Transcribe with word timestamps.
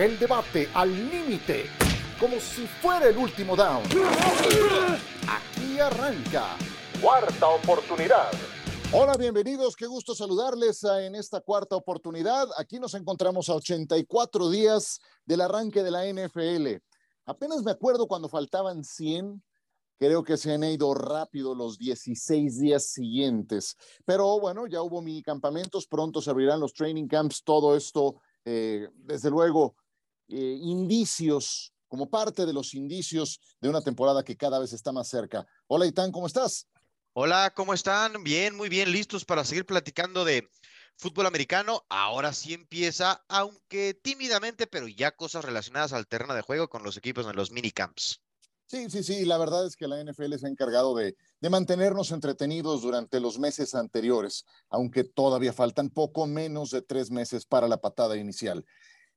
El 0.00 0.18
debate 0.18 0.66
al 0.72 0.90
límite, 1.10 1.66
como 2.18 2.40
si 2.40 2.66
fuera 2.66 3.06
el 3.10 3.18
último 3.18 3.54
down. 3.54 3.82
Aquí 5.28 5.78
arranca. 5.78 6.56
Cuarta 7.02 7.48
oportunidad. 7.48 8.30
Hola, 8.94 9.18
bienvenidos. 9.18 9.76
Qué 9.76 9.86
gusto 9.86 10.14
saludarles 10.14 10.84
en 10.84 11.16
esta 11.16 11.42
cuarta 11.42 11.76
oportunidad. 11.76 12.48
Aquí 12.56 12.80
nos 12.80 12.94
encontramos 12.94 13.50
a 13.50 13.56
84 13.56 14.48
días 14.48 15.00
del 15.26 15.42
arranque 15.42 15.82
de 15.82 15.90
la 15.90 16.06
NFL. 16.06 16.82
Apenas 17.26 17.62
me 17.62 17.72
acuerdo 17.72 18.08
cuando 18.08 18.30
faltaban 18.30 18.82
100 18.82 19.42
Creo 19.98 20.24
que 20.24 20.38
se 20.38 20.54
han 20.54 20.64
ido 20.64 20.94
rápido 20.94 21.54
los 21.54 21.76
16 21.76 22.58
días 22.58 22.86
siguientes. 22.86 23.76
Pero 24.06 24.40
bueno, 24.40 24.66
ya 24.66 24.80
hubo 24.80 25.02
mini 25.02 25.22
campamentos, 25.22 25.86
pronto 25.86 26.22
se 26.22 26.30
abrirán 26.30 26.58
los 26.58 26.72
training 26.72 27.06
camps, 27.06 27.44
todo 27.44 27.76
esto, 27.76 28.16
eh, 28.46 28.88
desde 28.94 29.28
luego, 29.28 29.74
eh, 30.30 30.58
indicios, 30.60 31.72
como 31.88 32.08
parte 32.08 32.46
de 32.46 32.52
los 32.52 32.74
indicios 32.74 33.40
de 33.60 33.68
una 33.68 33.82
temporada 33.82 34.22
que 34.22 34.36
cada 34.36 34.58
vez 34.58 34.72
está 34.72 34.92
más 34.92 35.08
cerca. 35.08 35.46
Hola, 35.66 35.86
Itán, 35.86 36.12
¿cómo 36.12 36.26
estás? 36.26 36.68
Hola, 37.12 37.52
¿cómo 37.54 37.74
están? 37.74 38.22
Bien, 38.22 38.56
muy 38.56 38.68
bien, 38.68 38.92
listos 38.92 39.24
para 39.24 39.44
seguir 39.44 39.66
platicando 39.66 40.24
de 40.24 40.48
fútbol 40.96 41.26
americano. 41.26 41.84
Ahora 41.88 42.32
sí 42.32 42.54
empieza, 42.54 43.24
aunque 43.28 43.94
tímidamente, 43.94 44.68
pero 44.68 44.86
ya 44.86 45.16
cosas 45.16 45.44
relacionadas 45.44 45.92
al 45.92 46.06
terreno 46.06 46.34
de 46.34 46.42
juego 46.42 46.68
con 46.68 46.84
los 46.84 46.96
equipos 46.96 47.26
en 47.26 47.34
los 47.34 47.50
minicamps. 47.50 48.22
Sí, 48.66 48.88
sí, 48.88 49.02
sí, 49.02 49.24
la 49.24 49.36
verdad 49.36 49.66
es 49.66 49.74
que 49.74 49.88
la 49.88 50.00
NFL 50.00 50.32
se 50.36 50.46
ha 50.46 50.48
encargado 50.48 50.94
de, 50.94 51.16
de, 51.40 51.50
mantenernos 51.50 52.12
entretenidos 52.12 52.82
durante 52.82 53.18
los 53.18 53.36
meses 53.40 53.74
anteriores, 53.74 54.44
aunque 54.68 55.02
todavía 55.02 55.52
faltan 55.52 55.90
poco 55.90 56.28
menos 56.28 56.70
de 56.70 56.80
tres 56.80 57.10
meses 57.10 57.44
para 57.44 57.66
la 57.66 57.80
patada 57.80 58.16
inicial. 58.16 58.64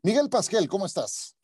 Miguel 0.06 0.28
Pasquel, 0.30 0.68
¿cómo 0.68 0.86
estás? 0.86 1.38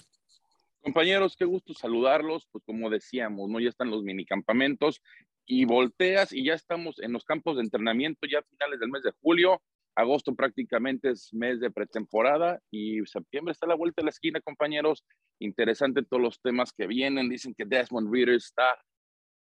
Compañeros, 0.82 1.38
qué 1.38 1.46
gusto 1.46 1.74
saludarlos. 1.74 2.46
Pues 2.52 2.62
como 2.66 2.90
decíamos, 2.90 3.50
¿no? 3.50 3.62
Ya 3.62 3.70
están 3.70 3.90
los 3.90 4.04
minicampamentos 4.04 5.02
y 5.46 5.64
volteas 5.64 6.34
y 6.34 6.44
ya 6.44 6.56
estamos 6.56 7.00
en 7.00 7.14
los 7.14 7.24
campos 7.24 7.56
de 7.56 7.64
entrenamiento 7.64 8.28
ya 8.30 8.40
a 8.40 8.44
finales 8.44 8.82
del 8.82 8.90
mes 8.90 9.04
de 9.04 9.14
julio. 9.22 9.62
Agosto 9.96 10.36
prácticamente 10.36 11.12
es 11.12 11.34
mes 11.34 11.62
de 11.62 11.72
pretemporada 11.72 12.60
y 12.70 13.00
septiembre 13.06 13.54
está 13.54 13.66
a 13.66 13.70
la 13.70 13.76
vuelta 13.76 14.02
de 14.02 14.08
la 14.08 14.10
esquina, 14.10 14.42
compañeros. 14.42 15.06
Interesante 15.40 16.04
todos 16.04 16.22
los 16.22 16.42
temas 16.42 16.74
que 16.74 16.86
vienen. 16.86 17.30
Dicen 17.30 17.56
que 17.58 17.64
Desmond 17.64 18.14
Reader 18.14 18.36
está 18.36 18.78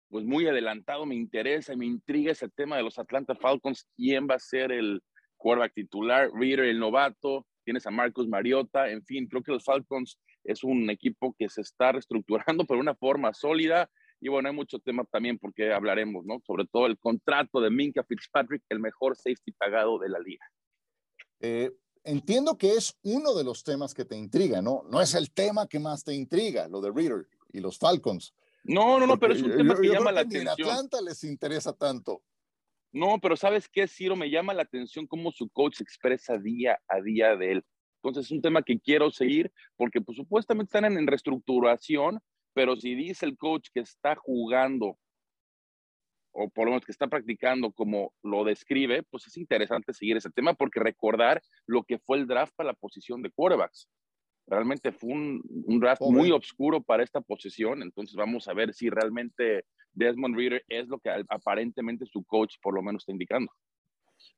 pues 0.09 0.25
muy 0.25 0.49
adelantado. 0.49 1.07
Me 1.07 1.15
interesa, 1.15 1.77
me 1.77 1.87
intriga 1.87 2.33
ese 2.33 2.49
tema 2.49 2.79
de 2.79 2.83
los 2.83 2.99
Atlanta 2.99 3.37
Falcons. 3.37 3.87
¿Quién 3.95 4.27
va 4.29 4.35
a 4.35 4.41
ser 4.41 4.73
el 4.73 5.01
quarterback 5.37 5.73
titular? 5.73 6.31
Reader, 6.33 6.65
el 6.65 6.81
novato. 6.81 7.47
Tienes 7.65 7.87
a 7.87 7.91
Marcus 7.91 8.29
Mariota. 8.29 8.89
En 8.91 9.05
fin, 9.05 9.27
creo 9.27 9.43
que 9.43 9.53
los 9.53 9.65
Falcons 9.65 10.19
es 10.45 10.63
un 10.63 10.91
equipo 10.91 11.35
que 11.39 11.49
se 11.49 11.63
está 11.63 11.93
reestructurando 11.93 12.65
por 12.67 12.77
una 12.77 12.95
forma 12.95 13.33
sólida 13.33 13.91
y 14.21 14.29
bueno, 14.29 14.49
hay 14.49 14.55
mucho 14.55 14.79
tema 14.79 15.05
también 15.05 15.39
porque 15.39 15.73
hablaremos, 15.73 16.25
¿no? 16.25 16.41
Sobre 16.47 16.67
todo 16.67 16.87
el 16.87 16.99
contrato 16.99 17.61
de 17.61 17.69
Minka 17.69 18.03
Fitzpatrick, 18.05 18.63
el 18.71 18.81
mejor 18.81 19.17
safety 19.17 19.53
pagado 19.53 19.99
de 19.99 20.09
la 20.09 20.19
liga. 20.19 20.47
Eh, 21.41 21.71
entiendo 22.05 22.57
que 22.57 22.73
es 22.73 22.97
uno 23.03 23.35
de 23.35 23.45
los 23.45 23.63
temas 23.65 23.93
que 23.93 24.07
te 24.07 24.17
intriga, 24.17 24.63
¿no? 24.63 24.83
No 24.91 25.03
es 25.03 25.15
el 25.15 25.31
tema 25.33 25.67
que 25.67 25.79
más 25.79 26.05
te 26.05 26.15
intriga, 26.15 26.69
lo 26.69 26.81
de 26.81 26.91
Reader 26.91 27.27
y 27.53 27.61
los 27.61 27.79
Falcons. 27.79 28.33
No, 28.63 28.99
no, 28.99 29.07
no, 29.07 29.19
pero 29.19 29.35
es 29.35 29.43
un 29.43 29.57
tema 29.59 29.79
que 29.79 29.89
llama 29.89 30.11
la 30.11 30.23
atención. 30.23 30.57
En 30.57 30.73
Atlanta 30.73 31.03
les 31.03 31.23
interesa 31.25 31.75
tanto. 31.75 32.23
No, 32.95 33.19
pero 33.21 33.37
¿sabes 33.37 33.69
qué, 33.69 33.87
Ciro? 33.87 34.17
Me 34.17 34.31
llama 34.31 34.55
la 34.55 34.63
atención 34.63 35.07
cómo 35.07 35.33
su 35.33 35.51
coach 35.51 35.77
se 35.77 35.83
expresa 35.83 36.39
día 36.39 36.81
a 36.89 37.03
día 37.03 37.37
de 37.37 37.53
él. 37.53 37.65
Entonces 38.03 38.27
es 38.27 38.33
un 38.33 38.41
tema 38.41 38.63
que 38.63 38.79
quiero 38.79 39.11
seguir 39.11 39.53
porque 39.77 40.01
pues 40.01 40.17
supuestamente 40.17 40.69
están 40.69 40.85
en 40.85 41.07
reestructuración 41.07 42.21
pero 42.55 42.77
si 42.77 42.95
dice 42.95 43.27
el 43.27 43.37
coach 43.37 43.69
que 43.75 43.81
está 43.81 44.15
jugando 44.15 44.97
o 46.37 46.49
por 46.49 46.65
lo 46.65 46.73
menos 46.73 46.85
que 46.85 46.93
está 46.93 47.07
practicando 47.07 47.71
como 47.71 48.13
lo 48.23 48.43
describe, 48.43 49.05
pues 49.05 49.27
es 49.27 49.37
interesante 49.37 49.93
seguir 49.93 50.17
ese 50.17 50.31
tema 50.31 50.55
porque 50.55 50.81
recordar 50.81 51.43
lo 51.67 51.85
que 51.85 51.99
fue 51.99 52.19
el 52.19 52.27
draft 52.27 52.53
para 52.57 52.69
la 52.69 52.75
posición 52.75 53.23
de 53.23 53.31
quarterbacks. 53.31 53.89
Realmente 54.47 54.93
fue 54.93 55.11
un, 55.11 55.81
draft 55.81 56.03
muy 56.03 56.31
oscuro 56.31 56.83
para 56.83 57.03
esta 57.03 57.21
posición, 57.21 57.83
entonces 57.83 58.15
vamos 58.15 58.47
a 58.47 58.53
ver 58.53 58.75
si 58.75 58.91
realmente 58.91 59.65
Desmond 59.93 60.37
Reader 60.37 60.63
es 60.69 60.87
lo 60.89 60.99
que 60.99 61.11
aparentemente 61.29 62.05
su 62.07 62.25
coach 62.25 62.57
por 62.63 62.75
lo 62.75 62.83
menos 62.83 63.03
está 63.03 63.13
indicando. 63.13 63.51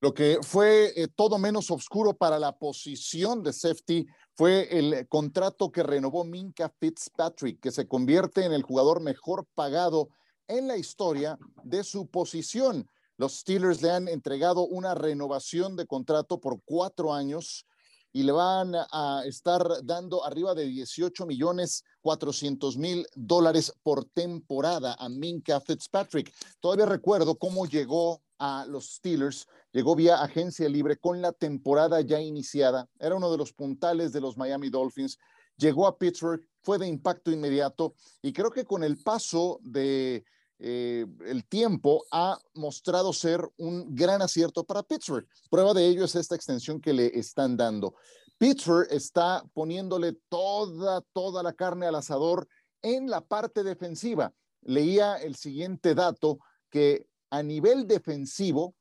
Lo 0.00 0.12
que 0.12 0.38
fue 0.42 0.92
eh, 0.96 1.08
todo 1.08 1.38
menos 1.38 1.70
oscuro 1.70 2.14
para 2.14 2.38
la 2.38 2.56
posición 2.56 3.42
de 3.42 3.52
safety 3.52 4.06
fue 4.34 4.68
el 4.78 5.08
contrato 5.08 5.72
que 5.72 5.82
renovó 5.82 6.24
Minka 6.24 6.68
Fitzpatrick, 6.68 7.60
que 7.60 7.70
se 7.70 7.88
convierte 7.88 8.44
en 8.44 8.52
el 8.52 8.62
jugador 8.62 9.00
mejor 9.00 9.46
pagado 9.54 10.08
en 10.48 10.68
la 10.68 10.76
historia 10.76 11.38
de 11.64 11.82
su 11.82 12.08
posición. 12.08 12.88
Los 13.16 13.40
Steelers 13.40 13.82
le 13.82 13.90
han 13.90 14.08
entregado 14.08 14.66
una 14.66 14.94
renovación 14.94 15.76
de 15.76 15.86
contrato 15.86 16.40
por 16.40 16.60
cuatro 16.64 17.14
años 17.14 17.66
y 18.16 18.22
le 18.22 18.32
van 18.32 18.72
a 18.74 19.24
estar 19.26 19.84
dando 19.84 20.24
arriba 20.24 20.54
de 20.54 20.64
18 20.64 21.26
millones 21.26 21.84
400 22.00 22.78
mil 22.78 23.06
dólares 23.14 23.74
por 23.82 24.06
temporada 24.06 24.96
a 24.98 25.10
Minka 25.10 25.60
Fitzpatrick. 25.60 26.32
Todavía 26.58 26.86
recuerdo 26.86 27.36
cómo 27.36 27.66
llegó 27.66 28.22
a 28.38 28.64
los 28.66 28.94
Steelers 28.94 29.46
Llegó 29.76 29.94
vía 29.94 30.22
agencia 30.22 30.66
libre 30.70 30.96
con 30.96 31.20
la 31.20 31.32
temporada 31.32 32.00
ya 32.00 32.18
iniciada. 32.18 32.88
Era 32.98 33.16
uno 33.16 33.30
de 33.30 33.36
los 33.36 33.52
puntales 33.52 34.10
de 34.10 34.22
los 34.22 34.38
Miami 34.38 34.70
Dolphins. 34.70 35.18
Llegó 35.58 35.86
a 35.86 35.98
Pittsburgh, 35.98 36.40
fue 36.62 36.78
de 36.78 36.86
impacto 36.86 37.30
inmediato 37.30 37.92
y 38.22 38.32
creo 38.32 38.50
que 38.50 38.64
con 38.64 38.82
el 38.82 38.96
paso 38.96 39.60
de 39.62 40.24
eh, 40.58 41.06
el 41.26 41.44
tiempo 41.46 42.04
ha 42.10 42.38
mostrado 42.54 43.12
ser 43.12 43.46
un 43.58 43.94
gran 43.94 44.22
acierto 44.22 44.64
para 44.64 44.82
Pittsburgh. 44.82 45.26
Prueba 45.50 45.74
de 45.74 45.86
ello 45.86 46.04
es 46.04 46.14
esta 46.14 46.34
extensión 46.34 46.80
que 46.80 46.92
le 46.92 47.18
están 47.18 47.56
dando. 47.56 47.94
Pittsburgh 48.38 48.88
está 48.90 49.42
poniéndole 49.54 50.14
toda, 50.28 51.00
toda 51.12 51.42
la 51.42 51.52
carne 51.52 51.86
al 51.86 51.94
asador 51.94 52.48
en 52.82 53.08
la 53.08 53.20
parte 53.20 53.62
defensiva. 53.62 54.32
Leía 54.62 55.16
el 55.16 55.36
siguiente 55.36 55.94
dato 55.94 56.38
que 56.70 57.06
a 57.30 57.42
nivel 57.42 57.86
defensivo, 57.86 58.74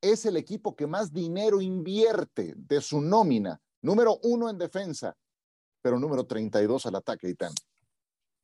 es 0.00 0.24
el 0.24 0.36
equipo 0.36 0.74
que 0.74 0.86
más 0.86 1.12
dinero 1.12 1.60
invierte 1.60 2.54
de 2.56 2.80
su 2.80 3.00
nómina. 3.00 3.60
Número 3.82 4.18
uno 4.22 4.48
en 4.48 4.58
defensa, 4.58 5.16
pero 5.82 5.98
número 5.98 6.24
32 6.24 6.86
al 6.86 6.96
ataque, 6.96 7.28
Itán. 7.28 7.52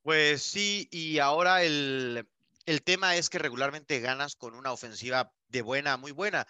Pues 0.03 0.43
sí, 0.43 0.89
y 0.91 1.19
ahora 1.19 1.63
el, 1.63 2.29
el 2.67 2.83
tema 2.83 3.17
es 3.17 3.31
que 3.31 3.39
regularmente 3.39 4.01
ganas 4.01 4.35
con 4.35 4.55
una 4.55 4.73
ofensiva 4.73 5.33
de 5.49 5.63
buena 5.63 5.97
muy 5.97 6.11
buena. 6.11 6.47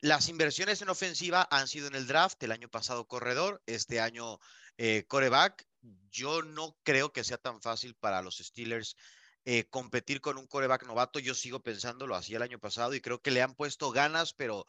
Las 0.00 0.28
inversiones 0.28 0.82
en 0.82 0.90
ofensiva 0.90 1.48
han 1.50 1.66
sido 1.66 1.88
en 1.88 1.94
el 1.94 2.06
draft, 2.06 2.42
el 2.42 2.52
año 2.52 2.68
pasado 2.68 3.06
corredor, 3.06 3.62
este 3.64 4.00
año 4.00 4.38
eh, 4.76 5.04
coreback. 5.08 5.66
Yo 6.10 6.42
no 6.42 6.76
creo 6.82 7.12
que 7.12 7.24
sea 7.24 7.38
tan 7.38 7.62
fácil 7.62 7.94
para 7.94 8.20
los 8.20 8.36
Steelers 8.36 8.96
eh, 9.46 9.64
competir 9.64 10.20
con 10.20 10.36
un 10.36 10.46
coreback 10.46 10.84
novato. 10.86 11.18
Yo 11.18 11.34
sigo 11.34 11.60
pensando, 11.60 12.14
hacía 12.14 12.36
el 12.36 12.42
año 12.42 12.58
pasado 12.58 12.94
y 12.94 13.00
creo 13.00 13.22
que 13.22 13.30
le 13.30 13.40
han 13.40 13.54
puesto 13.54 13.90
ganas, 13.90 14.34
pero 14.34 14.66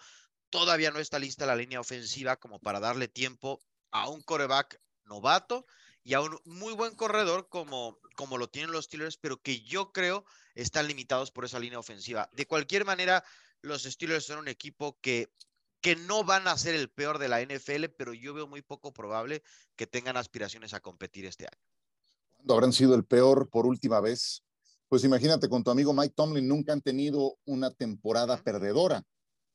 todavía 0.49 0.91
no 0.91 0.99
está 0.99 1.19
lista 1.19 1.45
la 1.45 1.57
línea 1.57 1.81
ofensiva 1.81 2.37
como 2.37 2.59
para 2.59 2.79
darle 2.79 3.09
tiempo 3.09 3.61
a 3.91 4.09
un 4.09 4.21
coreback 4.21 4.79
novato 5.03 5.65
y 6.05 6.13
a 6.13 6.21
un 6.21 6.39
muy 6.45 6.73
buen 6.73 6.95
corredor 6.95 7.49
como, 7.49 7.99
como 8.15 8.37
lo 8.37 8.47
tienen 8.47 8.71
los 8.71 8.85
Steelers, 8.85 9.17
pero 9.17 9.41
que 9.41 9.61
yo 9.61 9.91
creo 9.91 10.23
están 10.53 10.87
limitados 10.87 11.31
por 11.31 11.43
esa 11.43 11.59
línea 11.59 11.79
ofensiva. 11.79 12.29
De 12.31 12.45
cualquier 12.45 12.85
manera, 12.85 13.25
los 13.61 13.83
Steelers 13.83 14.27
son 14.27 14.37
un 14.37 14.47
equipo 14.47 14.97
que, 15.01 15.33
que 15.81 15.95
no 15.95 16.23
van 16.23 16.47
a 16.47 16.57
ser 16.57 16.75
el 16.75 16.91
peor 16.91 17.17
de 17.17 17.27
la 17.27 17.41
NFL, 17.41 17.85
pero 17.97 18.13
yo 18.13 18.35
veo 18.35 18.47
muy 18.47 18.61
poco 18.61 18.93
probable 18.93 19.41
que 19.75 19.87
tengan 19.87 20.15
aspiraciones 20.15 20.75
a 20.75 20.79
competir 20.79 21.25
este 21.25 21.45
año. 21.45 21.63
¿Cuándo 22.31 22.53
habrán 22.53 22.71
sido 22.71 22.93
el 22.93 23.03
peor 23.03 23.49
por 23.49 23.65
última 23.65 23.99
vez? 23.99 24.45
pues 24.87 25.03
imagínate, 25.03 25.49
con 25.49 25.63
tu 25.63 25.71
amigo 25.71 25.93
Mike 25.93 26.13
Tomlin 26.15 26.47
nunca 26.47 26.71
han 26.71 26.81
tenido 26.81 27.37
una 27.45 27.71
temporada 27.71 28.37
perdedora, 28.37 29.03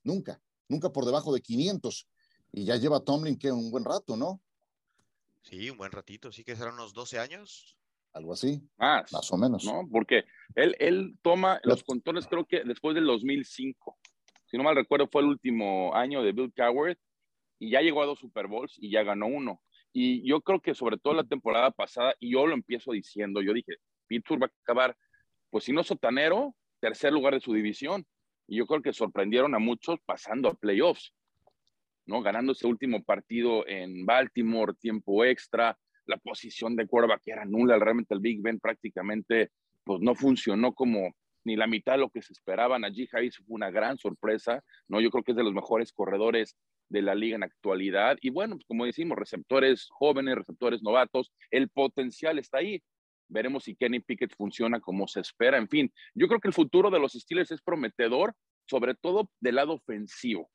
nunca, 0.02 0.42
nunca 0.68 0.92
por 0.92 1.04
debajo 1.04 1.32
de 1.32 1.40
500. 1.40 2.08
Y 2.52 2.64
ya 2.64 2.76
lleva 2.76 3.00
Tomlin 3.00 3.38
que 3.38 3.52
un 3.52 3.70
buen 3.70 3.84
rato, 3.84 4.16
¿no? 4.16 4.42
Sí, 5.42 5.70
un 5.70 5.78
buen 5.78 5.92
ratito, 5.92 6.30
sí 6.32 6.44
que 6.44 6.56
serán 6.56 6.74
unos 6.74 6.92
12 6.92 7.18
años. 7.18 7.76
Algo 8.12 8.32
así. 8.32 8.60
Más. 8.76 9.12
Más 9.12 9.32
o 9.32 9.36
menos. 9.36 9.64
¿no? 9.64 9.88
Porque 9.90 10.24
él, 10.54 10.76
él 10.78 11.16
toma 11.22 11.60
los 11.64 11.84
controles, 11.84 12.26
creo 12.26 12.44
que 12.44 12.64
después 12.64 12.94
del 12.94 13.06
2005. 13.06 13.98
Si 14.46 14.56
no 14.56 14.64
mal 14.64 14.74
recuerdo, 14.74 15.08
fue 15.08 15.22
el 15.22 15.28
último 15.28 15.94
año 15.94 16.22
de 16.22 16.32
Bill 16.32 16.52
Coward 16.54 16.98
y 17.58 17.70
ya 17.70 17.80
llegó 17.82 18.02
a 18.02 18.06
dos 18.06 18.18
Super 18.18 18.48
Bowls 18.48 18.74
y 18.78 18.90
ya 18.90 19.02
ganó 19.04 19.26
uno. 19.26 19.62
Y 19.92 20.28
yo 20.28 20.40
creo 20.40 20.60
que 20.60 20.74
sobre 20.74 20.98
todo 20.98 21.14
la 21.14 21.24
temporada 21.24 21.70
pasada, 21.70 22.14
y 22.18 22.32
yo 22.32 22.46
lo 22.46 22.54
empiezo 22.54 22.92
diciendo, 22.92 23.42
yo 23.42 23.52
dije, 23.52 23.74
Pittsburgh 24.06 24.42
va 24.42 24.46
a 24.46 24.52
acabar 24.62 24.96
pues 25.50 25.64
si 25.64 25.72
no 25.72 25.82
sotanero, 25.82 26.54
tercer 26.80 27.12
lugar 27.12 27.34
de 27.34 27.40
su 27.40 27.52
división. 27.52 28.06
Y 28.46 28.56
yo 28.56 28.66
creo 28.66 28.82
que 28.82 28.92
sorprendieron 28.92 29.54
a 29.54 29.58
muchos 29.58 29.98
pasando 30.04 30.48
a 30.48 30.54
playoffs, 30.54 31.12
¿no? 32.06 32.22
Ganando 32.22 32.52
ese 32.52 32.66
último 32.66 33.02
partido 33.02 33.66
en 33.66 34.04
Baltimore, 34.06 34.74
tiempo 34.74 35.24
extra, 35.24 35.78
la 36.06 36.16
posición 36.16 36.76
de 36.76 36.86
quarterback 36.86 37.22
era 37.26 37.44
nula, 37.44 37.78
realmente 37.78 38.14
el 38.14 38.20
Big 38.20 38.42
Ben 38.42 38.58
prácticamente 38.58 39.50
pues 39.84 40.00
no 40.00 40.14
funcionó 40.14 40.74
como 40.74 41.14
ni 41.44 41.56
la 41.56 41.66
mitad 41.66 41.92
de 41.92 41.98
lo 41.98 42.10
que 42.10 42.22
se 42.22 42.32
esperaba. 42.32 42.78
Najee 42.78 43.08
Harris 43.12 43.36
fue 43.38 43.46
una 43.48 43.70
gran 43.70 43.96
sorpresa, 43.98 44.62
¿no? 44.88 45.00
Yo 45.00 45.10
creo 45.10 45.24
que 45.24 45.32
es 45.32 45.36
de 45.36 45.44
los 45.44 45.54
mejores 45.54 45.92
corredores 45.92 46.56
de 46.88 47.02
la 47.02 47.14
liga 47.14 47.36
en 47.36 47.44
actualidad. 47.44 48.18
Y 48.20 48.30
bueno, 48.30 48.56
pues 48.56 48.66
como 48.66 48.84
decimos, 48.84 49.16
receptores 49.16 49.88
jóvenes, 49.90 50.34
receptores 50.34 50.82
novatos, 50.82 51.32
el 51.50 51.68
potencial 51.68 52.38
está 52.38 52.58
ahí. 52.58 52.82
Veremos 53.28 53.64
si 53.64 53.76
Kenny 53.76 54.00
Pickett 54.00 54.34
funciona 54.36 54.80
como 54.80 55.06
se 55.06 55.20
espera. 55.20 55.56
En 55.56 55.68
fin, 55.68 55.92
yo 56.14 56.26
creo 56.26 56.40
que 56.40 56.48
el 56.48 56.54
futuro 56.54 56.90
de 56.90 56.98
los 56.98 57.12
Steelers 57.12 57.52
es 57.52 57.62
prometedor, 57.62 58.34
sobre 58.68 58.94
todo 58.94 59.30
del 59.40 59.54
lado 59.54 59.74
ofensivo. 59.74 60.50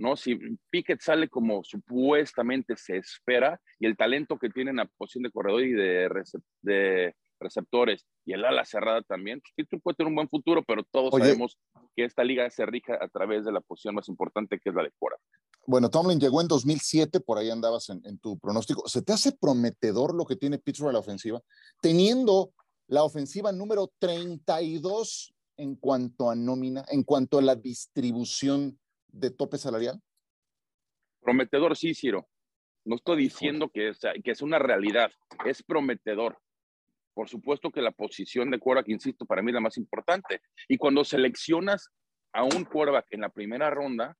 ¿No? 0.00 0.16
Si 0.16 0.38
Pickett 0.70 1.00
sale 1.00 1.28
como 1.28 1.62
supuestamente 1.62 2.76
se 2.76 2.96
espera 2.96 3.60
y 3.78 3.86
el 3.86 3.96
talento 3.96 4.38
que 4.38 4.50
tiene 4.50 4.70
en 4.70 4.78
la 4.78 4.86
posición 4.86 5.24
de 5.24 5.30
corredor 5.30 5.62
y 5.62 5.72
de, 5.72 6.08
de 6.62 7.14
receptores 7.38 8.06
y 8.24 8.32
el 8.32 8.44
ala 8.44 8.64
cerrada 8.64 9.02
también, 9.02 9.42
pues 9.54 9.68
puede 9.82 9.96
tener 9.96 10.08
un 10.08 10.14
buen 10.14 10.28
futuro, 10.28 10.62
pero 10.66 10.84
todos 10.90 11.10
sabemos 11.10 11.58
que 11.94 12.04
esta 12.04 12.24
liga 12.24 12.48
se 12.50 12.66
rija 12.66 12.98
a 13.00 13.08
través 13.08 13.44
de 13.44 13.52
la 13.52 13.60
posición 13.60 13.94
más 13.94 14.08
importante 14.08 14.58
que 14.58 14.70
es 14.70 14.74
la 14.74 14.82
de 14.82 14.92
Cora. 14.98 15.16
Bueno, 15.66 15.90
Tomlin 15.90 16.18
llegó 16.18 16.40
en 16.40 16.48
2007, 16.48 17.20
por 17.20 17.38
ahí 17.38 17.50
andabas 17.50 17.90
en, 17.90 18.18
tu 18.18 18.38
pronóstico. 18.38 18.88
¿Se 18.88 19.02
te 19.02 19.12
hace 19.12 19.32
prometedor 19.32 20.14
lo 20.14 20.24
que 20.24 20.36
tiene 20.36 20.58
Pittsburgh 20.58 20.90
a 20.90 20.94
la 20.94 20.98
ofensiva? 21.00 21.40
Teniendo 21.80 22.52
la 22.88 23.02
ofensiva 23.02 23.52
número 23.52 23.92
32 23.98 25.34
en 25.58 25.76
cuanto 25.76 26.30
a 26.30 26.34
nómina, 26.34 26.84
en 26.88 27.04
cuanto 27.04 27.38
a 27.38 27.42
la 27.42 27.54
distribución 27.54 28.78
de 29.12 29.30
tope 29.30 29.58
salarial? 29.58 30.00
Prometedor, 31.20 31.76
sí, 31.76 31.94
Ciro. 31.94 32.28
No 32.84 32.96
estoy 32.96 33.18
diciendo 33.18 33.68
que 33.68 33.88
es, 33.88 34.00
que 34.24 34.30
es 34.30 34.42
una 34.42 34.58
realidad, 34.58 35.12
es 35.44 35.62
prometedor. 35.62 36.38
Por 37.14 37.28
supuesto 37.28 37.70
que 37.70 37.82
la 37.82 37.90
posición 37.90 38.50
de 38.50 38.58
quarterback, 38.58 38.88
insisto, 38.88 39.26
para 39.26 39.42
mí 39.42 39.50
es 39.50 39.54
la 39.54 39.60
más 39.60 39.76
importante. 39.76 40.40
Y 40.68 40.78
cuando 40.78 41.04
seleccionas 41.04 41.90
a 42.32 42.44
un 42.44 42.64
quarterback 42.64 43.06
en 43.10 43.20
la 43.20 43.28
primera 43.28 43.68
ronda, 43.68 44.16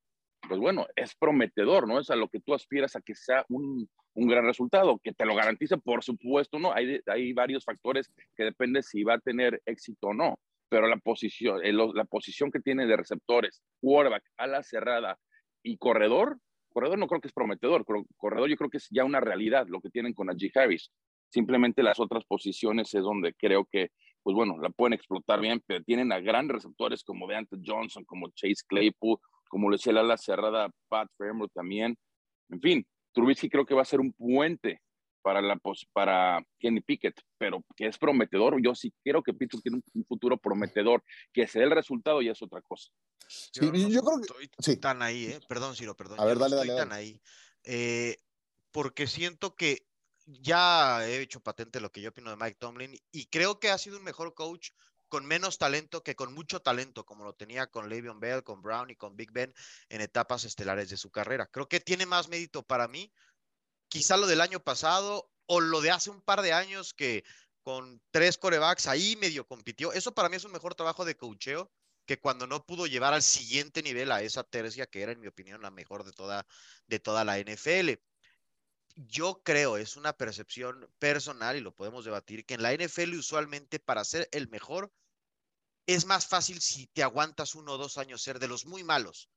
pues 0.47 0.61
bueno, 0.61 0.87
es 0.97 1.15
prometedor, 1.15 1.87
¿no? 1.87 2.01
Es 2.01 2.11
a 2.11 2.17
lo 2.17 2.29
que 2.29 2.41
tú 2.41 2.55
aspiras 2.55 2.97
a 2.97 3.01
que 3.01 3.15
sea 3.15 3.45
un, 3.49 3.89
un 4.15 4.29
gran 4.29 4.45
resultado, 4.45 4.99
que 5.03 5.13
te 5.13 5.25
lo 5.25 5.35
garantice, 5.35 5.79
por 5.79 6.03
supuesto, 6.03 6.59
¿no? 6.59 6.73
Hay, 6.73 7.01
hay 7.07 7.33
varios 7.33 7.65
factores 7.65 8.11
que 8.37 8.45
depende 8.45 8.83
si 8.83 9.05
va 9.05 9.15
a 9.15 9.21
tener 9.21 9.63
éxito 9.65 10.09
o 10.09 10.15
no 10.15 10.39
pero 10.71 10.87
la 10.87 10.97
posición, 10.97 11.61
eh, 11.65 11.73
la 11.73 12.05
posición 12.05 12.51
que 12.51 12.61
tiene 12.61 12.87
de 12.87 12.97
receptores, 12.97 13.61
quarterback, 13.81 14.23
ala 14.39 14.63
cerrada 14.63 15.19
y 15.63 15.77
corredor, 15.77 16.39
corredor 16.73 16.99
no 16.99 17.09
creo 17.09 17.21
que 17.21 17.29
es 17.29 17.35
prometedor, 17.35 17.85
corredor 18.17 18.49
yo 18.49 18.57
creo 18.57 18.71
que 18.71 18.79
es 18.79 18.89
ya 18.91 19.05
una 19.05 19.21
realidad 19.21 19.67
lo 19.69 19.81
que 19.81 19.91
tienen 19.91 20.15
con 20.15 20.29
Najee 20.29 20.53
Harris. 20.55 20.91
Simplemente 21.29 21.83
las 21.83 22.01
otras 22.01 22.25
posiciones 22.25 22.95
es 22.95 23.03
donde 23.03 23.35
creo 23.35 23.65
que, 23.71 23.91
pues 24.23 24.35
bueno, 24.35 24.57
la 24.59 24.71
pueden 24.71 24.95
explotar 24.95 25.41
bien, 25.41 25.61
pero 25.67 25.83
tienen 25.83 26.13
a 26.13 26.21
grandes 26.21 26.57
receptores 26.57 27.03
como 27.03 27.27
Deante 27.27 27.57
Johnson, 27.65 28.05
como 28.05 28.31
Chase 28.31 28.65
Claypool, 28.67 29.19
como 29.49 29.69
lo 29.69 29.77
decía 29.77 29.93
la 29.93 30.01
ala 30.01 30.17
cerrada 30.17 30.71
Pat 30.89 31.09
Fairmouth 31.19 31.53
también. 31.53 31.97
En 32.49 32.61
fin, 32.61 32.87
Trubisky 33.13 33.49
creo 33.49 33.67
que 33.67 33.75
va 33.75 33.83
a 33.83 33.85
ser 33.85 34.01
un 34.01 34.13
puente 34.13 34.81
para, 35.23 35.41
la, 35.41 35.61
para 35.93 36.45
Kenny 36.59 36.81
Pickett, 36.81 37.21
pero 37.39 37.65
que 37.77 37.87
es 37.87 37.99
prometedor. 37.99 38.61
Yo 38.63 38.75
sí 38.75 38.93
quiero 39.03 39.23
que 39.23 39.35
Pickett 39.35 39.63
tiene 39.63 39.81
un, 39.95 40.05
futuro 40.05 40.37
prometedor, 40.37 41.03
que 41.33 41.47
sea 41.47 41.65
el 41.65 41.71
resultado 41.71 42.23
ya 42.23 42.33
es 42.33 42.43
otra 42.43 42.63
cosa. 42.63 42.91
Yo, 43.53 43.71
sí, 43.73 43.91
yo 43.91 44.03
creo 44.03 44.21
que 44.21 44.49
estoy 44.59 44.77
tan 44.77 45.03
ahí, 45.03 45.27
¿eh? 45.27 45.41
perdón, 45.49 45.77
Ciro, 45.77 45.97
perdón. 45.97 46.19
A 46.19 46.25
ver, 46.25 46.39
dale, 46.39 46.57
estoy 46.57 46.69
dale, 46.69 46.81
tan 46.81 46.93
ahí. 46.93 47.21
Eh, 47.63 48.17
porque 48.73 49.07
siento 49.07 49.55
que 49.55 49.87
ya 50.27 51.07
he 51.07 51.21
hecho 51.21 51.41
patente 51.41 51.81
lo 51.81 51.91
que 51.91 52.01
yo 52.01 52.11
opino 52.11 52.31
de 52.31 52.37
Mike 52.37 52.59
Tomlin 52.59 52.97
y 53.11 53.27
creo 53.27 53.59
que 53.59 53.71
ha 53.71 53.79
sido 53.79 53.99
un 53.99 54.05
mejor 54.05 54.35
coach 54.35 54.71
con 55.11 55.27
menos 55.27 55.59
talento 55.59 56.03
que 56.03 56.15
con 56.15 56.33
mucho 56.33 56.61
talento, 56.61 57.05
como 57.05 57.25
lo 57.25 57.35
tenía 57.35 57.67
con 57.67 57.89
Le'Veon 57.89 58.21
Bell, 58.21 58.45
con 58.45 58.63
Brown 58.63 58.91
y 58.91 58.97
con 58.97 59.17
Big 59.17 59.33
Ben 59.33 59.53
en 59.89 60.01
etapas 60.01 60.45
estelares 60.45 60.89
de 60.89 60.97
su 60.97 61.11
carrera. 61.11 61.47
Creo 61.47 61.69
que 61.69 61.81
tiene 61.81 62.07
más 62.07 62.29
mérito 62.29 62.63
para 62.63 62.87
mí 62.87 63.13
quizá 63.91 64.17
lo 64.17 64.27
del 64.27 64.41
año 64.41 64.61
pasado 64.61 65.31
o 65.47 65.61
lo 65.61 65.83
de 65.83 65.91
hace 65.91 66.09
un 66.09 66.23
par 66.23 66.41
de 66.41 66.55
años 66.55 66.95
que 66.95 67.25
con 67.63 68.01
tres 68.11 68.39
corebacks 68.39 68.87
ahí 68.87 69.17
medio 69.17 69.47
compitió. 69.47 69.93
Eso 69.93 70.15
para 70.15 70.31
mí 70.31 70.37
es 70.37 70.45
un 70.45 70.53
mejor 70.53 70.75
trabajo 70.75 71.05
de 71.05 71.17
cocheo 71.17 71.71
que 72.07 72.19
cuando 72.19 72.47
no 72.47 72.65
pudo 72.65 72.87
llevar 72.87 73.13
al 73.13 73.23
siguiente 73.23 73.83
nivel 73.83 74.11
a 74.13 74.23
esa 74.23 74.45
tercia 74.45 74.87
que 74.87 75.03
era, 75.03 75.13
en 75.13 75.21
mi 75.21 75.27
opinión, 75.27 75.61
la 75.61 75.71
mejor 75.71 76.05
de 76.05 76.13
toda, 76.13 76.47
de 76.87 76.99
toda 76.99 77.25
la 77.25 77.39
NFL. 77.39 78.01
Yo 78.97 79.43
creo, 79.45 79.77
es 79.77 79.97
una 79.97 80.13
percepción 80.13 80.89
personal 80.99 81.57
y 81.57 81.61
lo 81.61 81.75
podemos 81.75 82.05
debatir, 82.05 82.45
que 82.45 82.55
en 82.55 82.63
la 82.63 82.73
NFL 82.73 83.15
usualmente 83.15 83.79
para 83.79 84.05
ser 84.05 84.29
el 84.33 84.49
mejor 84.49 84.93
es 85.87 86.07
más 86.07 86.27
fácil 86.27 86.61
si 86.61 86.87
te 86.89 87.03
aguantas 87.03 87.55
uno 87.55 87.73
o 87.73 87.79
dos 87.79 87.99
años 87.99 88.23
ser 88.23 88.39
de 88.39 88.49
los 88.49 88.67
muy 88.67 88.85
malos. 88.85 89.29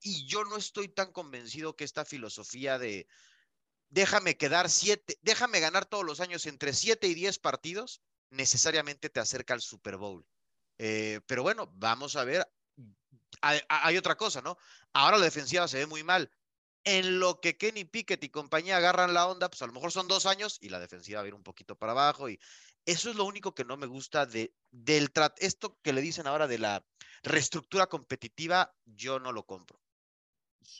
Y 0.00 0.26
yo 0.26 0.44
no 0.44 0.56
estoy 0.56 0.88
tan 0.88 1.12
convencido 1.12 1.76
que 1.76 1.84
esta 1.84 2.04
filosofía 2.04 2.78
de 2.78 3.06
déjame 3.92 4.38
quedar 4.38 4.70
siete, 4.70 5.18
déjame 5.20 5.60
ganar 5.60 5.84
todos 5.84 6.04
los 6.04 6.20
años 6.20 6.46
entre 6.46 6.72
siete 6.72 7.06
y 7.08 7.14
diez 7.14 7.38
partidos, 7.38 8.00
necesariamente 8.30 9.10
te 9.10 9.20
acerca 9.20 9.52
al 9.54 9.60
Super 9.60 9.98
Bowl. 9.98 10.26
Eh, 10.78 11.20
pero 11.26 11.42
bueno, 11.42 11.70
vamos 11.76 12.16
a 12.16 12.24
ver. 12.24 12.50
Hay, 13.42 13.96
otra 13.96 14.16
cosa, 14.16 14.40
¿no? 14.40 14.56
Ahora 14.92 15.18
la 15.18 15.24
defensiva 15.24 15.68
se 15.68 15.78
ve 15.78 15.86
muy 15.86 16.02
mal. 16.04 16.30
En 16.84 17.20
lo 17.20 17.40
que 17.40 17.56
Kenny 17.56 17.84
Pickett 17.84 18.22
y 18.24 18.28
compañía 18.28 18.76
agarran 18.76 19.14
la 19.14 19.26
onda, 19.26 19.50
pues 19.50 19.62
a 19.62 19.66
lo 19.66 19.72
mejor 19.72 19.92
son 19.92 20.08
dos 20.08 20.26
años 20.26 20.58
y 20.60 20.68
la 20.68 20.80
defensiva 20.80 21.20
va 21.20 21.24
a 21.24 21.28
ir 21.28 21.34
un 21.34 21.42
poquito 21.42 21.76
para 21.76 21.92
abajo. 21.92 22.28
Y 22.28 22.40
eso 22.86 23.10
es 23.10 23.16
lo 23.16 23.24
único 23.24 23.54
que 23.54 23.64
no 23.64 23.76
me 23.76 23.86
gusta 23.86 24.26
de, 24.26 24.54
del 24.70 25.10
esto 25.38 25.78
que 25.82 25.92
le 25.92 26.00
dicen 26.00 26.26
ahora 26.26 26.46
de 26.46 26.58
la 26.58 26.84
reestructura 27.22 27.88
competitiva, 27.88 28.74
yo 28.84 29.18
no 29.18 29.32
lo 29.32 29.44
compro. 29.44 29.78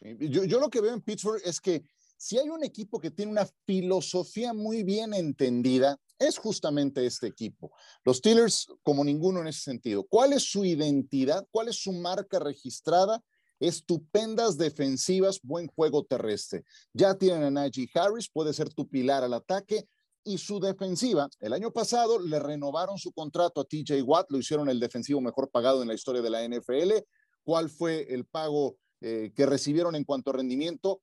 yo, 0.01 0.45
yo 0.45 0.61
lo 0.61 0.71
que 0.71 0.81
veo 0.81 0.95
en 0.95 1.03
Pittsburgh 1.03 1.43
es 1.45 1.61
que 1.61 1.83
si 2.23 2.39
hay 2.39 2.49
un 2.49 2.63
equipo 2.63 3.01
que 3.01 3.11
tiene 3.11 3.33
una 3.33 3.49
filosofía 3.67 4.53
muy 4.53 4.85
bien 4.85 5.13
entendida, 5.13 5.99
es 6.21 6.39
justamente 6.39 7.05
este 7.05 7.27
equipo. 7.27 7.73
Los 8.05 8.19
Steelers, 8.19 8.69
como 8.85 9.03
ninguno 9.03 9.41
en 9.41 9.49
ese 9.49 9.63
sentido. 9.63 10.05
¿Cuál 10.05 10.33
es 10.33 10.45
su 10.45 10.65
identidad? 10.65 11.45
¿Cuál 11.51 11.67
es 11.67 11.83
su 11.83 11.93
marca 11.93 12.39
registrada? 12.39 13.21
Estupendas 13.59 14.57
defensivas, 14.57 15.41
buen 15.43 15.67
juego 15.67 16.05
terrestre. 16.05 16.63
Ya 16.93 17.19
tienen 17.19 17.43
a 17.43 17.51
Najee 17.51 17.91
Harris, 17.93 18.31
puede 18.31 18.53
ser 18.53 18.73
tu 18.73 18.89
pilar 18.89 19.25
al 19.25 19.35
ataque. 19.35 19.89
Y 20.23 20.39
su 20.39 20.61
defensiva, 20.61 21.29
el 21.41 21.53
año 21.53 21.73
pasado 21.73 22.21
le 22.21 22.39
renovaron 22.39 22.99
su 22.99 23.11
contrato 23.11 23.61
a 23.61 23.65
TJ 23.65 24.01
Watt, 24.05 24.31
lo 24.31 24.39
hicieron 24.39 24.69
el 24.69 24.79
defensivo 24.79 25.21
mejor 25.21 25.51
pagado 25.51 25.83
en 25.83 25.89
la 25.89 25.95
historia 25.95 26.23
de 26.23 26.31
la 26.31 26.47
NFL. 26.47 26.93
¿Cuál 27.43 27.69
fue 27.69 28.15
el 28.15 28.27
pago 28.27 28.77
eh, 29.01 29.33
que 29.35 29.45
recibieron 29.45 29.97
en 29.97 30.05
cuanto 30.05 30.31
a 30.31 30.35
rendimiento? 30.35 31.03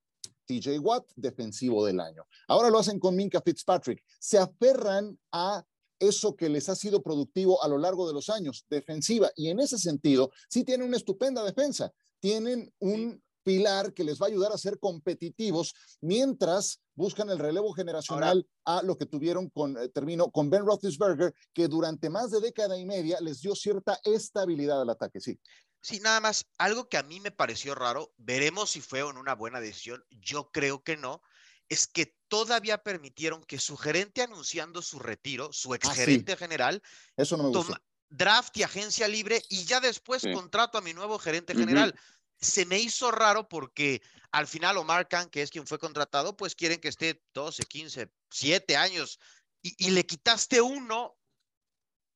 TJ 0.50 0.80
Watt, 0.80 1.12
defensivo 1.14 1.86
del 1.86 2.00
año. 2.00 2.26
Ahora 2.48 2.70
lo 2.70 2.78
hacen 2.80 2.98
con 2.98 3.14
Minka 3.14 3.40
Fitzpatrick. 3.40 4.02
Se 4.18 4.36
aferran 4.36 5.16
a 5.30 5.64
eso 6.00 6.34
que 6.34 6.48
les 6.48 6.68
ha 6.68 6.74
sido 6.74 7.02
productivo 7.02 7.62
a 7.62 7.68
lo 7.68 7.78
largo 7.78 8.08
de 8.08 8.14
los 8.14 8.28
años, 8.28 8.66
defensiva. 8.68 9.30
Y 9.36 9.50
en 9.50 9.60
ese 9.60 9.78
sentido, 9.78 10.32
sí 10.48 10.64
tienen 10.64 10.88
una 10.88 10.96
estupenda 10.96 11.44
defensa. 11.44 11.92
Tienen 12.18 12.72
un 12.80 13.22
pilar 13.44 13.94
que 13.94 14.02
les 14.02 14.20
va 14.20 14.26
a 14.26 14.28
ayudar 14.28 14.52
a 14.52 14.58
ser 14.58 14.78
competitivos 14.80 15.72
mientras 16.00 16.80
buscan 16.94 17.30
el 17.30 17.38
relevo 17.38 17.72
generacional 17.72 18.46
a 18.64 18.82
lo 18.82 18.96
que 18.96 19.06
tuvieron 19.06 19.48
con, 19.50 19.76
eh, 19.78 19.88
termino, 19.88 20.30
con 20.30 20.50
Ben 20.50 20.66
Roethlisberger, 20.66 21.32
que 21.54 21.68
durante 21.68 22.10
más 22.10 22.30
de 22.30 22.40
década 22.40 22.76
y 22.76 22.84
media 22.84 23.20
les 23.20 23.40
dio 23.40 23.54
cierta 23.54 23.98
estabilidad 24.04 24.82
al 24.82 24.90
ataque. 24.90 25.20
Sí. 25.20 25.38
Sí, 25.82 26.00
nada 26.00 26.20
más, 26.20 26.46
algo 26.58 26.88
que 26.88 26.98
a 26.98 27.02
mí 27.02 27.20
me 27.20 27.30
pareció 27.30 27.74
raro, 27.74 28.12
veremos 28.18 28.70
si 28.70 28.80
fue 28.80 29.02
una 29.02 29.34
buena 29.34 29.60
decisión, 29.60 30.04
yo 30.10 30.50
creo 30.50 30.82
que 30.82 30.96
no, 30.96 31.22
es 31.70 31.86
que 31.86 32.16
todavía 32.28 32.82
permitieron 32.82 33.42
que 33.44 33.58
su 33.58 33.76
gerente 33.76 34.22
anunciando 34.22 34.82
su 34.82 34.98
retiro, 34.98 35.52
su 35.52 35.74
ex 35.74 35.88
gerente 35.90 36.36
general, 36.36 36.82
Eso 37.16 37.36
no 37.36 37.44
me 37.44 37.56
gusta. 37.56 37.80
draft 38.08 38.56
y 38.56 38.62
agencia 38.62 39.08
libre 39.08 39.42
y 39.48 39.64
ya 39.64 39.80
después 39.80 40.22
contrato 40.34 40.76
a 40.76 40.82
mi 40.82 40.92
nuevo 40.92 41.18
gerente 41.18 41.54
general. 41.54 41.98
Se 42.40 42.66
me 42.66 42.78
hizo 42.78 43.10
raro 43.10 43.48
porque 43.48 44.02
al 44.32 44.46
final 44.46 44.78
Omar 44.78 45.08
Khan, 45.08 45.28
que 45.28 45.42
es 45.42 45.50
quien 45.50 45.66
fue 45.66 45.78
contratado, 45.78 46.36
pues 46.36 46.54
quieren 46.54 46.80
que 46.80 46.88
esté 46.88 47.22
12, 47.34 47.62
15, 47.64 48.10
7 48.30 48.76
años 48.76 49.18
y, 49.62 49.86
y 49.86 49.90
le 49.90 50.04
quitaste 50.06 50.60
uno 50.60 51.16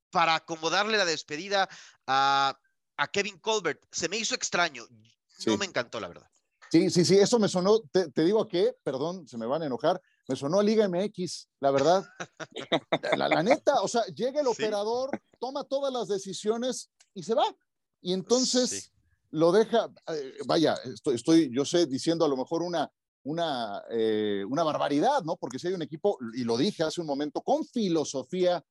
para 0.09 0.35
acomodarle 0.35 0.97
la 0.97 1.05
despedida 1.05 1.69
a 2.07 2.59
a 2.97 3.07
Kevin 3.07 3.37
Colbert. 3.39 3.83
Se 3.91 4.09
me 4.09 4.17
hizo 4.17 4.35
extraño. 4.35 4.85
No 5.45 5.57
me 5.57 5.65
encantó, 5.65 5.99
la 5.99 6.07
verdad. 6.07 6.27
Sí, 6.71 6.89
sí, 6.89 7.05
sí, 7.05 7.17
eso 7.17 7.39
me 7.39 7.47
sonó, 7.47 7.79
te, 7.91 8.23
digo 8.23 8.47
que, 8.47 8.75
perdón, 8.83 9.27
se 9.27 9.37
me 9.37 9.45
van 9.45 9.61
a 9.61 9.67
enojar, 9.67 10.01
me 10.27 10.35
sonó 10.35 10.59
a 10.59 10.63
Liga 10.63 10.87
MX, 10.89 11.47
la 11.59 11.71
verdad. 11.71 12.05
La, 13.17 13.43
neta, 13.43 13.81
o 13.81 13.87
sea, 13.87 14.03
llega 14.07 14.41
el 14.41 14.47
operador, 14.47 15.09
toma 15.39 15.63
todas 15.63 15.93
las 15.93 16.07
decisiones 16.07 16.89
y 17.13 17.23
se 17.23 17.35
va. 17.35 17.45
Y 18.01 18.13
entonces 18.13 18.91
lo 19.29 19.51
deja, 19.51 19.89
eh, 20.07 20.33
vaya, 20.45 20.75
estoy, 20.85 21.15
estoy, 21.15 21.55
yo 21.55 21.63
sé, 21.65 21.85
diciendo 21.85 22.25
a 22.25 22.29
lo 22.29 22.37
mejor 22.37 22.63
una 22.63 22.91
una, 23.25 23.83
eh, 23.89 24.45
una 24.47 24.63
barbaridad, 24.63 25.23
¿no? 25.23 25.35
Porque 25.35 25.59
si 25.59 25.67
hay 25.67 25.73
un 25.73 25.81
equipo, 25.81 26.17
y 26.35 26.43
lo 26.43 26.57
dije 26.57 26.83
hace 26.83 27.01
un 27.01 27.07
momento, 27.07 27.41
con 27.41 27.65
filosofía 27.65 28.63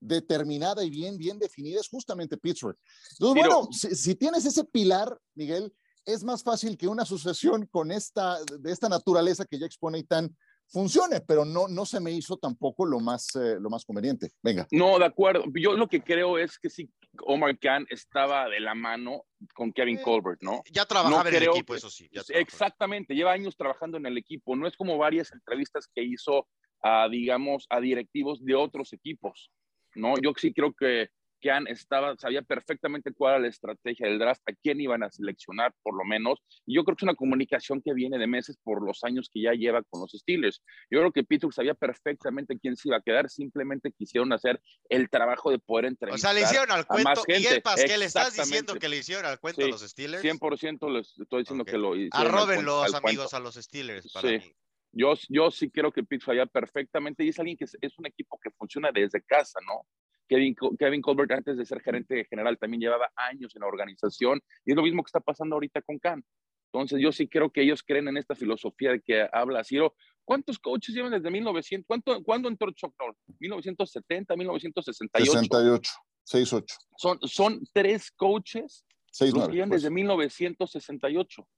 determinada 0.00 0.84
y 0.84 0.90
bien, 0.90 1.16
bien 1.16 1.38
definida, 1.38 1.80
es 1.80 1.88
justamente 1.88 2.36
Pittsburgh. 2.36 2.76
Entonces, 3.12 3.44
bueno, 3.44 3.68
si, 3.72 4.14
tienes 4.14 4.44
ese 4.44 4.64
pilar, 4.64 5.18
Miguel, 5.34 5.72
es 6.04 6.22
más 6.22 6.42
fácil 6.42 6.76
que 6.76 6.86
una 6.86 7.04
sucesión 7.04 7.66
con 7.66 7.90
esta, 7.90 8.38
de 8.44 8.72
esta 8.72 8.88
naturaleza 8.88 9.44
que 9.44 9.58
ya 9.58 9.66
expone 9.66 10.04
tan 10.04 10.34
funcione, 10.68 11.20
pero 11.20 11.44
no, 11.44 11.68
no 11.68 11.86
se 11.86 12.00
me 12.00 12.10
hizo 12.10 12.36
tampoco 12.36 12.86
lo 12.86 13.00
más, 13.00 13.34
eh, 13.36 13.56
lo 13.60 13.70
más 13.70 13.84
conveniente. 13.84 14.30
Venga. 14.42 14.66
No, 14.70 14.98
de 14.98 15.04
acuerdo. 15.04 15.44
Yo 15.54 15.72
lo 15.74 15.88
que 15.88 16.02
creo 16.02 16.38
es 16.38 16.58
que 16.58 16.70
sí, 16.70 16.90
Omar 17.24 17.58
Khan 17.58 17.86
estaba 17.90 18.48
de 18.48 18.60
la 18.60 18.74
mano 18.74 19.24
con 19.54 19.72
Kevin 19.72 19.98
Colbert, 20.02 20.42
¿no? 20.42 20.62
Ya 20.72 20.84
trabajaba 20.84 21.28
en 21.28 21.36
el 21.36 21.42
equipo, 21.44 21.74
eso 21.74 21.90
sí. 21.90 22.08
exactamente, 22.28 23.14
lleva 23.14 23.32
años 23.32 23.56
trabajando 23.56 23.96
en 23.96 24.06
el 24.06 24.18
equipo. 24.18 24.56
No 24.56 24.66
es 24.66 24.76
como 24.76 24.98
varias 24.98 25.32
entrevistas 25.32 25.88
que 25.94 26.02
hizo 26.02 26.48
a, 26.82 27.08
digamos, 27.08 27.66
a 27.70 27.80
directivos 27.80 28.44
de 28.44 28.54
otros 28.54 28.92
equipos, 28.92 29.50
¿no? 29.96 30.14
Yo 30.22 30.32
sí 30.36 30.52
creo 30.52 30.72
que 30.72 31.08
Kean 31.40 31.66
estaba, 31.68 32.16
sabía 32.16 32.42
perfectamente 32.42 33.12
cuál 33.12 33.34
era 33.34 33.42
la 33.42 33.48
estrategia 33.48 34.06
del 34.06 34.18
draft, 34.18 34.42
a 34.46 34.52
quién 34.62 34.80
iban 34.80 35.02
a 35.02 35.10
seleccionar, 35.10 35.74
por 35.82 35.96
lo 35.96 36.04
menos. 36.04 36.40
Y 36.66 36.76
yo 36.76 36.84
creo 36.84 36.96
que 36.96 37.00
es 37.00 37.08
una 37.08 37.14
comunicación 37.14 37.82
que 37.82 37.94
viene 37.94 38.18
de 38.18 38.26
meses 38.26 38.56
por 38.62 38.84
los 38.84 39.04
años 39.04 39.30
que 39.32 39.42
ya 39.42 39.52
lleva 39.52 39.82
con 39.82 40.00
los 40.00 40.12
Steelers. 40.12 40.62
Yo 40.90 41.00
creo 41.00 41.12
que 41.12 41.24
Pittsburgh 41.24 41.52
sabía 41.52 41.74
perfectamente 41.74 42.58
quién 42.58 42.76
se 42.76 42.88
iba 42.88 42.96
a 42.96 43.02
quedar, 43.02 43.28
simplemente 43.28 43.92
quisieron 43.92 44.32
hacer 44.32 44.60
el 44.88 45.08
trabajo 45.10 45.50
de 45.50 45.58
poder 45.58 45.86
entrevistar. 45.86 46.30
O 46.30 46.32
sea, 46.32 46.32
le 46.32 46.42
hicieron 46.42 46.70
al 46.70 46.86
cuento. 46.86 47.22
Miguel 47.28 47.62
Pasquel, 47.62 48.02
¿estás 48.02 48.34
diciendo 48.34 48.74
que 48.74 48.88
le 48.88 48.98
hicieron 48.98 49.26
al 49.26 49.38
cuento 49.38 49.64
a 49.64 49.68
los 49.68 49.82
Steelers? 49.82 50.24
100% 50.24 50.90
les 50.90 51.18
estoy 51.18 51.42
diciendo 51.42 51.64
que 51.64 51.78
lo 51.78 51.94
hicieron. 51.94 52.34
Arroben 52.34 52.64
los 52.64 52.94
amigos 52.94 53.34
a 53.34 53.40
los 53.40 53.54
Steelers. 53.54 54.10
Para 54.12 54.28
sí. 54.28 54.52
Yo, 54.96 55.12
yo 55.28 55.50
sí 55.50 55.70
creo 55.70 55.92
que 55.92 56.02
Pittsburgh 56.02 56.38
sabía 56.38 56.46
perfectamente 56.46 57.22
y 57.22 57.28
es 57.28 57.38
alguien 57.38 57.56
que 57.56 57.64
es 57.64 57.98
un 57.98 58.06
equipo 58.06 58.38
que 58.42 58.50
funciona 58.50 58.90
desde 58.90 59.20
casa, 59.22 59.60
¿no? 59.66 59.86
Kevin, 60.28 61.02
Colbert, 61.02 61.32
antes 61.32 61.56
de 61.56 61.66
ser 61.66 61.80
gerente 61.82 62.24
general, 62.24 62.58
también 62.58 62.80
llevaba 62.80 63.12
años 63.14 63.54
en 63.54 63.60
la 63.60 63.68
organización 63.68 64.40
y 64.64 64.72
es 64.72 64.76
lo 64.76 64.82
mismo 64.82 65.02
que 65.02 65.08
está 65.08 65.20
pasando 65.20 65.54
ahorita 65.54 65.82
con 65.82 65.98
Khan. 65.98 66.24
Entonces, 66.72 67.00
yo 67.00 67.12
sí 67.12 67.28
creo 67.28 67.50
que 67.50 67.62
ellos 67.62 67.82
creen 67.82 68.08
en 68.08 68.16
esta 68.16 68.34
filosofía 68.34 68.92
de 68.92 69.00
que 69.00 69.28
habla 69.32 69.64
Ciro. 69.64 69.94
¿Cuántos 70.24 70.58
coaches 70.58 70.94
llevan 70.94 71.12
desde 71.12 71.30
1900? 71.30 71.86
¿Cuánto, 71.86 72.22
¿Cuándo 72.24 72.48
entró 72.48 72.70
Chuck 72.72 72.94
Norris? 72.98 73.18
¿1970, 73.38 74.36
1968? 74.36 75.32
68, 75.32 75.90
68. 76.24 76.74
Son, 76.96 77.18
son 77.22 77.60
tres 77.72 78.10
coaches 78.10 78.84
que 79.18 79.30
llevan 79.52 79.70
desde 79.70 79.90
1968. 79.90 81.48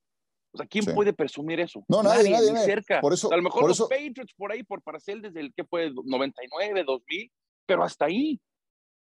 O 0.52 0.58
sea, 0.58 0.66
¿quién 0.66 0.84
puede 0.94 1.12
presumir 1.12 1.60
eso? 1.60 1.84
No, 1.88 2.02
nadie, 2.02 2.30
nadie, 2.30 2.52
nadie. 2.52 2.64
cerca. 2.64 3.00
Por 3.00 3.12
eso, 3.12 3.32
a 3.32 3.36
lo 3.36 3.42
mejor 3.42 3.68
los 3.68 3.80
Patriots 3.80 4.32
por 4.36 4.50
ahí, 4.52 4.62
por 4.62 4.82
Parcel, 4.82 5.22
desde 5.22 5.40
el 5.40 5.52
que 5.52 5.64
fue 5.64 5.92
99, 5.92 6.84
2000, 6.84 7.32
pero 7.66 7.84
hasta 7.84 8.06
ahí. 8.06 8.40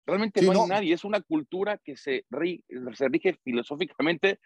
Realmente 0.06 0.40
no 0.40 0.52
hay 0.52 0.68
nadie, 0.68 0.94
es 0.94 1.04
una 1.04 1.20
cultura 1.20 1.78
que 1.84 1.94
se, 1.96 2.24
se 2.94 3.08
rige 3.08 3.38
filosóficamente 3.44 4.40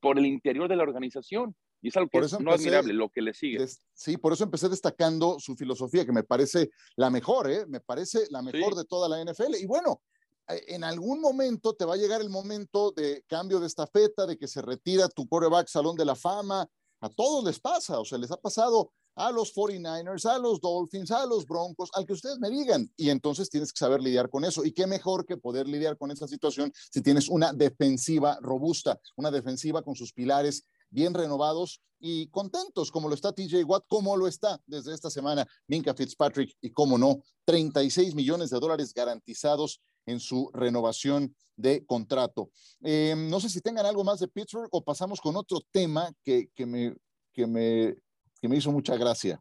por 0.00 0.18
el 0.18 0.26
interior 0.26 0.68
de 0.68 0.76
la 0.76 0.82
organización. 0.82 1.56
Y 1.80 1.88
es 1.88 1.96
algo 1.96 2.10
que 2.10 2.18
es 2.18 2.38
no 2.38 2.52
admirable, 2.52 2.92
lo 2.92 3.08
que 3.08 3.22
le 3.22 3.34
sigue. 3.34 3.58
sí, 3.92 4.16
por 4.16 4.32
eso 4.32 4.44
empecé 4.44 4.68
destacando 4.68 5.40
su 5.40 5.56
filosofía, 5.56 6.06
que 6.06 6.12
me 6.12 6.22
parece 6.22 6.70
la 6.94 7.10
mejor, 7.10 7.50
¿eh? 7.50 7.66
me 7.66 7.80
parece 7.80 8.20
la 8.30 8.40
mejor 8.40 8.76
de 8.76 8.84
toda 8.84 9.08
la 9.08 9.20
NFL. 9.24 9.56
Y 9.60 9.66
bueno, 9.66 10.00
en 10.48 10.84
algún 10.84 11.20
momento 11.20 11.74
te 11.74 11.84
va 11.84 11.94
a 11.94 11.98
llegar 11.98 12.20
el 12.20 12.30
momento 12.30 12.92
de 12.92 13.24
cambio 13.28 13.60
de 13.60 13.66
estafeta, 13.66 14.26
de 14.26 14.36
que 14.36 14.48
se 14.48 14.62
retira 14.62 15.08
tu 15.08 15.28
quarterback 15.28 15.68
salón 15.68 15.96
de 15.96 16.04
la 16.04 16.14
fama. 16.14 16.68
A 17.00 17.08
todos 17.08 17.44
les 17.44 17.58
pasa, 17.58 17.98
o 17.98 18.04
sea, 18.04 18.18
les 18.18 18.30
ha 18.30 18.36
pasado 18.36 18.92
a 19.14 19.30
los 19.30 19.54
49ers, 19.54 20.24
a 20.24 20.38
los 20.38 20.60
Dolphins, 20.60 21.10
a 21.10 21.26
los 21.26 21.46
Broncos, 21.46 21.90
al 21.94 22.06
que 22.06 22.12
ustedes 22.14 22.38
me 22.38 22.50
digan. 22.50 22.90
Y 22.96 23.10
entonces 23.10 23.50
tienes 23.50 23.72
que 23.72 23.78
saber 23.78 24.00
lidiar 24.00 24.30
con 24.30 24.44
eso. 24.44 24.64
Y 24.64 24.72
qué 24.72 24.86
mejor 24.86 25.26
que 25.26 25.36
poder 25.36 25.68
lidiar 25.68 25.98
con 25.98 26.10
esa 26.10 26.26
situación 26.26 26.72
si 26.90 27.02
tienes 27.02 27.28
una 27.28 27.52
defensiva 27.52 28.38
robusta, 28.40 29.00
una 29.16 29.30
defensiva 29.30 29.82
con 29.82 29.96
sus 29.96 30.12
pilares 30.12 30.64
bien 30.90 31.14
renovados 31.14 31.80
y 31.98 32.28
contentos, 32.28 32.90
como 32.90 33.08
lo 33.08 33.14
está 33.14 33.32
TJ 33.32 33.64
Watt, 33.64 33.84
como 33.86 34.16
lo 34.16 34.26
está 34.26 34.60
desde 34.66 34.92
esta 34.92 35.08
semana 35.08 35.46
Minka 35.68 35.94
Fitzpatrick 35.94 36.56
y, 36.60 36.70
como 36.72 36.98
no, 36.98 37.22
36 37.44 38.14
millones 38.14 38.50
de 38.50 38.58
dólares 38.58 38.92
garantizados 38.92 39.80
en 40.06 40.20
su 40.20 40.50
renovación 40.52 41.34
de 41.56 41.84
contrato. 41.86 42.50
Eh, 42.82 43.14
no 43.16 43.40
sé 43.40 43.48
si 43.48 43.60
tengan 43.60 43.86
algo 43.86 44.04
más 44.04 44.20
de 44.20 44.28
Pittsburgh 44.28 44.68
o 44.72 44.82
pasamos 44.82 45.20
con 45.20 45.36
otro 45.36 45.60
tema 45.70 46.10
que, 46.24 46.48
que 46.54 46.66
me, 46.66 46.94
que 47.32 47.46
me 47.46 47.96
que 48.42 48.48
me 48.48 48.56
hizo 48.56 48.72
mucha 48.72 48.96
gracia. 48.96 49.40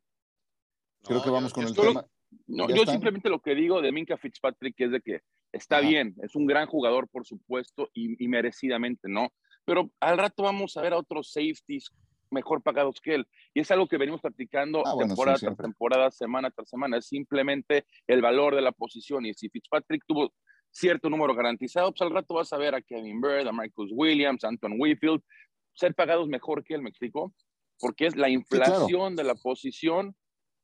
Creo 1.03 1.23
que 1.23 1.31
vamos 1.31 1.51
con 1.51 1.65
el 1.65 1.75
tema. 1.75 2.05
No, 2.45 2.69
yo 2.69 2.85
simplemente 2.85 3.29
lo 3.29 3.41
que 3.41 3.55
digo 3.55 3.81
de 3.81 3.91
Minka 3.91 4.15
Fitzpatrick 4.15 4.79
es 4.79 4.91
de 4.91 5.01
que 5.01 5.21
está 5.51 5.81
bien, 5.81 6.15
es 6.21 6.35
un 6.35 6.45
gran 6.45 6.67
jugador, 6.67 7.09
por 7.09 7.25
supuesto, 7.25 7.89
y, 7.93 8.27
merecidamente, 8.27 9.09
¿no? 9.09 9.29
Pero 9.65 9.91
al 9.99 10.17
rato 10.17 10.43
vamos 10.43 10.77
a 10.77 10.81
ver 10.81 10.93
a 10.93 10.99
otros 10.99 11.31
safeties 11.31 11.91
mejor 12.29 12.61
pagados 12.61 13.01
que 13.01 13.15
él. 13.15 13.27
Y 13.53 13.61
es 13.61 13.71
algo 13.71 13.87
que 13.87 13.97
venimos 13.97 14.21
practicando 14.21 14.83
ah, 14.85 14.95
temporada 14.97 15.37
tras 15.37 15.57
temporada, 15.57 16.11
semana 16.11 16.51
tras 16.51 16.69
semana. 16.69 16.97
Es 16.97 17.07
simplemente 17.07 17.85
el 18.07 18.21
valor 18.21 18.55
de 18.55 18.61
la 18.61 18.71
posición. 18.71 19.25
Y 19.25 19.33
si 19.33 19.49
Fitzpatrick 19.49 20.03
tuvo 20.07 20.31
cierto 20.71 21.09
número 21.09 21.35
garantizado, 21.35 21.91
pues 21.91 22.01
al 22.01 22.11
rato 22.11 22.35
vas 22.35 22.51
a 22.53 22.57
ver 22.57 22.75
a 22.75 22.81
Kevin 22.81 23.21
Bird, 23.21 23.47
a 23.47 23.51
Marcus 23.51 23.91
Williams, 23.93 24.43
a 24.43 24.47
Anton 24.47 24.73
Whitfield, 24.77 25.21
ser 25.73 25.93
pagados 25.93 26.27
mejor 26.27 26.63
que 26.63 26.73
él, 26.73 26.81
¿me 26.81 26.89
explico? 26.89 27.33
porque 27.81 28.05
es 28.05 28.15
la 28.15 28.29
inflación 28.29 29.15
de 29.15 29.23
la 29.25 29.35
posición 29.35 30.15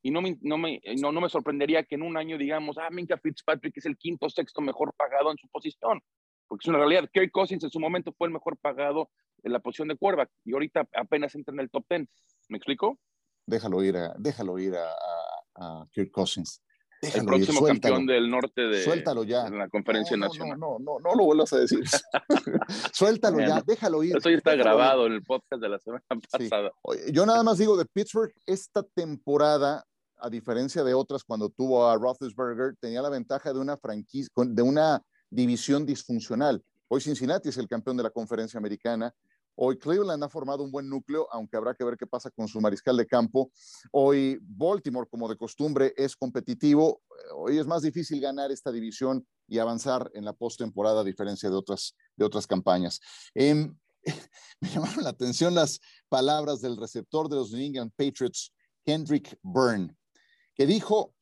y 0.02 0.12
no 0.12 0.22
me, 0.22 0.38
no, 0.42 0.58
me, 0.58 0.80
no, 1.02 1.12
no 1.12 1.20
me 1.20 1.28
sorprendería 1.28 1.84
que 1.84 1.96
en 1.96 2.04
un 2.04 2.16
año 2.16 2.38
digamos, 2.38 2.78
ah, 2.78 2.90
Minka 2.92 3.18
Fitzpatrick 3.18 3.76
es 3.76 3.86
el 3.86 3.98
quinto 3.98 4.30
sexto 4.30 4.62
mejor 4.62 4.94
pagado 4.96 5.32
en 5.32 5.38
su 5.38 5.50
posición, 5.50 6.00
porque 6.48 6.64
es 6.64 6.70
una 6.70 6.78
realidad. 6.78 7.10
Kirk 7.12 7.32
Cousins 7.32 7.64
en 7.64 7.72
su 7.72 7.80
momento 7.80 8.14
fue 8.14 8.28
el 8.28 8.34
mejor 8.34 8.58
pagado 8.60 9.10
en 9.44 9.52
la 9.52 9.60
posición 9.60 9.90
de 9.90 9.98
quarterback 9.98 10.30
y 10.46 10.54
ahorita 10.54 10.88
apenas 10.94 11.36
entra 11.36 11.54
en 11.54 11.60
el 11.60 11.70
top 11.70 11.86
ten. 11.90 12.08
¿Me 12.48 12.58
explico? 12.58 13.00
Déjalo 13.46 13.84
ir 13.84 13.98
a, 13.98 14.14
déjalo 14.18 14.60
ir 14.60 14.76
a, 14.76 14.92
a 15.56 15.88
Kirk 15.92 16.12
Cousins 16.12 16.64
el 17.02 17.26
próximo 17.26 17.62
campeón 17.62 18.06
del 18.06 18.30
norte 18.30 18.62
de 18.62 18.84
suéltalo 18.84 19.24
ya. 19.24 19.50
la 19.50 19.70
conferencia 19.70 20.18
no, 20.18 20.28
nacional. 20.28 20.60
No, 20.60 20.78
no, 20.80 21.00
no, 21.00 21.00
no, 21.00 21.16
lo 21.16 21.26
vuelvas 21.26 21.54
a 21.54 21.60
decir. 21.60 21.84
suéltalo 22.94 23.40
ya, 23.40 23.62
déjalo 23.66 24.04
ir. 24.04 24.18
Eso 24.18 24.30
ya 24.30 24.38
está 24.38 24.56
grabado 24.56 25.06
en 25.08 25.14
el 25.14 25.24
podcast 25.24 25.62
de 25.62 25.70
la 25.70 25.80
semana 25.80 26.04
pasada. 26.32 26.72
Yo 27.12 27.26
nada 27.26 27.44
más 27.44 27.58
digo 27.58 27.78
de 27.78 27.86
Pittsburgh, 27.86 28.34
esta 28.46 28.84
temporada, 28.84 29.86
a 30.18 30.30
diferencia 30.30 30.84
de 30.84 30.94
otras 30.94 31.24
cuando 31.24 31.50
tuvo 31.50 31.88
a 31.88 31.96
Roethlisberger, 31.96 32.76
tenía 32.80 33.02
la 33.02 33.10
ventaja 33.10 33.54
de 33.54 33.60
una 33.60 33.78
franquicia, 33.78 34.32
de 34.36 34.62
una 34.62 35.02
división 35.30 35.86
disfuncional. 35.86 36.64
Hoy 36.88 37.02
Cincinnati 37.02 37.50
es 37.50 37.58
el 37.58 37.68
campeón 37.68 37.98
de 37.98 38.04
la 38.04 38.10
conferencia 38.10 38.58
americana. 38.58 39.14
Hoy 39.60 39.80
Cleveland 39.80 40.24
ha 40.24 40.30
formado 40.30 40.64
un 40.64 40.70
buen 40.70 40.88
núcleo, 40.88 41.28
aunque 41.32 41.58
habrá 41.58 41.74
que 41.74 41.84
ver 41.84 41.98
qué 41.98 42.06
pasa 42.06 42.30
con 42.30 42.48
su 42.48 42.62
mariscal 42.62 42.96
de 42.96 43.08
campo. 43.08 43.52
Hoy 43.92 44.38
Baltimore, 44.40 45.10
como 45.10 45.28
de 45.28 45.36
costumbre, 45.36 45.96
es 45.98 46.16
competitivo. 46.16 47.02
Hoy 47.36 47.58
es 47.58 47.66
más 47.66 47.82
difícil 47.82 48.22
ganar 48.22 48.52
esta 48.52 48.72
división 48.72 49.28
y 49.48 49.58
avanzar 49.58 50.12
en 50.14 50.26
la 50.26 50.34
postemporada, 50.34 51.02
a 51.02 51.04
diferencia 51.04 51.50
de 51.50 51.56
otras, 51.56 51.96
de 52.16 52.24
otras 52.24 52.46
campañas. 52.46 53.00
Em, 53.34 53.76
me 54.62 54.70
llamaron 54.70 55.04
la 55.04 55.10
atención 55.10 55.56
las 55.56 55.80
palabras 56.08 56.62
del 56.62 56.78
receptor 56.78 57.28
de 57.28 57.38
los 57.38 57.52
New 57.52 57.66
England 57.66 57.92
Patriots, 57.96 58.54
Kendrick 58.86 59.40
Byrne, 59.42 59.98
que 60.54 60.68
dijo 60.68 61.16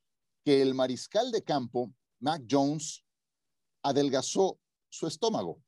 que 0.44 0.62
el 0.62 0.76
mariscal 0.76 1.32
de 1.32 1.42
campo, 1.42 1.94
Mac 2.20 2.44
Jones, 2.50 3.02
adelgazó 3.82 4.60
su 4.90 5.08
estómago. 5.08 5.62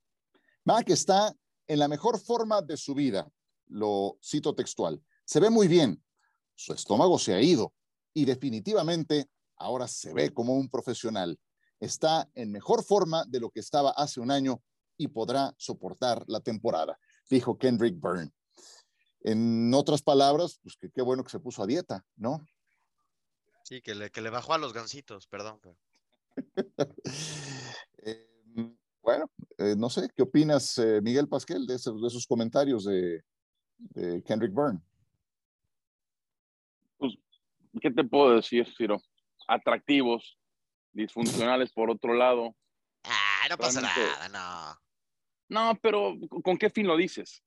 Mac 0.66 0.90
está 0.90 1.34
en 1.68 1.80
la 1.80 1.88
mejor 1.88 2.20
forma 2.20 2.62
de 2.62 2.78
su 2.78 2.94
vida, 2.94 3.30
lo 3.68 4.18
cito 4.24 4.56
textual, 4.56 5.02
se 5.26 5.40
ve 5.40 5.50
muy 5.50 5.68
bien, 5.68 6.04
su 6.56 6.74
estómago 6.74 7.20
se 7.20 7.34
ha 7.34 7.42
ido 7.42 7.74
y 8.14 8.26
definitivamente 8.26 9.30
ahora 9.58 9.88
se 9.88 10.14
ve 10.14 10.34
como 10.34 10.56
un 10.56 10.70
profesional. 10.70 11.40
Está 11.80 12.30
en 12.34 12.52
mejor 12.52 12.84
forma 12.84 13.26
de 13.26 13.40
lo 13.40 13.50
que 13.52 13.60
estaba 13.60 13.92
hace 13.92 14.20
un 14.20 14.32
año 14.32 14.62
y 14.98 15.10
podrá 15.10 15.54
soportar 15.58 16.24
la 16.28 16.40
temporada, 16.40 16.98
dijo 17.30 17.58
Kendrick 17.58 18.00
Byrne. 18.00 18.32
En 19.22 19.74
otras 19.74 20.02
palabras, 20.02 20.60
pues 20.64 20.78
que 20.78 20.90
qué 20.90 21.02
bueno 21.02 21.24
que 21.24 21.30
se 21.30 21.40
puso 21.40 21.62
a 21.62 21.68
dieta, 21.68 22.06
¿no? 22.16 22.40
Sí, 23.64 23.82
que 23.82 23.94
le, 23.94 24.10
que 24.10 24.22
le 24.22 24.30
bajó 24.30 24.54
a 24.54 24.58
los 24.58 24.74
gansitos, 24.74 25.28
perdón. 25.28 25.60
eh, 27.98 28.37
bueno, 29.08 29.32
eh, 29.58 29.74
no 29.78 29.90
sé, 29.90 30.10
¿qué 30.14 30.24
opinas, 30.24 30.78
eh, 30.80 31.00
Miguel 31.02 31.30
Pasquel, 31.30 31.66
de 31.66 31.76
esos, 31.76 32.28
comentarios 32.28 32.84
de, 32.84 33.24
Kendrick 34.26 34.54
Byrne? 34.54 34.82
Pues, 36.98 37.14
¿qué 37.80 37.90
te 37.90 38.04
puedo 38.04 38.36
decir, 38.36 38.68
Ciro? 38.76 39.02
Atractivos, 39.48 40.38
disfuncionales 40.92 41.72
por 41.72 41.90
otro 41.90 42.16
lado. 42.16 42.54
Ah, 43.06 43.48
no 43.50 43.58
pasa 43.58 43.80
nada, 43.80 44.28
no. 44.28 44.78
No, 45.48 45.80
pero 45.82 46.18
¿con 46.44 46.58
qué 46.58 46.70
fin 46.70 46.86
lo 46.86 46.98
dices? 46.98 47.42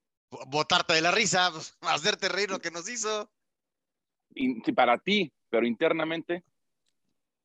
Botarte 0.47 0.95
de 0.95 1.03
la 1.03 1.11
risa, 1.11 1.51
pues, 1.53 1.77
hacerte 1.83 2.31
reír 2.31 2.49
lo 2.49 2.61
que 2.61 2.71
nos 2.71 2.89
hizo. 2.89 3.31
sí, 4.35 4.73
para 4.75 4.97
ti, 4.97 5.31
pero 5.51 5.67
internamente. 5.67 6.43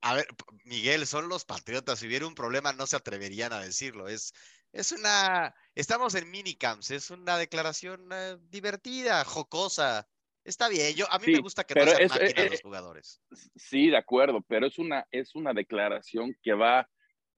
A 0.06 0.14
ver, 0.14 0.28
Miguel, 0.66 1.08
son 1.08 1.30
los 1.30 1.46
patriotas. 1.46 1.98
Si 1.98 2.06
hubiera 2.06 2.28
un 2.28 2.36
problema, 2.36 2.72
no 2.74 2.86
se 2.86 2.96
atreverían 2.96 3.52
a 3.54 3.62
decirlo. 3.62 4.08
Es, 4.08 4.34
es 4.72 4.92
una. 4.92 5.56
Estamos 5.74 6.14
en 6.14 6.30
minicamps, 6.30 6.92
es 6.92 7.10
una 7.10 7.40
declaración 7.40 8.08
eh, 8.14 8.38
divertida, 8.52 9.26
jocosa. 9.26 10.08
Está 10.44 10.70
bien, 10.70 10.94
yo 10.94 11.12
a 11.12 11.18
mí 11.18 11.32
me 11.32 11.40
gusta 11.40 11.64
que 11.64 11.74
no 11.74 11.86
sean 11.86 12.08
máquinas 12.08 12.34
eh, 12.38 12.50
los 12.52 12.62
jugadores. 12.62 13.20
Sí, 13.56 13.90
de 13.90 13.98
acuerdo, 13.98 14.46
pero 14.48 14.68
es 14.68 14.78
una, 14.78 15.08
es 15.10 15.34
una 15.34 15.54
declaración 15.54 16.38
que 16.44 16.54
va 16.54 16.88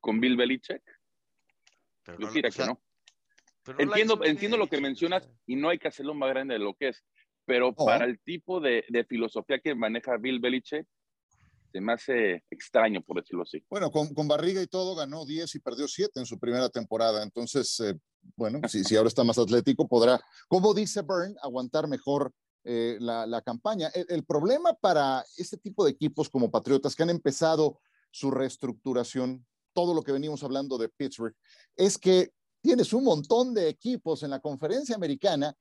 con 0.02 0.20
Bill 0.20 0.36
Belichick. 0.36 0.84
Pero 2.04 2.20
yo 2.20 2.34
que 2.34 2.66
no. 2.66 2.82
entiendo, 3.78 4.20
entiendo 4.26 4.58
lo 4.58 4.68
que 4.68 4.82
mencionas 4.82 5.30
y 5.46 5.56
no 5.56 5.70
hay 5.70 5.80
que 5.80 5.88
hacerlo 5.88 6.14
más 6.14 6.32
grande 6.32 6.56
de 6.56 6.60
lo 6.60 6.74
que 6.74 6.90
es, 6.90 7.02
pero 7.46 7.74
para 7.74 8.04
el 8.04 8.20
tipo 8.20 8.60
de, 8.60 8.84
de, 8.90 9.06
filosofía 9.06 9.60
que 9.60 9.74
maneja 9.74 10.18
Bill 10.18 10.42
Belichick, 10.42 10.86
se 11.98 12.44
extraño, 12.50 13.02
por 13.02 13.18
decirlo 13.18 13.44
así. 13.44 13.64
Bueno, 13.70 13.92
con, 13.92 14.14
con 14.14 14.28
barriga 14.28 14.62
y 14.62 14.68
todo 14.68 14.96
ganó 14.96 15.26
10 15.26 15.56
y 15.56 15.60
perdió 15.60 15.88
7 15.88 16.20
en 16.20 16.26
su 16.26 16.40
primera 16.40 16.70
temporada, 16.70 17.24
entonces, 17.24 17.80
eh, 17.80 17.96
bueno, 18.36 18.62
si, 18.68 18.84
si 18.84 18.96
ahora 18.96 19.08
está 19.08 19.24
más 19.24 19.38
atlético, 19.38 19.88
podrá, 19.88 20.20
como 20.48 20.74
dice 20.74 21.02
Byrne, 21.02 21.36
aguantar 21.42 21.88
mejor 21.88 22.34
eh, 22.64 22.98
la, 23.00 23.26
la, 23.26 23.42
campaña. 23.42 23.88
El, 23.94 24.06
el, 24.10 24.26
problema 24.26 24.74
para 24.74 25.24
este 25.38 25.58
tipo 25.58 25.86
de 25.86 25.92
equipos 25.92 26.30
como 26.30 26.52
Patriotas 26.52 26.96
que 26.96 27.04
han 27.04 27.10
empezado 27.10 27.80
su 28.12 28.30
reestructuración 28.32 29.46
todo 29.74 29.94
lo 29.94 30.02
que 30.02 30.12
venimos 30.12 30.44
hablando 30.44 30.78
de 30.78 30.90
Pittsburgh, 30.90 31.36
es 31.76 31.98
que 31.98 32.32
tienes 32.62 32.92
un 32.94 33.04
montón 33.04 33.54
de 33.54 33.70
equipos 33.70 34.24
en 34.24 34.32
la 34.32 34.40
conferencia 34.40 34.96
americana 34.96 35.56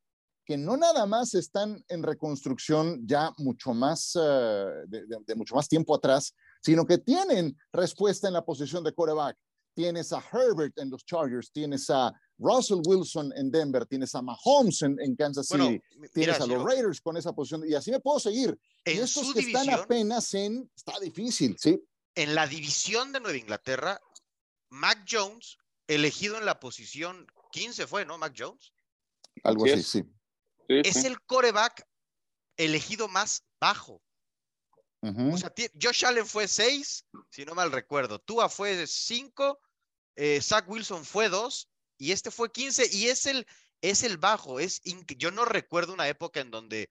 que 0.46 0.56
no 0.56 0.76
nada 0.76 1.04
más 1.06 1.34
están 1.34 1.84
en 1.88 2.04
reconstrucción 2.04 3.04
ya 3.04 3.32
mucho 3.38 3.74
más, 3.74 4.14
uh, 4.14 4.86
de, 4.86 5.04
de, 5.06 5.18
de, 5.26 5.34
mucho 5.34 5.56
más 5.56 5.68
tiempo 5.68 5.94
atrás, 5.94 6.34
sino 6.62 6.86
que 6.86 6.98
tienen 6.98 7.58
respuesta 7.72 8.28
en 8.28 8.34
la 8.34 8.44
posición 8.44 8.84
de 8.84 8.92
quarterback. 8.92 9.36
Tienes 9.74 10.12
a 10.12 10.22
Herbert 10.32 10.78
en 10.78 10.88
los 10.88 11.04
Chargers, 11.04 11.50
tienes 11.52 11.90
a 11.90 12.12
Russell 12.38 12.80
Wilson 12.86 13.32
en 13.36 13.50
Denver, 13.50 13.84
tienes 13.86 14.14
a 14.14 14.22
Mahomes 14.22 14.82
en, 14.82 14.96
en 15.00 15.16
Kansas 15.16 15.48
City, 15.48 15.58
bueno, 15.58 15.80
tienes 16.14 16.40
mira, 16.40 16.44
a 16.44 16.46
los 16.46 16.64
Raiders 16.64 17.00
con 17.00 17.16
esa 17.16 17.32
posición, 17.34 17.68
y 17.68 17.74
así 17.74 17.90
me 17.90 18.00
puedo 18.00 18.20
seguir. 18.20 18.58
y 18.86 18.92
estos 18.92 19.32
que 19.34 19.40
división, 19.40 19.62
están 19.62 19.80
apenas 19.80 20.32
en, 20.32 20.70
está 20.74 20.98
difícil, 21.00 21.56
¿sí? 21.58 21.82
En 22.14 22.34
la 22.34 22.46
división 22.46 23.12
de 23.12 23.20
Nueva 23.20 23.36
Inglaterra, 23.36 24.00
Mac 24.70 25.04
Jones, 25.10 25.58
elegido 25.88 26.38
en 26.38 26.46
la 26.46 26.60
posición 26.60 27.26
15 27.52 27.86
fue, 27.86 28.06
¿no? 28.06 28.16
Mac 28.16 28.34
Jones. 28.36 28.72
Algo 29.42 29.64
así, 29.66 29.82
sí. 29.82 30.04
Sí. 30.68 30.80
Es 30.84 31.04
el 31.04 31.20
coreback 31.22 31.86
elegido 32.56 33.08
más 33.08 33.44
bajo. 33.60 34.02
Uh 35.02 35.08
-huh. 35.08 35.34
O 35.34 35.38
sea, 35.38 35.52
Josh 35.80 36.04
Allen 36.04 36.26
fue 36.26 36.48
6, 36.48 37.04
si 37.30 37.44
no 37.44 37.54
mal 37.54 37.70
recuerdo. 37.70 38.18
Tua 38.18 38.48
fue 38.48 38.86
5, 38.86 39.60
eh, 40.16 40.40
Zach 40.40 40.68
Wilson 40.68 41.04
fue 41.04 41.28
2 41.28 41.68
y 41.98 42.12
este 42.12 42.30
fue 42.30 42.50
15 42.50 42.88
y 42.92 43.08
es 43.08 43.26
el, 43.26 43.46
es 43.82 44.02
el 44.02 44.16
bajo. 44.16 44.58
Es 44.58 44.80
yo 45.18 45.30
no 45.30 45.44
recuerdo 45.44 45.92
una 45.92 46.08
época 46.08 46.40
en 46.40 46.50
donde 46.50 46.88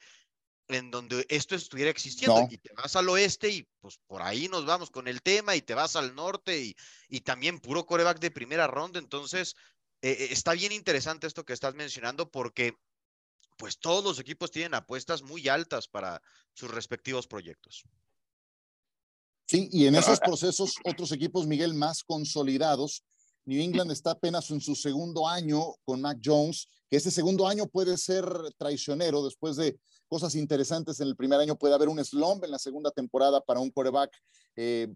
en 0.68 0.90
donde 0.90 1.26
esto 1.30 1.54
estuviera 1.54 1.92
existiendo 1.92 2.42
no. 2.42 2.48
y 2.50 2.58
te 2.58 2.74
vas 2.74 2.96
al 2.96 3.08
oeste 3.10 3.50
y 3.50 3.68
pues 3.82 4.00
por 4.08 4.24
ahí 4.24 4.48
nos 4.48 4.66
vamos 4.66 4.90
con 4.90 5.08
el 5.08 5.22
tema 5.22 5.56
y 5.56 5.62
te 5.62 5.76
vas 5.76 5.96
al 5.96 6.16
norte 6.16 6.60
y, 6.60 6.76
y 7.08 7.22
también 7.22 7.60
puro 7.60 7.86
coreback 7.86 8.20
de 8.20 8.32
primera 8.32 8.66
ronda. 8.66 8.98
Entonces, 8.98 9.56
eh, 10.02 10.30
está 10.32 10.54
bien 10.54 10.72
interesante 10.72 11.28
esto 11.28 11.46
que 11.46 11.54
estás 11.54 11.76
mencionando 11.76 12.32
porque 12.32 12.78
pues 13.58 13.80
todos 13.80 14.04
los 14.04 14.20
equipos 14.20 14.52
tienen 14.52 14.74
apuestas 14.74 15.24
muy 15.24 15.48
altas 15.48 15.88
para 15.88 16.22
sus 16.54 16.72
respectivos 16.72 17.28
proyectos. 17.28 17.84
Sí, 19.48 19.70
y 19.72 19.86
en 19.86 19.96
esos 19.96 20.20
procesos 20.20 20.76
otros 20.86 21.12
equipos, 21.12 21.46
Miguel, 21.46 21.74
más 21.76 22.04
consolidados. 22.04 23.04
New 23.46 23.62
England 23.62 23.92
está 23.92 24.12
apenas 24.12 24.50
en 24.50 24.60
su 24.60 24.74
segundo 24.74 25.28
año 25.28 25.76
con 25.84 26.02
Mac 26.02 26.20
Jones, 26.24 26.68
que 26.90 26.98
ese 26.98 27.12
segundo 27.12 27.48
año 27.48 27.68
puede 27.68 27.96
ser 27.98 28.26
traicionero 28.58 29.24
después 29.24 29.56
de 29.56 29.80
cosas 30.08 30.34
interesantes 30.34 31.00
en 31.00 31.08
el 31.08 31.16
primer 31.16 31.40
año. 31.40 31.56
Puede 31.56 31.76
haber 31.76 31.90
un 31.90 32.04
slump 32.04 32.44
en 32.44 32.52
la 32.52 32.60
segunda 32.60 32.90
temporada 32.90 33.40
para 33.40 33.60
un 33.60 33.70
coreback 33.70 34.12
eh, 34.56 34.92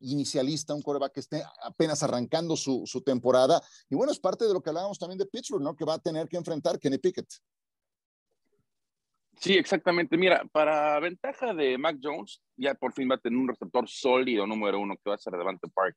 inicialista, 0.00 0.74
un 0.74 0.82
coreback 0.82 1.14
que 1.14 1.20
esté 1.20 1.42
apenas 1.64 2.04
arrancando 2.04 2.56
su, 2.56 2.84
su, 2.86 3.00
temporada. 3.02 3.60
Y 3.90 3.96
bueno, 3.96 4.12
es 4.12 4.20
parte 4.20 4.46
de 4.46 4.52
lo 4.52 4.62
que 4.62 4.70
hablábamos 4.70 4.98
también 4.98 5.18
de 5.18 5.26
Pittsburgh, 5.26 5.62
¿no? 5.62 5.74
Que 5.74 5.84
va 5.84 5.94
a 5.94 5.98
tener 5.98 6.28
que 6.28 6.36
enfrentar 6.36 6.78
Kenny 6.78 6.98
Pickett. 6.98 7.28
Sí, 9.40 9.54
exactamente. 9.54 10.16
Mira, 10.16 10.44
para 10.52 10.98
ventaja 11.00 11.54
de 11.54 11.78
Mac 11.78 11.98
Jones, 12.02 12.42
ya 12.56 12.74
por 12.74 12.92
fin 12.92 13.08
va 13.10 13.14
a 13.14 13.18
tener 13.18 13.38
un 13.38 13.48
receptor 13.48 13.88
sólido 13.88 14.46
número 14.46 14.80
uno 14.80 14.96
que 14.96 15.10
va 15.10 15.14
a 15.14 15.18
ser 15.18 15.32
Devante 15.34 15.68
Park. 15.68 15.96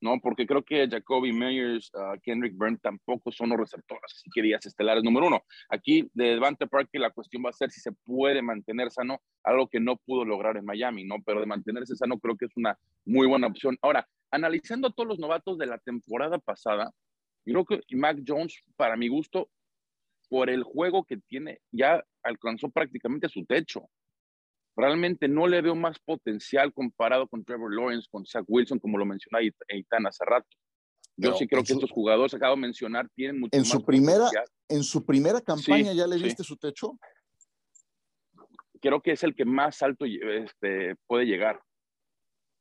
¿no? 0.00 0.20
Porque 0.20 0.46
creo 0.46 0.62
que 0.62 0.88
Jacoby 0.88 1.32
Meyers, 1.32 1.90
uh, 1.94 2.20
Kendrick 2.22 2.54
Byrne 2.56 2.78
tampoco 2.82 3.32
son 3.32 3.50
los 3.50 3.58
receptores, 3.58 4.12
así 4.14 4.28
que 4.32 4.42
días 4.42 4.64
estelares 4.66 5.02
número 5.02 5.26
uno. 5.26 5.42
Aquí 5.70 6.10
de 6.12 6.34
Devante 6.34 6.66
Park 6.66 6.90
la 6.92 7.10
cuestión 7.10 7.42
va 7.44 7.50
a 7.50 7.54
ser 7.54 7.70
si 7.70 7.80
se 7.80 7.92
puede 7.92 8.42
mantener 8.42 8.90
sano, 8.90 9.20
algo 9.42 9.68
que 9.68 9.80
no 9.80 9.96
pudo 9.96 10.24
lograr 10.24 10.56
en 10.56 10.64
Miami, 10.64 11.04
¿no? 11.04 11.16
Pero 11.24 11.40
de 11.40 11.46
mantenerse 11.46 11.96
sano 11.96 12.18
creo 12.18 12.36
que 12.36 12.46
es 12.46 12.56
una 12.56 12.78
muy 13.04 13.26
buena 13.26 13.46
opción. 13.46 13.78
Ahora, 13.82 14.06
analizando 14.30 14.88
a 14.88 14.92
todos 14.92 15.08
los 15.08 15.18
novatos 15.18 15.58
de 15.58 15.66
la 15.66 15.78
temporada 15.78 16.38
pasada, 16.38 16.92
creo 17.44 17.64
que 17.64 17.80
Mac 17.92 18.18
Jones, 18.26 18.62
para 18.76 18.96
mi 18.96 19.08
gusto, 19.08 19.48
por 20.28 20.50
el 20.50 20.64
juego 20.64 21.04
que 21.04 21.16
tiene, 21.16 21.60
ya 21.70 22.04
alcanzó 22.26 22.68
prácticamente 22.70 23.28
su 23.28 23.44
techo 23.44 23.88
realmente 24.76 25.26
no 25.26 25.46
le 25.46 25.62
veo 25.62 25.74
más 25.74 25.98
potencial 25.98 26.72
comparado 26.72 27.26
con 27.26 27.44
Trevor 27.44 27.74
Lawrence, 27.74 28.06
con 28.10 28.26
Zach 28.26 28.44
Wilson, 28.46 28.78
como 28.78 28.98
lo 28.98 29.06
mencionaba 29.06 29.42
Eitan 29.68 30.06
hace 30.06 30.24
rato. 30.24 30.48
Yo 31.16 31.34
sí 31.34 31.48
creo 31.48 31.62
que 31.62 31.68
su, 31.68 31.74
estos 31.74 31.90
jugadores 31.90 32.34
acabo 32.34 32.56
de 32.56 32.60
mencionar 32.60 33.08
tienen 33.14 33.40
mucho 33.40 33.56
en 33.56 33.62
más 33.62 33.68
su 33.70 33.82
primera 33.82 34.18
potencial. 34.18 34.44
En 34.68 34.82
su 34.82 35.06
primera 35.06 35.40
campaña 35.40 35.92
sí, 35.92 35.96
ya 35.96 36.06
le 36.06 36.16
viste 36.16 36.42
sí. 36.42 36.48
su 36.48 36.56
techo. 36.58 36.98
Creo 38.82 39.00
que 39.00 39.12
es 39.12 39.22
el 39.22 39.34
que 39.34 39.46
más 39.46 39.82
alto 39.82 40.04
este, 40.04 40.94
puede 41.06 41.24
llegar. 41.24 41.58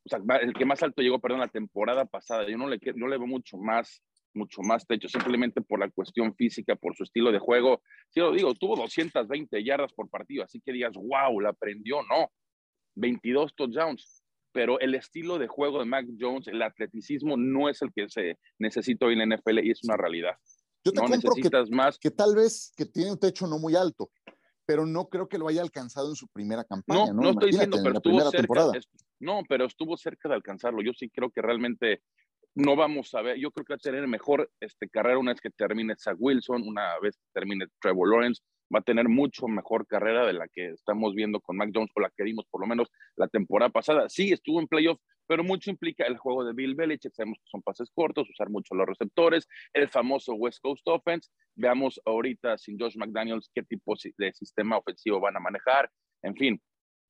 O 0.06 0.10
sea, 0.10 0.20
el 0.40 0.54
que 0.54 0.66
más 0.66 0.82
alto 0.84 1.02
llegó, 1.02 1.20
perdón, 1.20 1.42
la 1.42 1.50
temporada 1.50 2.06
pasada. 2.06 2.48
Yo 2.48 2.58
no 2.58 2.70
le, 2.70 2.80
no 2.96 3.08
le 3.08 3.18
veo 3.18 3.28
mucho 3.28 3.58
más 3.58 4.02
mucho 4.36 4.62
más 4.62 4.86
techo, 4.86 5.08
simplemente 5.08 5.62
por 5.62 5.80
la 5.80 5.90
cuestión 5.90 6.36
física, 6.36 6.76
por 6.76 6.96
su 6.96 7.04
estilo 7.04 7.32
de 7.32 7.40
juego. 7.40 7.82
Si 8.10 8.20
lo 8.20 8.32
digo, 8.32 8.54
tuvo 8.54 8.76
220 8.76 9.64
yardas 9.64 9.94
por 9.94 10.10
partido, 10.10 10.44
así 10.44 10.62
que 10.62 10.72
digas, 10.72 10.94
wow, 10.96 11.40
la 11.40 11.50
aprendió, 11.50 11.98
no. 12.04 12.32
22 12.96 13.56
touchdowns, 13.56 14.24
pero 14.52 14.80
el 14.80 14.96
estilo 14.96 15.38
de 15.38 15.48
juego 15.48 15.80
de 15.80 15.86
Mac 15.86 16.06
Jones, 16.20 16.48
el 16.48 16.62
atleticismo, 16.62 17.36
no 17.36 17.68
es 17.68 17.82
el 17.82 17.92
que 17.94 18.08
se 18.10 18.38
necesita 18.58 19.06
hoy 19.06 19.14
en 19.14 19.30
la 19.30 19.36
NFL 19.36 19.60
y 19.60 19.72
es 19.72 19.84
una 19.84 19.98
realidad. 19.98 20.36
Yo 20.86 20.94
te 20.94 21.02
no 21.02 21.08
necesitas 21.08 21.70
que, 21.70 21.76
más. 21.76 22.00
Que 22.00 22.12
tal 22.12 22.36
vez 22.36 22.72
que 22.78 22.86
tiene 22.86 23.12
un 23.12 23.20
techo 23.20 23.48
no 23.48 23.60
muy 23.60 23.76
alto, 23.76 24.12
pero 24.66 24.86
no 24.86 25.10
creo 25.10 25.28
que 25.28 25.38
lo 25.38 25.48
haya 25.48 25.62
alcanzado 25.62 26.10
en 26.10 26.16
su 26.16 26.28
primera 26.28 26.64
campaña. 26.64 27.08
No, 27.08 27.14
no, 27.14 27.22
no 27.22 27.30
estoy 27.32 27.52
diciendo, 27.52 27.80
pero 27.84 27.96
estuvo 27.96 28.32
cerca. 28.32 28.72
No, 29.20 29.42
pero 29.48 29.66
estuvo 29.66 29.98
cerca 29.98 30.30
de 30.30 30.36
alcanzarlo. 30.36 30.82
Yo 30.82 30.92
sí 30.94 31.10
creo 31.10 31.32
que 31.32 31.42
realmente 31.42 32.02
no 32.56 32.76
vamos 32.76 33.14
a 33.14 33.22
ver, 33.22 33.38
yo 33.38 33.52
creo 33.52 33.66
que 33.66 33.74
va 33.74 33.76
a 33.76 33.80
tener 33.80 34.08
mejor 34.08 34.50
este, 34.62 34.90
carrera 34.90 35.18
una 35.18 35.34
vez 35.34 35.42
que 35.42 35.50
termine 35.50 35.96
Zach 35.98 36.16
Wilson, 36.18 36.64
una 36.66 36.98
vez 37.02 37.18
que 37.18 37.28
termine 37.34 37.68
Trevor 37.82 38.10
Lawrence, 38.10 38.42
va 38.74 38.80
a 38.80 38.84
tener 38.84 39.08
mucho 39.10 39.48
mejor 39.48 39.86
carrera 39.86 40.26
de 40.26 40.34
la 40.34 40.48
que 40.48 40.70
estamos 40.70 41.14
viendo 41.14 41.40
con 41.42 41.58
Mac 41.58 41.70
Jones 41.74 41.92
o 41.94 42.00
la 42.00 42.12
que 42.16 42.24
vimos 42.24 42.46
por 42.50 42.62
lo 42.62 42.68
menos 42.68 42.90
la 43.16 43.28
temporada 43.28 43.70
pasada. 43.70 44.10
Sí, 44.10 44.32
estuvo 44.32 44.60
en 44.60 44.68
playoff, 44.68 45.00
pero 45.28 45.44
mucho 45.44 45.70
implica 45.70 46.06
el 46.06 46.18
juego 46.18 46.46
de 46.46 46.54
Bill 46.54 46.76
Belichick, 46.76 47.14
sabemos 47.14 47.38
que 47.40 47.50
son 47.50 47.62
pases 47.62 47.92
cortos, 47.94 48.30
usar 48.30 48.50
mucho 48.50 48.74
los 48.74 48.88
receptores, 48.88 49.48
el 49.74 49.90
famoso 49.90 50.34
West 50.34 50.60
Coast 50.62 50.88
Offense. 50.88 51.30
Veamos 51.56 52.00
ahorita 52.06 52.58
sin 52.58 52.80
Josh 52.80 52.96
McDaniels 52.98 53.52
qué 53.54 53.64
tipo 53.64 53.96
de 54.18 54.34
sistema 54.34 54.78
ofensivo 54.78 55.20
van 55.20 55.38
a 55.38 55.40
manejar. 55.40 55.90
En 56.22 56.36
fin, 56.36 56.62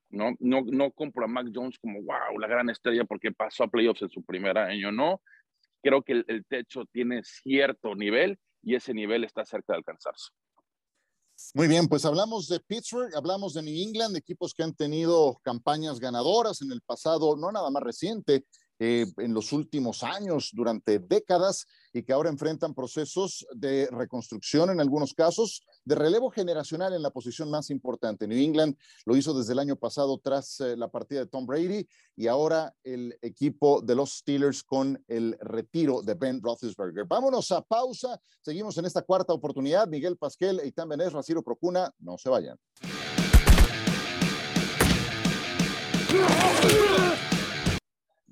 no, 0.10 0.36
no, 0.40 0.62
no 0.66 0.92
compro 0.92 1.26
a 1.26 1.28
Mac 1.28 1.48
Jones 1.54 1.78
como, 1.80 2.02
wow, 2.02 2.38
la 2.40 2.48
gran 2.48 2.70
estrella 2.70 3.06
porque 3.06 3.32
pasó 3.32 3.64
a 3.64 3.68
playoffs 3.68 4.02
en 4.02 4.10
su 4.10 4.24
primer 4.24 4.58
año, 4.58 4.92
no. 4.92 5.22
Creo 5.82 6.02
que 6.02 6.14
el, 6.14 6.26
el 6.28 6.46
techo 6.46 6.86
tiene 6.92 7.22
cierto 7.24 7.96
nivel 7.96 8.40
y 8.64 8.76
ese 8.76 8.94
nivel 8.94 9.24
está 9.24 9.46
cerca 9.46 9.74
de 9.74 9.78
alcanzarse. 9.78 10.32
Muy 11.54 11.68
bien, 11.68 11.88
pues 11.88 12.06
hablamos 12.06 12.48
de 12.48 12.60
Pittsburgh, 12.62 13.14
hablamos 13.14 13.54
de 13.54 13.62
New 13.62 13.76
England, 13.76 14.16
equipos 14.16 14.54
que 14.54 14.64
han 14.64 14.74
tenido 14.74 15.38
campañas 15.44 16.00
ganadoras 16.00 16.62
en 16.62 16.72
el 16.72 16.82
pasado, 16.82 17.36
no 17.36 17.52
nada 17.52 17.70
más 17.70 17.84
reciente, 17.84 18.46
eh, 18.80 19.06
en 19.18 19.34
los 19.34 19.54
últimos 19.54 20.04
años, 20.04 20.50
durante 20.54 21.00
décadas, 21.00 21.66
y 21.94 22.04
que 22.04 22.12
ahora 22.12 22.30
enfrentan 22.30 22.74
procesos 22.74 23.48
de 23.54 23.88
reconstrucción 23.90 24.70
en 24.70 24.82
algunos 24.82 25.14
casos, 25.14 25.64
de 25.86 25.96
relevo 25.96 26.30
generacional 26.30 26.94
en 26.94 27.02
la 27.02 27.10
posición 27.10 27.50
más 27.50 27.70
importante. 27.70 28.28
New 28.28 28.38
England 28.38 28.76
lo 29.06 29.16
hizo 29.16 29.34
desde 29.34 29.54
el 29.54 29.60
año 29.60 29.78
pasado 29.78 30.20
tras 30.22 30.60
eh, 30.60 30.76
la 30.76 30.90
partida 30.90 31.22
de 31.22 31.28
Tom 31.28 31.46
Brady 31.46 31.88
y 32.18 32.28
ahora 32.28 32.74
el 32.84 33.18
equipo 33.22 33.82
de 33.82 33.96
los 33.96 34.18
Steelers 34.18 34.64
con 34.64 35.02
el 35.08 35.38
retiro 35.40 36.02
de 36.02 36.16
Ben 36.16 36.42
Roethlisberger. 36.42 37.06
Vámonos 37.06 37.52
a 37.52 37.62
pausa, 37.62 38.20
seguimos 38.42 38.78
en 38.78 38.86
esta 38.86 39.02
cuarta 39.02 39.32
oportunidad. 39.32 39.88
Miguel 39.88 40.18
Pasquel, 40.18 40.60
Eitan 40.60 40.90
Benés, 40.90 41.14
Raciro 41.14 41.42
Procuna, 41.42 41.90
no 42.00 42.18
se 42.18 42.30
vayan. 42.30 42.58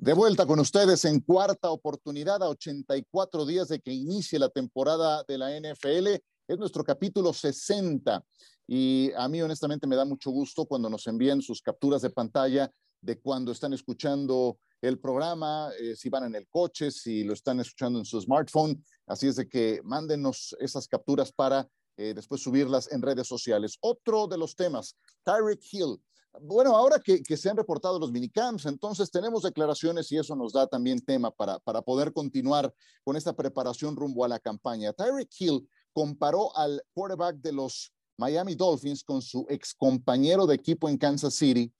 De 0.03 0.11
vuelta 0.11 0.45
con 0.45 0.59
ustedes 0.59 1.05
en 1.05 1.21
cuarta 1.21 1.69
oportunidad 1.69 2.43
a 2.43 2.49
84 2.49 3.45
días 3.45 3.69
de 3.69 3.79
que 3.79 3.93
inicie 3.93 4.37
la 4.37 4.49
temporada 4.49 5.23
de 5.25 5.37
la 5.37 5.57
NFL. 5.57 6.07
Es 6.45 6.59
nuestro 6.59 6.83
capítulo 6.83 7.31
60 7.31 8.21
y 8.67 9.13
a 9.15 9.29
mí 9.29 9.41
honestamente 9.41 9.87
me 9.87 9.95
da 9.95 10.03
mucho 10.03 10.29
gusto 10.29 10.65
cuando 10.65 10.89
nos 10.89 11.07
envían 11.07 11.41
sus 11.41 11.61
capturas 11.61 12.01
de 12.01 12.09
pantalla 12.09 12.69
de 12.99 13.21
cuando 13.21 13.53
están 13.53 13.71
escuchando 13.71 14.57
el 14.81 14.99
programa, 14.99 15.71
eh, 15.79 15.95
si 15.95 16.09
van 16.09 16.25
en 16.25 16.35
el 16.35 16.49
coche, 16.49 16.91
si 16.91 17.23
lo 17.23 17.31
están 17.31 17.61
escuchando 17.61 17.97
en 17.97 18.03
su 18.03 18.19
smartphone. 18.19 18.83
Así 19.07 19.29
es 19.29 19.37
de 19.37 19.47
que 19.47 19.79
mándenos 19.85 20.53
esas 20.59 20.85
capturas 20.85 21.31
para 21.31 21.65
eh, 21.95 22.13
después 22.13 22.41
subirlas 22.41 22.91
en 22.91 23.01
redes 23.01 23.27
sociales. 23.27 23.77
Otro 23.79 24.27
de 24.27 24.37
los 24.37 24.53
temas, 24.53 24.97
Tyreek 25.23 25.61
Hill 25.71 25.97
bueno, 26.41 26.75
ahora 26.75 26.99
que, 26.99 27.21
se 27.37 27.49
han 27.49 27.57
reportado 27.57 27.99
los 27.99 28.11
minicamps, 28.11 28.65
entonces 28.65 29.11
tenemos 29.11 29.43
declaraciones 29.43 30.11
y 30.11 30.17
eso 30.17 30.35
nos 30.35 30.53
da 30.53 30.67
también 30.67 30.99
tema 30.99 31.31
para, 31.31 31.59
para 31.59 31.81
poder 31.81 32.11
continuar 32.11 32.73
con 33.03 33.15
esta 33.15 33.35
preparación 33.35 33.95
rumbo 33.95 34.25
a 34.25 34.27
la 34.27 34.39
campaña. 34.39 34.93
Tyreek 34.93 35.29
Hill 35.39 35.67
comparó 35.91 36.55
al 36.57 36.83
quarterback 36.93 37.37
de 37.37 37.51
los 37.51 37.93
Miami 38.17 38.55
Dolphins 38.55 39.03
con 39.03 39.21
su 39.21 39.45
ex 39.49 39.73
compañero 39.73 40.45
de 40.47 40.55
equipo 40.55 40.89
en 40.89 40.97
Kansas 40.97 41.35
City, 41.35 41.71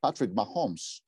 Patrick 0.00 0.32
Mahomes. 0.32 1.02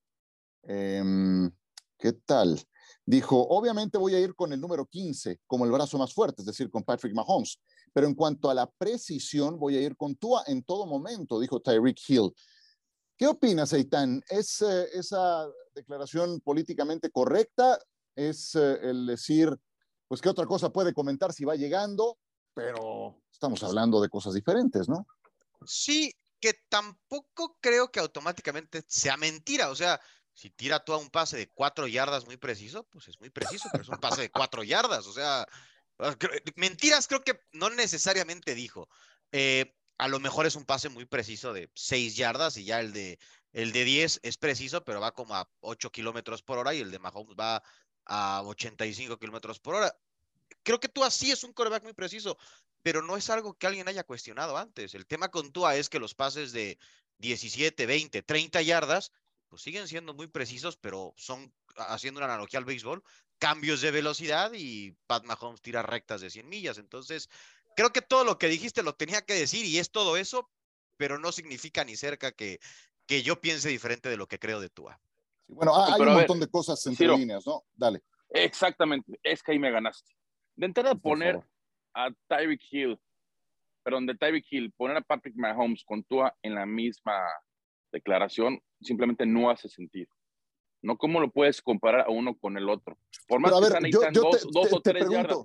Em, 0.62 1.50
¿Qué 1.98 2.12
tal? 2.12 2.60
Dijo, 3.06 3.40
obviamente 3.48 3.98
voy 3.98 4.14
a 4.14 4.20
ir 4.20 4.34
con 4.34 4.52
el 4.52 4.60
número 4.60 4.86
15 4.86 5.40
como 5.46 5.64
el 5.64 5.70
brazo 5.70 5.98
más 5.98 6.12
fuerte, 6.12 6.42
es 6.42 6.46
decir, 6.46 6.70
con 6.70 6.82
Patrick 6.82 7.14
Mahomes. 7.14 7.60
Pero 7.92 8.06
en 8.06 8.14
cuanto 8.14 8.50
a 8.50 8.54
la 8.54 8.70
precisión, 8.70 9.58
voy 9.58 9.76
a 9.76 9.80
ir 9.80 9.96
con 9.96 10.16
Tua 10.16 10.42
en 10.46 10.62
todo 10.62 10.86
momento, 10.86 11.38
dijo 11.38 11.60
Tyreek 11.60 11.98
Hill. 12.08 12.32
¿Qué 13.16 13.26
opinas, 13.28 13.72
Eitan? 13.72 14.22
¿Es 14.28 14.60
eh, 14.62 14.88
esa 14.92 15.46
declaración 15.74 16.40
políticamente 16.40 17.10
correcta? 17.10 17.78
¿Es 18.16 18.54
eh, 18.56 18.78
el 18.82 19.06
decir, 19.06 19.56
pues, 20.08 20.20
qué 20.20 20.28
otra 20.28 20.46
cosa 20.46 20.70
puede 20.70 20.92
comentar 20.92 21.32
si 21.32 21.44
va 21.44 21.54
llegando? 21.54 22.18
Pero 22.54 23.22
estamos 23.32 23.62
hablando 23.62 24.00
de 24.00 24.08
cosas 24.08 24.34
diferentes, 24.34 24.88
¿no? 24.88 25.06
Sí, 25.64 26.12
que 26.40 26.54
tampoco 26.68 27.56
creo 27.60 27.90
que 27.90 28.00
automáticamente 28.00 28.82
sea 28.88 29.16
mentira. 29.16 29.70
O 29.70 29.76
sea, 29.76 30.00
si 30.32 30.50
tira 30.50 30.84
tú 30.84 30.92
a 30.92 30.98
un 30.98 31.10
pase 31.10 31.36
de 31.36 31.48
cuatro 31.54 31.86
yardas 31.86 32.26
muy 32.26 32.36
preciso, 32.36 32.84
pues 32.90 33.08
es 33.08 33.20
muy 33.20 33.30
preciso, 33.30 33.68
pero 33.70 33.82
es 33.82 33.88
un 33.88 33.98
pase 33.98 34.22
de 34.22 34.30
cuatro 34.30 34.64
yardas. 34.64 35.06
O 35.06 35.12
sea, 35.12 35.46
ah, 36.00 36.16
mentiras 36.56 37.06
creo 37.06 37.22
que 37.22 37.40
no 37.52 37.70
necesariamente 37.70 38.54
dijo. 38.54 38.88
Eh, 39.30 39.72
a 39.98 40.08
lo 40.08 40.18
mejor 40.20 40.46
es 40.46 40.56
un 40.56 40.64
pase 40.64 40.88
muy 40.88 41.04
preciso 41.04 41.52
de 41.52 41.70
6 41.74 42.16
yardas 42.16 42.56
y 42.56 42.64
ya 42.64 42.80
el 42.80 42.92
de, 42.92 43.18
el 43.52 43.72
de 43.72 43.84
10 43.84 44.20
es 44.22 44.36
preciso, 44.36 44.84
pero 44.84 45.00
va 45.00 45.12
como 45.12 45.34
a 45.34 45.48
8 45.60 45.90
kilómetros 45.92 46.42
por 46.42 46.58
hora 46.58 46.74
y 46.74 46.80
el 46.80 46.90
de 46.90 46.98
Mahomes 46.98 47.36
va 47.38 47.62
a 48.06 48.42
85 48.44 49.18
kilómetros 49.18 49.60
por 49.60 49.76
hora. 49.76 49.96
Creo 50.62 50.80
que 50.80 50.88
Tua 50.88 51.10
sí 51.10 51.30
es 51.30 51.44
un 51.44 51.52
coreback 51.52 51.84
muy 51.84 51.92
preciso, 51.92 52.36
pero 52.82 53.02
no 53.02 53.16
es 53.16 53.30
algo 53.30 53.54
que 53.54 53.66
alguien 53.66 53.88
haya 53.88 54.04
cuestionado 54.04 54.56
antes. 54.56 54.94
El 54.94 55.06
tema 55.06 55.30
con 55.30 55.52
Tua 55.52 55.76
es 55.76 55.88
que 55.88 55.98
los 55.98 56.14
pases 56.14 56.52
de 56.52 56.78
17, 57.18 57.86
20, 57.86 58.22
30 58.22 58.62
yardas, 58.62 59.12
pues 59.48 59.62
siguen 59.62 59.88
siendo 59.88 60.14
muy 60.14 60.26
precisos, 60.26 60.76
pero 60.76 61.14
son, 61.16 61.54
haciendo 61.76 62.18
una 62.18 62.26
analogía 62.26 62.58
al 62.58 62.64
béisbol, 62.64 63.02
cambios 63.38 63.80
de 63.80 63.90
velocidad 63.90 64.52
y 64.54 64.92
Pat 65.06 65.24
Mahomes 65.24 65.62
tira 65.62 65.82
rectas 65.82 66.20
de 66.20 66.30
100 66.30 66.48
millas. 66.48 66.78
Entonces, 66.78 67.28
creo 67.74 67.90
que 67.90 68.02
todo 68.02 68.24
lo 68.24 68.38
que 68.38 68.48
dijiste 68.48 68.82
lo 68.82 68.94
tenía 68.94 69.22
que 69.22 69.34
decir 69.34 69.64
y 69.64 69.78
es 69.78 69.90
todo 69.90 70.16
eso, 70.16 70.50
pero 70.96 71.18
no 71.18 71.32
significa 71.32 71.84
ni 71.84 71.96
cerca 71.96 72.32
que, 72.32 72.58
que 73.06 73.22
yo 73.22 73.40
piense 73.40 73.68
diferente 73.68 74.08
de 74.08 74.16
lo 74.16 74.26
que 74.26 74.38
creo 74.38 74.60
de 74.60 74.70
Tua. 74.70 75.00
bueno, 75.46 75.74
hay 75.76 76.00
un 76.00 76.14
montón 76.14 76.40
de 76.40 76.48
cosas 76.48 76.84
entre 76.86 77.08
líneas, 77.08 77.46
¿no? 77.46 77.64
Dale. 77.74 78.02
Exactamente, 78.30 79.18
es 79.22 79.42
que 79.42 79.52
ahí 79.52 79.58
me 79.58 79.70
ganaste. 79.70 80.12
De 80.56 80.66
entrada 80.66 80.94
poner 80.94 81.40
a 81.94 82.10
Tyreek 82.28 82.62
Hill, 82.70 82.98
perdón, 83.82 84.06
de 84.06 84.14
Tyreek 84.14 84.46
Hill, 84.50 84.72
poner 84.72 84.96
a 84.96 85.00
Patrick 85.00 85.36
Mahomes 85.36 85.84
con 85.84 86.02
Tua 86.04 86.36
en 86.42 86.54
la 86.54 86.66
misma 86.66 87.20
declaración, 87.92 88.60
simplemente 88.80 89.26
no 89.26 89.50
hace 89.50 89.68
sentido. 89.68 90.10
¿no? 90.84 90.98
¿Cómo 90.98 91.20
lo 91.20 91.30
puedes 91.30 91.62
comparar 91.62 92.02
a 92.02 92.10
uno 92.10 92.36
con 92.36 92.56
el 92.56 92.68
otro? 92.68 92.98
Por 93.26 93.40
más 93.40 93.52
que 93.52 93.92
sean 93.92 94.12
dos, 94.12 94.46
dos 94.52 94.72
o 94.72 94.80
tres 94.80 95.08
yardas. 95.08 95.38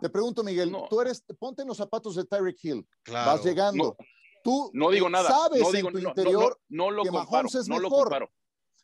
Te 0.00 0.08
pregunto, 0.08 0.42
Miguel, 0.42 0.74
tú 0.88 1.00
eres, 1.00 1.24
ponte 1.38 1.62
en 1.62 1.68
los 1.68 1.76
zapatos 1.76 2.14
de 2.14 2.24
Tyreek 2.24 2.62
Hill, 2.62 2.86
vas 3.06 3.44
llegando. 3.44 3.96
tú 4.42 4.70
no 4.72 4.90
digo 4.90 5.08
nada, 5.08 5.28
sabes 5.28 5.62
no 5.62 5.72
digo, 5.72 5.88
en 5.88 5.94
tu 5.94 6.00
interior 6.00 6.60
no, 6.68 6.90
lo 6.90 7.02
que 7.02 7.08
comparo, 7.10 7.30
Mahomes 7.30 7.54
es 7.54 7.68
no 7.68 7.78
mejor. 7.78 8.20
Lo 8.20 8.30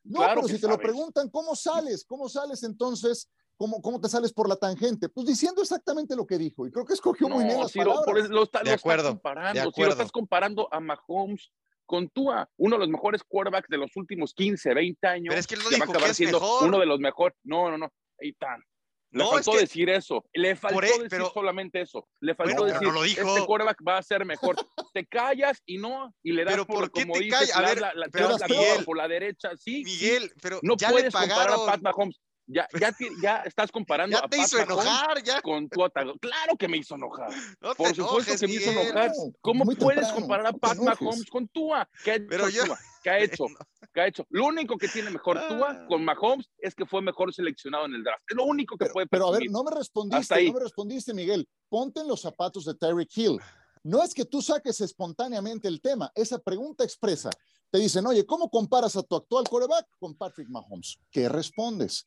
no, 0.04 0.20
pero 0.20 0.48
si 0.48 0.60
te 0.60 0.68
lo 0.68 0.78
preguntan, 0.78 1.28
¿cómo 1.28 1.54
sales? 1.54 2.04
¿Cómo 2.04 2.28
sales 2.28 2.62
entonces? 2.62 3.28
¿Cómo, 3.56 3.82
¿Cómo 3.82 4.00
te 4.00 4.08
sales 4.08 4.32
por 4.32 4.48
la 4.48 4.56
tangente? 4.56 5.10
Pues 5.10 5.26
diciendo 5.26 5.60
exactamente 5.60 6.16
lo 6.16 6.26
que 6.26 6.38
dijo. 6.38 6.66
Y 6.66 6.72
creo 6.72 6.86
que 6.86 6.94
escogió 6.94 7.28
muy 7.28 7.44
bien 7.44 7.60
las 7.60 7.72
palabras. 7.72 8.04
Por 8.06 8.18
eso 8.18 8.28
lo, 8.28 8.44
está, 8.44 8.62
de 8.62 8.72
acuerdo, 8.72 9.08
estás 9.08 9.12
comparando. 9.12 9.72
Si 9.72 9.82
lo 9.82 9.88
estás 9.88 10.12
comparando 10.12 10.68
a 10.72 10.80
Mahomes 10.80 11.52
con 11.84 12.08
Tua, 12.08 12.48
uno 12.56 12.76
de 12.76 12.80
los 12.80 12.88
mejores 12.88 13.22
quarterbacks 13.22 13.68
de 13.68 13.76
los 13.76 13.94
últimos 13.96 14.32
15, 14.32 14.72
20 14.72 15.06
años. 15.06 15.26
Pero 15.28 15.40
es 15.40 15.46
que 15.46 15.56
él 15.56 15.60
no 15.62 15.68
dijo 15.68 15.80
va 15.80 15.86
a 15.86 15.90
acabar 15.90 16.14
siendo 16.14 16.40
mejor. 16.40 16.68
uno 16.68 16.78
de 16.78 16.86
los 16.86 17.00
mejores. 17.00 17.36
No, 17.44 17.70
no, 17.70 17.76
no. 17.76 17.92
Ahí 18.18 18.30
están. 18.30 18.62
Le 19.12 19.24
faltó 19.24 19.52
decir 19.56 19.90
eso. 19.90 20.24
Le 20.32 20.54
faltó 20.54 20.82
e, 20.82 21.08
decir 21.08 21.22
solamente 21.34 21.80
eso. 21.80 22.08
Le 22.20 22.34
faltó 22.34 22.64
decir, 22.64 22.88
no 22.88 23.04
este 23.04 23.22
quarterback 23.46 23.78
va 23.86 23.98
a 23.98 24.02
ser 24.02 24.24
mejor. 24.24 24.56
te 24.94 25.06
callas 25.06 25.60
y 25.66 25.78
no, 25.78 26.14
y 26.22 26.32
le 26.32 26.44
das 26.44 26.54
pero 26.54 26.66
por, 26.66 26.90
qué 26.92 27.02
como 27.02 27.14
te 27.14 27.20
dices, 27.20 27.54
A 27.54 27.62
ver, 27.62 27.80
la, 27.80 27.92
la, 27.94 28.08
pero 28.08 28.36
Miguel, 28.48 28.84
por 28.84 28.96
la 28.96 29.08
derecha. 29.08 29.50
Sí, 29.56 29.82
Miguel, 29.84 30.32
pero 30.40 30.60
no 30.62 30.76
ya 30.76 30.90
puedes 30.90 31.12
le 31.12 31.20
comparar 31.20 31.50
a 31.50 31.66
Pat 31.66 31.80
Mahomes. 31.82 32.20
Ya, 32.52 32.66
ya, 32.80 32.92
ya 33.22 33.36
estás 33.42 33.70
comparando 33.70 34.18
ya 34.18 34.24
a 34.24 34.28
te 34.28 34.36
Pat 34.36 34.46
hizo 34.46 34.56
Mahomes 34.58 34.84
enojar, 34.84 35.22
ya. 35.22 35.40
con 35.40 35.68
tu 35.68 35.84
ataque. 35.84 36.12
Claro 36.20 36.56
que 36.58 36.66
me 36.68 36.78
hizo 36.78 36.96
enojar. 36.96 37.30
No 37.60 37.74
Por 37.74 37.94
supuesto 37.94 38.32
enojes, 38.32 38.40
que 38.40 38.46
me 38.48 38.54
hizo 38.54 38.70
enojar. 38.72 39.12
¿Cómo 39.40 39.64
Muy 39.64 39.76
puedes 39.76 40.00
temprano, 40.00 40.20
comparar 40.20 40.46
a 40.48 40.52
Pat. 40.52 40.78
Mahomes 40.78 41.26
con 41.30 41.46
Tua? 41.48 41.88
¿Qué 42.04 42.10
ha 42.10 42.14
hecho 42.16 42.26
Pero 42.28 42.48
yo- 42.48 42.64
Tua? 42.64 42.78
¿Qué 43.04 43.10
ha 43.10 43.18
hecho? 43.20 43.44
¿Qué 43.94 44.00
ha 44.00 44.06
hecho? 44.08 44.26
Lo 44.30 44.46
único 44.46 44.76
que 44.76 44.88
tiene 44.88 45.10
mejor 45.10 45.38
Tua 45.48 45.70
Ah. 45.70 45.86
con 45.86 46.04
Mahomes 46.04 46.50
es 46.58 46.74
que 46.74 46.86
fue 46.86 47.02
mejor 47.02 47.32
seleccionado 47.32 47.86
en 47.86 47.94
el 47.94 48.02
draft. 48.02 48.22
Es 48.28 48.36
lo 48.36 48.44
único 48.44 48.76
que 48.76 48.84
Pero, 48.86 48.92
puede 48.94 49.06
pero 49.06 49.28
a 49.28 49.30
ver, 49.32 49.42
no 49.50 49.62
me 49.62 49.70
respondiste, 49.70 50.34
ahí. 50.34 50.48
no 50.48 50.54
me 50.54 50.60
respondiste, 50.64 51.14
Miguel. 51.14 51.48
Ponte 51.68 52.00
en 52.00 52.08
los 52.08 52.20
zapatos 52.20 52.64
de 52.64 52.74
Tyreek 52.74 53.08
Hill. 53.16 53.38
No 53.82 54.02
es 54.02 54.12
que 54.12 54.24
tú 54.26 54.42
saques 54.42 54.80
espontáneamente 54.80 55.66
el 55.68 55.80
tema, 55.80 56.10
esa 56.14 56.38
pregunta 56.38 56.84
expresa. 56.84 57.30
Te 57.70 57.78
dicen, 57.78 58.04
oye, 58.06 58.26
¿cómo 58.26 58.50
comparas 58.50 58.96
a 58.96 59.02
tu 59.02 59.14
actual 59.16 59.44
coreback 59.48 59.86
con 59.98 60.14
Patrick 60.16 60.48
Mahomes? 60.48 60.98
¿Qué 61.10 61.28
respondes? 61.28 62.04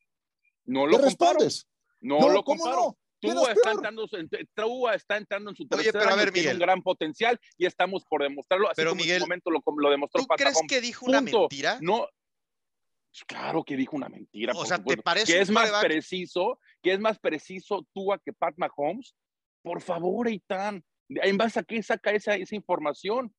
No 0.65 0.85
¿Qué 0.85 0.91
lo 0.91 0.97
comparo. 1.01 1.05
respondes? 1.39 1.67
No, 2.01 2.19
No, 2.19 2.29
lo 2.29 2.43
¿cómo 2.43 2.63
comparo. 2.63 2.81
no? 2.87 2.97
¿Quién 3.19 3.35
Tua 3.35 3.51
es 3.51 3.57
está, 3.57 3.71
entrando, 3.71 4.05
en- 4.11 4.29
Tua 4.53 4.95
está 4.95 5.17
entrando 5.17 5.49
en 5.51 5.55
su 5.55 5.63
Oye, 5.63 5.69
tercer 5.69 5.93
pero 5.93 6.03
a 6.05 6.07
año, 6.09 6.17
ver, 6.17 6.31
tiene 6.33 6.39
Miguel. 6.49 6.55
un 6.57 6.61
gran 6.61 6.81
potencial 6.81 7.39
y 7.57 7.65
estamos 7.65 8.03
por 8.05 8.21
demostrarlo, 8.21 8.67
así 8.67 8.73
Pero, 8.75 8.89
como 8.91 8.99
en 9.01 9.05
Miguel, 9.05 9.19
su 9.21 9.25
momento 9.25 9.49
lo, 9.51 9.63
lo 9.77 9.89
demostró 9.89 10.21
¿Tú 10.21 10.27
Pat 10.27 10.37
crees 10.39 10.59
que 10.67 10.81
dijo 10.81 11.05
una 11.05 11.19
Punto. 11.19 11.39
mentira? 11.41 11.77
No, 11.81 12.05
claro 13.27 13.63
que 13.63 13.77
dijo 13.77 13.95
una 13.95 14.09
mentira. 14.09 14.53
O 14.55 14.65
sea, 14.65 14.77
¿te 14.77 14.81
supuesto. 14.81 15.03
parece 15.03 15.31
que 15.33 15.39
es 15.41 15.49
más 15.49 15.71
preciso, 15.81 16.59
que 16.81 16.93
es 16.93 16.99
más 16.99 17.17
preciso 17.19 17.85
Tua 17.93 18.19
que 18.19 18.33
Pat 18.33 18.55
Mahomes. 18.57 19.15
Por 19.61 19.81
favor, 19.81 20.27
Eitan, 20.27 20.83
¿en 21.07 21.37
base 21.37 21.59
a 21.59 21.63
qué 21.63 21.81
saca 21.81 22.11
esa, 22.11 22.35
esa 22.35 22.55
información? 22.55 23.33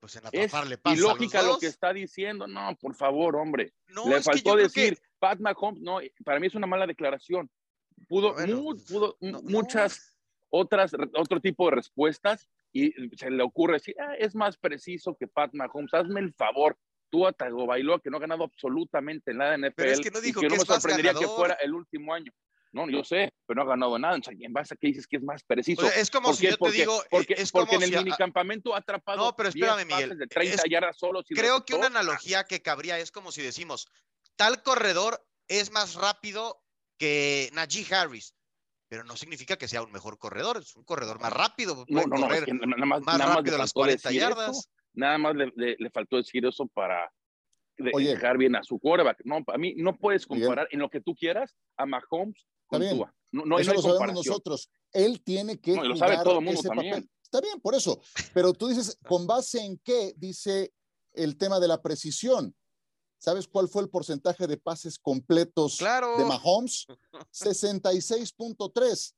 Pues 0.00 0.16
en 0.16 0.22
Es 0.32 0.52
pasa 0.52 0.96
ilógica 0.96 1.40
a 1.40 1.42
los 1.42 1.52
lo 1.54 1.58
que 1.58 1.66
está 1.66 1.92
diciendo. 1.92 2.46
No, 2.46 2.76
por 2.80 2.94
favor, 2.94 3.36
hombre. 3.36 3.72
No, 3.88 4.06
Le 4.08 4.16
que 4.16 4.22
faltó 4.22 4.56
decir, 4.56 4.96
que- 4.96 5.02
Pat 5.18 5.40
Mahomes, 5.40 5.80
no, 5.82 5.98
para 6.24 6.38
mí 6.38 6.46
es 6.46 6.54
una 6.54 6.66
mala 6.66 6.86
declaración. 6.86 7.50
Pudo, 8.08 8.34
Bueno, 8.34 8.60
mu- 8.60 8.76
pudo 8.76 9.16
no- 9.20 9.40
no. 9.40 9.42
muchas 9.42 10.16
otras, 10.50 10.92
otro 11.14 11.40
tipo 11.40 11.68
de 11.70 11.76
respuestas 11.76 12.48
y 12.72 12.92
se 13.16 13.30
le 13.30 13.42
ocurre 13.42 13.74
decir, 13.74 13.96
"Ah, 13.98 14.14
es 14.18 14.34
más 14.34 14.58
preciso 14.58 15.16
que 15.18 15.26
Pat 15.26 15.50
Mahomes, 15.54 15.94
hazme 15.94 16.20
el 16.20 16.34
favor. 16.34 16.76
Tú 17.08 17.26
a 17.26 17.32
Tagovailoa, 17.32 18.00
que 18.00 18.10
no 18.10 18.18
ha 18.18 18.20
ganado 18.20 18.44
absolutamente 18.44 19.32
nada 19.32 19.54
en 19.54 19.60
NFL 19.64 19.74
Pero 19.76 19.92
es 19.92 20.00
que 20.00 20.10
no 20.10 20.20
dijo 20.20 20.40
y 20.40 20.42
que 20.42 20.48
no 20.48 20.50
que 20.50 20.56
me 20.58 20.62
es 20.62 20.68
más 20.68 20.82
sorprendería 20.82 21.12
que 21.12 21.20
ganador. 21.20 21.36
fuera 21.36 21.54
el 21.54 21.72
último 21.72 22.12
año. 22.12 22.32
No, 22.76 22.90
yo 22.90 23.02
sé, 23.04 23.32
pero 23.46 23.56
no 23.56 23.62
ha 23.62 23.74
ganado 23.74 23.98
nada. 23.98 24.18
O 24.18 24.22
sea, 24.22 24.34
¿y 24.38 24.44
en 24.44 24.52
base 24.52 24.74
a 24.74 24.76
qué 24.76 24.88
dices 24.88 25.06
que 25.06 25.16
es 25.16 25.22
más 25.22 25.42
preciso? 25.44 25.80
O 25.86 25.88
sea, 25.88 25.98
es 25.98 26.10
como 26.10 26.28
¿Por 26.28 26.36
si 26.36 26.42
qué? 26.42 26.46
yo 26.48 26.52
te 26.54 26.58
Porque- 26.58 26.76
digo, 26.78 27.02
porque, 27.10 27.34
es 27.38 27.50
porque 27.50 27.66
como 27.76 27.78
en 27.78 27.82
el 27.92 27.98
si 27.98 28.04
minicampamento 28.04 28.74
ha 28.74 28.78
atrapado 28.78 29.18
No, 29.24 29.34
pero 29.36 29.50
10 29.50 29.64
espérame, 29.66 29.86
Miguel. 29.88 30.18
de 30.18 30.26
30 30.26 30.54
Es- 30.62 30.70
yardas 30.70 30.98
solo. 30.98 31.22
sin 31.22 31.36
Creo 31.36 31.64
que 31.64 31.74
una 31.74 31.86
analogía 31.86 32.44
que 32.44 32.60
cabría 32.60 32.98
es 32.98 33.10
como 33.10 33.32
si 33.32 33.40
decimos, 33.42 33.86
tal 34.36 34.62
corredor 34.62 35.24
es 35.48 35.70
más 35.70 35.94
rápido 35.94 36.62
que 36.98 37.48
Najee 37.54 37.86
Harris, 37.94 38.34
pero 38.88 39.04
no 39.04 39.16
significa 39.16 39.56
que 39.56 39.68
sea 39.68 39.82
un 39.82 39.90
mejor 39.92 40.18
corredor, 40.18 40.58
es 40.58 40.76
un 40.76 40.84
corredor 40.84 41.18
más 41.20 41.32
rápido, 41.32 41.84
No, 41.88 42.02
no, 42.02 42.16
no, 42.18 42.32
es 42.34 42.44
que 42.44 42.52
nada 42.52 42.66
más, 42.86 43.00
más 43.00 43.18
nada 43.18 43.18
más 43.18 43.28
le 43.28 43.34
rápido 43.36 43.58
las 43.58 43.70
faltó 43.72 43.80
40 43.80 44.08
decir 44.10 44.22
eso. 44.22 44.30
yardas. 44.30 44.68
Nada 44.94 45.18
más 45.18 45.34
le, 45.34 45.52
le- 45.56 45.76
le 45.78 45.90
faltó 45.90 46.16
decir 46.16 46.44
eso 46.46 46.66
para 46.68 47.10
de- 47.78 47.90
Oye. 47.94 48.08
dejar 48.10 48.38
bien 48.38 48.56
a 48.56 48.62
su 48.62 48.78
quarterback. 48.78 49.20
No, 49.24 49.38
a 49.46 49.58
mí 49.58 49.74
no 49.76 49.96
puedes 49.96 50.28
Miguel. 50.30 50.46
comparar 50.48 50.68
en 50.70 50.80
lo 50.80 50.88
que 50.90 51.00
tú 51.00 51.14
quieras 51.14 51.54
a 51.76 51.86
Mahomes 51.86 52.46
con 52.66 52.80
bien. 52.80 52.96
Tua. 52.96 53.14
No, 53.32 53.44
no, 53.44 53.58
eso 53.58 53.66
no 53.68 53.70
hay 53.72 53.76
lo 53.76 53.82
sabemos 53.82 53.98
comparación. 53.98 54.24
nosotros. 54.32 54.70
Él 54.92 55.22
tiene 55.22 55.58
que 55.60 55.74
No, 55.76 55.84
lo 55.84 55.96
sabe 55.96 56.12
jugar 56.12 56.24
todo 56.24 56.38
el 56.38 56.44
mundo 56.44 56.60
ese 56.60 56.68
también. 56.68 56.94
papel. 56.94 57.10
Está 57.22 57.40
bien, 57.40 57.60
por 57.60 57.74
eso. 57.74 58.00
Pero 58.32 58.52
tú 58.52 58.68
dices, 58.68 58.98
¿con 59.06 59.26
base 59.26 59.60
en 59.60 59.78
qué? 59.78 60.14
Dice 60.16 60.72
el 61.12 61.36
tema 61.36 61.58
de 61.60 61.68
la 61.68 61.82
precisión. 61.82 62.54
¿Sabes 63.18 63.48
cuál 63.48 63.68
fue 63.68 63.82
el 63.82 63.88
porcentaje 63.88 64.46
de 64.46 64.56
pases 64.58 64.98
completos 64.98 65.76
Claro. 65.78 66.16
de 66.18 66.24
Mahomes? 66.24 66.86
66.3. 67.32 69.14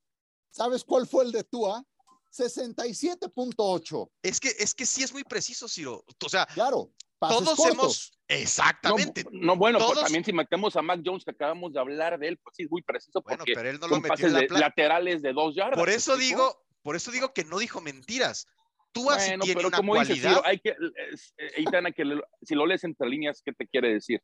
¿Sabes 0.51 0.85
cuál 0.85 1.07
fue 1.07 1.25
el 1.25 1.33
de 1.33 1.45
Tua? 1.45 1.85
67.8. 2.33 4.11
Es 4.23 4.41
que, 4.41 4.49
es 4.59 4.75
que 4.75 4.87
sí 4.87 5.03
es 5.03 5.13
muy 5.13 5.25
preciso, 5.25 5.69
Ciro. 5.69 6.05
O 6.25 6.29
sea, 6.29 6.47
Claro, 6.47 6.93
pases 7.19 7.39
todos 7.45 7.57
cortos. 7.57 7.73
hemos. 7.75 8.19
Exactamente. 8.29 9.25
No, 9.33 9.47
no, 9.47 9.57
bueno, 9.57 9.79
pues 9.79 10.01
también 10.01 10.25
si 10.25 10.33
metemos 10.33 10.77
a 10.77 10.83
Mac 10.83 11.01
Jones, 11.05 11.25
que 11.25 11.31
acabamos 11.31 11.73
de 11.73 11.81
hablar 11.81 12.19
de 12.19 12.29
él, 12.29 12.39
pues 12.43 12.57
sí, 12.57 12.65
es 12.65 12.71
muy 12.71 12.83
preciso 12.83 13.21
Bueno, 13.23 13.39
porque 13.39 13.55
pero 13.55 13.71
él 13.71 13.79
no 13.81 13.89
lo 13.89 13.97
metió 13.97 14.09
pases 14.09 14.27
en 14.27 14.33
la 14.35 14.41
de- 14.41 14.47
pla- 14.47 14.61
laterales 14.61 15.23
de 15.23 15.33
dos 15.33 15.55
yardas. 15.55 15.79
Por 15.79 15.89
¿me 15.89 15.95
eso 15.95 16.17
digo, 16.17 16.63
por 16.83 16.97
eso 16.97 17.11
digo 17.11 17.33
que 17.33 17.45
no 17.45 17.59
dijo 17.59 17.81
mentiras. 17.81 18.47
Tú 18.93 19.11
así 19.11 19.29
Bueno, 19.31 19.45
tiene 19.45 19.57
pero 19.59 19.69
una 19.69 19.77
como 19.77 19.95
dices, 19.95 20.09
cualidad. 20.09 20.31
Ciro, 20.31 20.43
hay 20.47 20.59
que, 20.61 20.71
eh, 20.71 21.53
Aitana, 21.59 21.93
que 21.93 22.05
le- 22.05 22.23
si 22.43 22.55
lo 22.55 22.67
lees 22.67 22.85
entre 22.85 23.09
líneas, 23.09 23.43
¿qué 23.45 23.53
te 23.53 23.67
quiere 23.67 23.93
decir? 23.93 24.23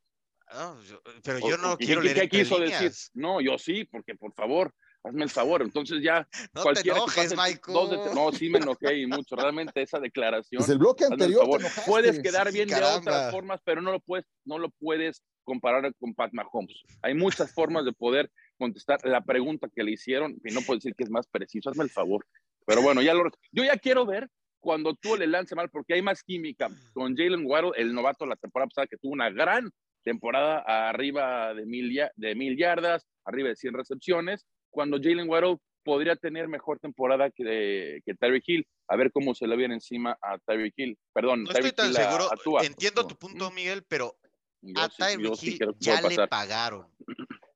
Ah, 0.48 0.74
yo- 0.88 1.00
pero 1.22 1.38
yo 1.40 1.56
no 1.58 1.72
o- 1.72 1.76
¿qué- 1.78 1.86
quiero 1.86 2.00
qué- 2.00 2.04
leer 2.06 2.16
¿Qué 2.18 2.24
entre 2.24 2.38
quiso 2.40 2.58
líneas. 2.58 2.82
decir? 2.82 3.10
No, 3.14 3.40
yo 3.40 3.58
sí, 3.58 3.84
porque 3.84 4.14
por 4.14 4.32
favor, 4.34 4.74
hazme 5.04 5.24
el 5.24 5.30
favor. 5.30 5.62
Entonces 5.62 6.02
ya 6.02 6.26
No 6.54 6.60
te 6.60 6.62
cualquiera 6.62 6.94
que 6.96 7.02
enojes, 7.02 7.34
pase 7.34 7.56
dos 7.66 7.90
de- 7.90 7.96
Michael. 7.98 8.14
No, 8.14 8.32
sí 8.32 8.48
me 8.48 8.58
enojé 8.58 8.98
y 8.98 9.06
mucho. 9.06 9.36
Realmente 9.36 9.82
esa 9.82 10.00
declaración. 10.00 10.60
Desde 10.60 10.72
el 10.72 10.78
bloque 10.78 11.04
anterior 11.04 11.44
te 11.50 11.56
enojaste. 11.56 11.82
Puedes 11.90 12.20
quedar 12.20 12.50
bien 12.52 12.68
de 12.68 12.74
caramba. 12.74 12.98
otras 12.98 13.30
formas, 13.30 13.60
pero 13.64 13.80
no 13.82 13.92
lo 13.92 14.00
puedes, 14.00 14.26
no 14.44 14.58
lo 14.58 14.70
puedes 14.70 15.22
comparar 15.44 15.94
con 15.96 16.14
Pat 16.14 16.32
Mahomes. 16.32 16.82
Hay 17.02 17.14
muchas 17.14 17.52
formas 17.52 17.84
de 17.84 17.92
poder 17.92 18.30
contestar 18.58 18.98
la 19.04 19.20
pregunta 19.22 19.68
que 19.74 19.82
le 19.84 19.92
hicieron 19.92 20.36
y 20.44 20.52
no 20.54 20.60
puedo 20.62 20.78
decir 20.78 20.94
que 20.96 21.04
es 21.04 21.10
más 21.10 21.26
preciso. 21.26 21.70
Hazme 21.70 21.84
el 21.84 21.90
favor. 21.90 22.26
Pero 22.66 22.80
bueno, 22.80 23.02
ya 23.02 23.12
lo, 23.12 23.24
yo 23.52 23.62
ya 23.62 23.76
quiero 23.76 24.06
ver 24.06 24.28
cuando 24.60 24.94
tú 24.94 25.16
le 25.16 25.26
lance 25.26 25.54
mal, 25.54 25.68
porque 25.68 25.92
hay 25.92 26.00
más 26.00 26.22
química 26.22 26.70
con 26.94 27.14
Jalen 27.14 27.44
Waddle, 27.44 27.72
el 27.76 27.92
novato 27.92 28.24
la 28.24 28.36
temporada 28.36 28.68
pasada 28.70 28.86
que 28.86 28.96
tuvo 28.96 29.12
una 29.12 29.28
gran 29.28 29.70
temporada 30.02 30.60
arriba 30.88 31.52
de 31.52 31.66
mil, 31.66 31.92
ya- 31.92 32.10
de 32.16 32.34
mil 32.34 32.56
yardas, 32.56 33.06
arriba 33.26 33.50
de 33.50 33.56
100 33.56 33.74
recepciones, 33.74 34.46
cuando 34.74 34.98
Jalen 35.00 35.28
Waddle 35.28 35.58
podría 35.84 36.16
tener 36.16 36.48
mejor 36.48 36.78
temporada 36.80 37.30
que, 37.30 38.00
que 38.04 38.14
Tyreek 38.14 38.42
Hill. 38.46 38.66
A 38.88 38.96
ver 38.96 39.12
cómo 39.12 39.34
se 39.34 39.46
le 39.46 39.54
viene 39.56 39.74
encima 39.74 40.18
a 40.20 40.38
Tyreek 40.38 40.74
Hill. 40.76 40.98
Perdón, 41.12 41.44
No 41.44 41.50
estoy 41.50 41.70
Tyreek 41.72 41.76
tan 41.76 41.90
Hill 41.90 41.96
a- 41.96 42.02
seguro. 42.04 42.32
a 42.32 42.36
Tua. 42.36 42.62
Entiendo 42.64 43.06
tu 43.06 43.16
punto, 43.16 43.50
Miguel, 43.50 43.84
pero 43.88 44.16
Yo 44.60 44.80
a 44.82 44.88
sí- 44.90 44.96
Tyreek 44.98 45.42
Hill 45.42 45.74
ya 45.78 46.00
le 46.02 46.26
pagaron. 46.28 46.86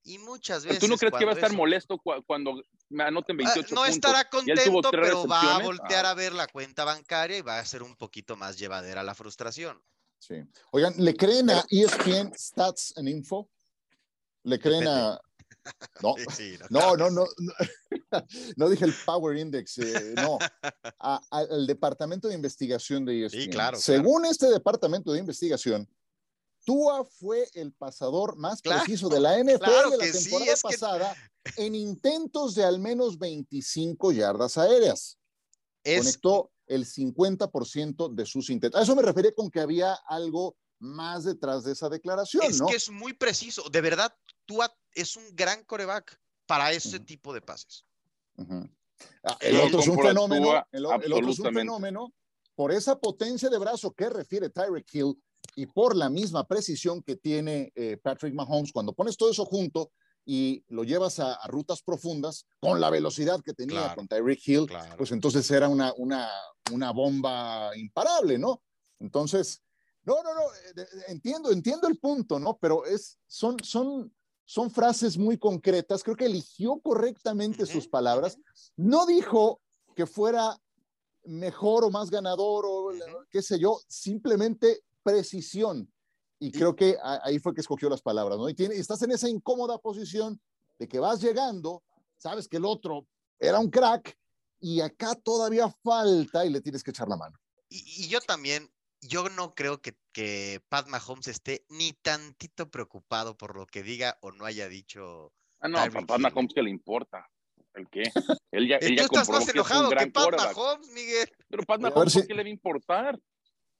Y 0.04 0.18
muchas 0.18 0.64
veces. 0.64 0.78
¿Tú 0.80 0.88
no 0.88 0.96
crees 0.96 1.12
que 1.18 1.24
va 1.24 1.32
a 1.32 1.34
estar 1.34 1.50
eso- 1.50 1.56
molesto 1.58 1.96
cua- 1.98 2.22
cuando 2.26 2.62
me 2.88 3.04
anoten 3.04 3.36
Ah, 3.36 3.44
28 3.44 3.74
no 3.74 3.80
puntos? 3.82 3.94
estará 3.94 4.28
contento, 4.28 4.90
pero 4.90 5.26
va 5.26 5.56
a 5.56 5.62
voltear 5.62 6.06
Ah. 6.06 6.10
a 6.10 6.14
ver 6.14 6.32
la 6.32 6.46
cuenta 6.46 6.84
bancaria 6.84 7.36
y 7.38 7.42
va 7.42 7.58
a 7.58 7.64
ser 7.66 7.82
un 7.82 7.94
poquito 7.96 8.36
más 8.36 8.58
llevadera 8.58 9.02
la 9.02 9.14
frustración. 9.14 9.82
Sí. 10.18 10.34
Oigan, 10.72 10.94
¿le 10.98 11.14
creen 11.14 11.50
a 11.50 11.58
E 11.70 11.82
ESPN 11.82 12.32
Stats 12.36 12.94
and 12.96 13.08
Info? 13.08 13.50
¿Le 14.44 14.58
creen 14.58 14.86
a.? 14.88 15.20
No, 16.02 16.14
Sí, 16.16 16.24
sí, 16.36 16.58
no, 16.70 16.96
no, 16.96 17.10
no. 17.10 17.26
No, 17.38 17.54
no 18.56 18.68
dije 18.70 18.84
el 18.84 18.94
Power 19.04 19.36
Index, 19.36 19.78
eh, 19.78 20.14
no. 20.16 20.38
A- 21.00 21.20
al 21.30 21.66
departamento 21.66 22.28
de 22.28 22.34
investigación 22.34 23.04
de 23.04 23.22
E 23.22 23.26
ESPN. 23.26 23.50
claro, 23.50 23.78
Según 23.78 24.24
este 24.26 24.46
departamento 24.50 25.12
de 25.12 25.18
investigación, 25.20 25.88
Tua 26.64 27.04
fue 27.04 27.48
el 27.54 27.72
pasador 27.72 28.36
más 28.36 28.60
Claro, 28.60 28.82
preciso 28.82 29.08
de 29.08 29.20
la 29.20 29.38
NFL 29.42 29.58
claro 29.64 29.90
de 29.90 29.96
la 29.98 30.04
que 30.04 30.12
sí, 30.12 30.24
temporada 30.24 30.52
es 30.52 30.62
que- 30.62 30.68
pasada 30.68 31.16
en 31.56 31.74
intentos 31.74 32.54
de 32.54 32.64
al 32.64 32.78
menos 32.78 33.18
25 33.18 34.12
yardas 34.12 34.58
aéreas. 34.58 35.18
Es, 35.84 35.98
conectó 36.00 36.50
el 36.66 36.84
50% 36.84 38.14
de 38.14 38.26
sus 38.26 38.50
intentos. 38.50 38.78
A 38.78 38.82
eso 38.84 38.94
me 38.94 39.02
refería 39.02 39.32
con 39.34 39.50
que 39.50 39.60
había 39.60 39.94
algo 40.06 40.56
más 40.80 41.24
detrás 41.24 41.64
de 41.64 41.72
esa 41.72 41.88
declaración, 41.88 42.44
es 42.44 42.60
¿no? 42.60 42.66
que 42.66 42.76
es 42.76 42.90
muy 42.90 43.12
preciso. 43.14 43.68
De 43.70 43.80
verdad, 43.80 44.14
Tua 44.44 44.70
es 45.00 45.16
un 45.16 45.24
gran 45.34 45.64
coreback 45.64 46.20
para 46.46 46.72
ese 46.72 46.96
Ujú. 46.96 47.04
tipo 47.06 47.34
de 47.34 47.40
pases. 47.40 47.84
Ujú. 48.36 48.68
Ah, 49.22 49.36
El 49.40 49.56
Yo 49.56 49.66
otro 49.66 49.80
es 49.80 49.88
un 49.88 50.02
fenómeno, 50.02 50.64
el, 50.72 50.78
el 50.80 50.86
otro 50.86 51.30
es 51.30 51.38
un 51.38 51.54
fenómeno 51.54 52.12
por 52.54 52.72
esa 52.72 52.98
potencia 52.98 53.48
de 53.48 53.58
brazo 53.58 53.92
que 53.92 54.08
refiere 54.08 54.50
Tyreek 54.50 54.92
Hill 54.92 55.22
y 55.54 55.66
por 55.66 55.94
la 55.96 56.10
misma 56.10 56.46
precisión 56.46 57.02
que 57.02 57.16
tiene 57.16 57.72
eh, 57.76 57.96
Patrick 58.02 58.34
Mahomes. 58.34 58.72
Cuando 58.72 58.92
pones 58.92 59.16
todo 59.16 59.30
eso 59.30 59.44
junto 59.44 59.92
y 60.24 60.64
lo 60.68 60.82
llevas 60.82 61.20
a, 61.20 61.34
a 61.34 61.46
rutas 61.46 61.82
profundas 61.82 62.46
con 62.60 62.80
la 62.80 62.90
velocidad 62.90 63.40
que 63.42 63.54
tenía 63.54 63.80
Claro, 63.80 63.94
con 63.96 64.08
Tyreek 64.08 64.40
Hill, 64.46 64.66
Claro. 64.66 64.96
pues 64.96 65.12
entonces 65.12 65.48
era 65.50 65.68
una, 65.68 65.92
una, 65.96 66.28
una 66.72 66.90
bomba 66.90 67.70
imparable, 67.76 68.36
¿no? 68.36 68.62
Entonces, 68.98 69.62
no, 70.02 70.22
no, 70.22 70.34
no, 70.34 70.42
eh, 70.76 70.86
entiendo, 71.08 71.52
entiendo 71.52 71.86
el 71.86 71.98
punto, 71.98 72.38
¿no? 72.38 72.58
Pero 72.58 72.84
es, 72.84 73.18
son, 73.26 73.56
son, 73.62 74.12
son 74.48 74.70
frases 74.70 75.18
muy 75.18 75.36
concretas, 75.36 76.02
creo 76.02 76.16
que 76.16 76.24
eligió 76.24 76.80
correctamente 76.80 77.66
sus 77.66 77.86
palabras, 77.86 78.38
no 78.76 79.04
dijo 79.04 79.60
que 79.94 80.06
fuera 80.06 80.58
mejor 81.24 81.84
o 81.84 81.90
más 81.90 82.08
ganador 82.08 82.64
o 82.64 82.86
Ujú. 82.86 83.26
qué 83.28 83.42
sé 83.42 83.58
yo, 83.58 83.78
simplemente 83.86 84.80
precisión. 85.02 85.92
Y 86.38 86.50
creo 86.50 86.74
que 86.74 86.96
ahí 87.02 87.38
fue 87.38 87.52
que 87.52 87.60
escogió 87.60 87.90
las 87.90 88.00
palabras, 88.00 88.38
¿no? 88.38 88.48
Y, 88.48 88.54
tiene, 88.54 88.76
estás 88.76 89.02
en 89.02 89.10
esa 89.10 89.28
incómoda 89.28 89.76
posición 89.76 90.40
de 90.78 90.88
que 90.88 90.98
vas 90.98 91.20
llegando, 91.20 91.82
sabes 92.16 92.48
que 92.48 92.56
el 92.56 92.64
otro 92.64 93.06
era 93.38 93.58
un 93.58 93.68
crack 93.68 94.16
y 94.60 94.80
acá 94.80 95.14
todavía 95.14 95.68
falta 95.82 96.46
y 96.46 96.50
le 96.50 96.62
tienes 96.62 96.82
que 96.82 96.90
echar 96.90 97.06
la 97.08 97.18
mano. 97.18 97.36
Y, 97.68 98.04
y 98.04 98.08
yo 98.08 98.18
también, 98.22 98.72
yo 99.00 99.28
no 99.28 99.54
creo 99.54 99.80
que, 99.80 99.94
que 100.12 100.60
Pat 100.68 100.88
Mahomes 100.88 101.28
esté 101.28 101.64
ni 101.68 101.92
tantito 101.92 102.70
preocupado 102.70 103.36
por 103.36 103.56
lo 103.56 103.66
que 103.66 103.82
diga 103.82 104.18
o 104.22 104.32
no 104.32 104.44
haya 104.44 104.68
dicho. 104.68 105.32
Ah, 105.60 105.68
no, 105.68 105.78
Tyreek 105.78 105.94
papá 106.06 106.16
Hill. 106.16 106.22
Mahomes, 106.22 106.52
¿qué 106.54 106.62
le 106.62 106.70
importa? 106.70 107.28
¿El 107.74 107.88
qué? 107.88 108.02
Él 108.50 108.66
ya, 108.66 108.76
él 108.76 108.96
ya 108.96 109.02
estás 109.04 109.28
más 109.28 109.44
que 109.44 109.50
es 109.50 109.54
enojado 109.54 109.88
un 109.90 109.96
que 109.96 110.06
Pat 110.06 110.24
quarterback. 110.24 110.56
Mahomes, 110.56 110.88
Miguel. 110.90 111.28
Pero 111.48 111.62
Pat 111.64 111.78
A 111.80 111.82
Mahomes, 111.90 112.12
si- 112.12 112.18
¿por 112.20 112.28
qué 112.28 112.34
le 112.34 112.42
va 112.42 112.46
a 112.46 112.50
importar? 112.50 113.18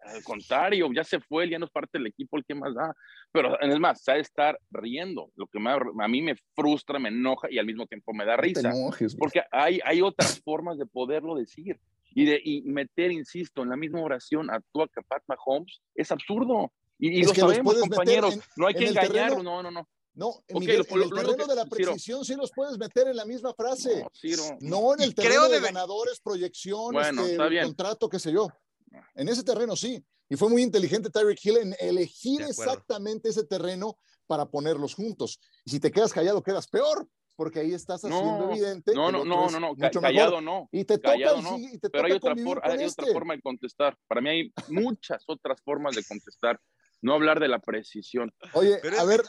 Al 0.01 0.23
contrario, 0.23 0.89
ya 0.95 1.03
se 1.03 1.19
fue, 1.21 1.45
él 1.45 1.51
ya 1.51 1.59
no 1.59 1.65
es 1.67 1.73
parte 1.73 1.99
del 1.99 2.07
equipo, 2.07 2.37
el 2.39 2.45
que 2.45 2.55
más 2.55 2.73
da. 2.75 2.95
Pero 3.33 3.61
es 3.61 3.79
más, 3.81 4.03
sabe 4.03 4.21
estar 4.21 4.59
riendo, 4.71 5.33
lo 5.35 5.47
que 5.49 5.59
me- 5.59 5.71
a 5.73 6.09
mí 6.09 6.23
me 6.23 6.37
frustra, 6.55 6.99
me 7.01 7.09
enoja 7.09 7.49
y 7.51 7.59
al 7.59 7.67
mismo 7.67 7.85
tiempo 7.87 8.13
me 8.15 8.25
da 8.25 8.37
No 8.37 8.43
risa. 8.43 8.71
enojes. 8.71 9.17
Porque 9.17 9.43
hay, 9.51 9.81
hay 9.85 10.01
otras 10.01 10.41
formas 10.43 10.79
de 10.79 10.87
poderlo 10.87 11.35
decir. 11.35 11.81
Y, 12.14 12.25
de, 12.25 12.40
y 12.42 12.62
meter, 12.62 13.12
insisto, 13.12 13.62
en 13.62 13.68
la 13.71 13.77
misma 13.77 14.01
oración 14.03 14.51
a 14.51 14.61
tu 14.73 14.83
a 14.83 14.87
Pat 15.09 15.23
Mahomes 15.27 15.81
es 15.94 16.11
absurdo. 16.11 16.73
Y, 16.99 17.18
y 17.18 17.21
Es 17.21 17.29
lo 17.29 17.35
sabemos, 17.35 17.75
compañeros. 17.79 18.35
en- 18.35 18.42
no 18.57 18.66
hay 18.66 18.75
que 18.75 18.92
terreno- 18.92 19.42
no, 19.42 19.62
no, 19.62 19.71
no. 19.71 19.88
No, 20.14 20.27
Ok, 20.31 20.42
Miguel, 20.59 20.79
lo- 20.79 20.85
en 20.85 20.92
el 20.94 20.99
lo- 20.99 21.07
lo 21.07 21.14
terreno 21.23 21.37
que- 21.44 21.51
de 21.51 21.55
la 21.55 21.62
Ciro. 21.62 21.77
precisión 21.77 22.25
sí 22.25 22.35
los 22.35 22.51
puedes 22.51 22.77
meter 22.77 23.07
en 23.07 23.14
la 23.16 23.25
misma 23.25 23.55
frase. 23.55 24.01
No, 24.03 24.11
Ciro, 24.12 24.42
No 24.61 24.94
en 24.94 25.03
el 25.03 25.14
creo 25.14 25.25
terreno 25.29 25.49
de 25.49 25.57
debe- 25.61 25.66
ganadores, 25.66 26.18
proyección, 26.21 26.92
Bueno, 26.92 27.21
este, 27.23 27.33
está 27.35 27.47
bien. 27.47 27.64
contrato, 27.66 28.09
qué 28.09 28.18
sé 28.18 28.33
yo. 28.33 28.49
En 29.14 29.29
ese 29.29 29.44
terreno 29.44 29.77
sí. 29.77 30.05
Y 30.29 30.35
fue 30.37 30.49
muy 30.51 30.62
inteligente 30.62 31.09
Tyreek 31.11 31.38
Hill 31.44 31.57
en 31.59 31.77
elegir 31.79 32.40
De 32.40 32.47
exactamente 32.51 33.29
ese 33.29 33.44
terreno 33.44 33.97
para 34.27 34.47
ponerlos 34.47 34.94
juntos. 34.94 35.38
Y 35.64 35.71
si 35.71 35.79
te 35.81 35.92
quedas 35.92 36.12
callado, 36.12 36.42
quedas 36.42 36.66
peor, 36.66 37.07
porque 37.38 37.61
ahí 37.61 37.72
estás 37.72 38.05
haciendo 38.05 38.33
No, 38.46 38.51
evidente. 38.51 38.92
No, 38.94 39.12
no, 39.12 39.24
no, 39.24 39.48
no, 39.48 39.61
no, 39.61 39.74
mucho 39.77 40.01
callado 40.01 40.40
mejor. 40.40 40.42
no. 40.42 40.68
Y 40.72 40.85
te 40.85 40.98
toca, 40.98 41.11
callado 41.12 41.40
no, 41.40 41.57
sí- 41.57 41.70
y 41.74 41.79
te 41.79 41.88
Pero 41.88 42.05
hay 42.07 42.11
toca 42.14 42.16
otra, 42.16 42.31
convivir 42.33 42.53
for- 42.55 42.62
con 42.62 42.70
hay 42.72 42.85
este. 42.85 43.03
otra 43.03 43.12
forma 43.14 43.35
de 43.37 43.40
contestar. 43.42 43.96
Para 44.09 44.20
mí 44.20 44.29
hay 44.29 44.53
muchas 44.70 45.22
otras 45.29 45.62
formas 45.62 45.94
de 45.94 46.05
contestar. 46.05 46.61
No 47.01 47.14
hablar 47.14 47.38
de 47.38 47.46
la 47.46 47.61
precisión. 47.61 48.35
Oye, 48.55 48.81
Pero 48.83 48.98
a 48.98 49.03
es 49.03 49.07
ver, 49.07 49.20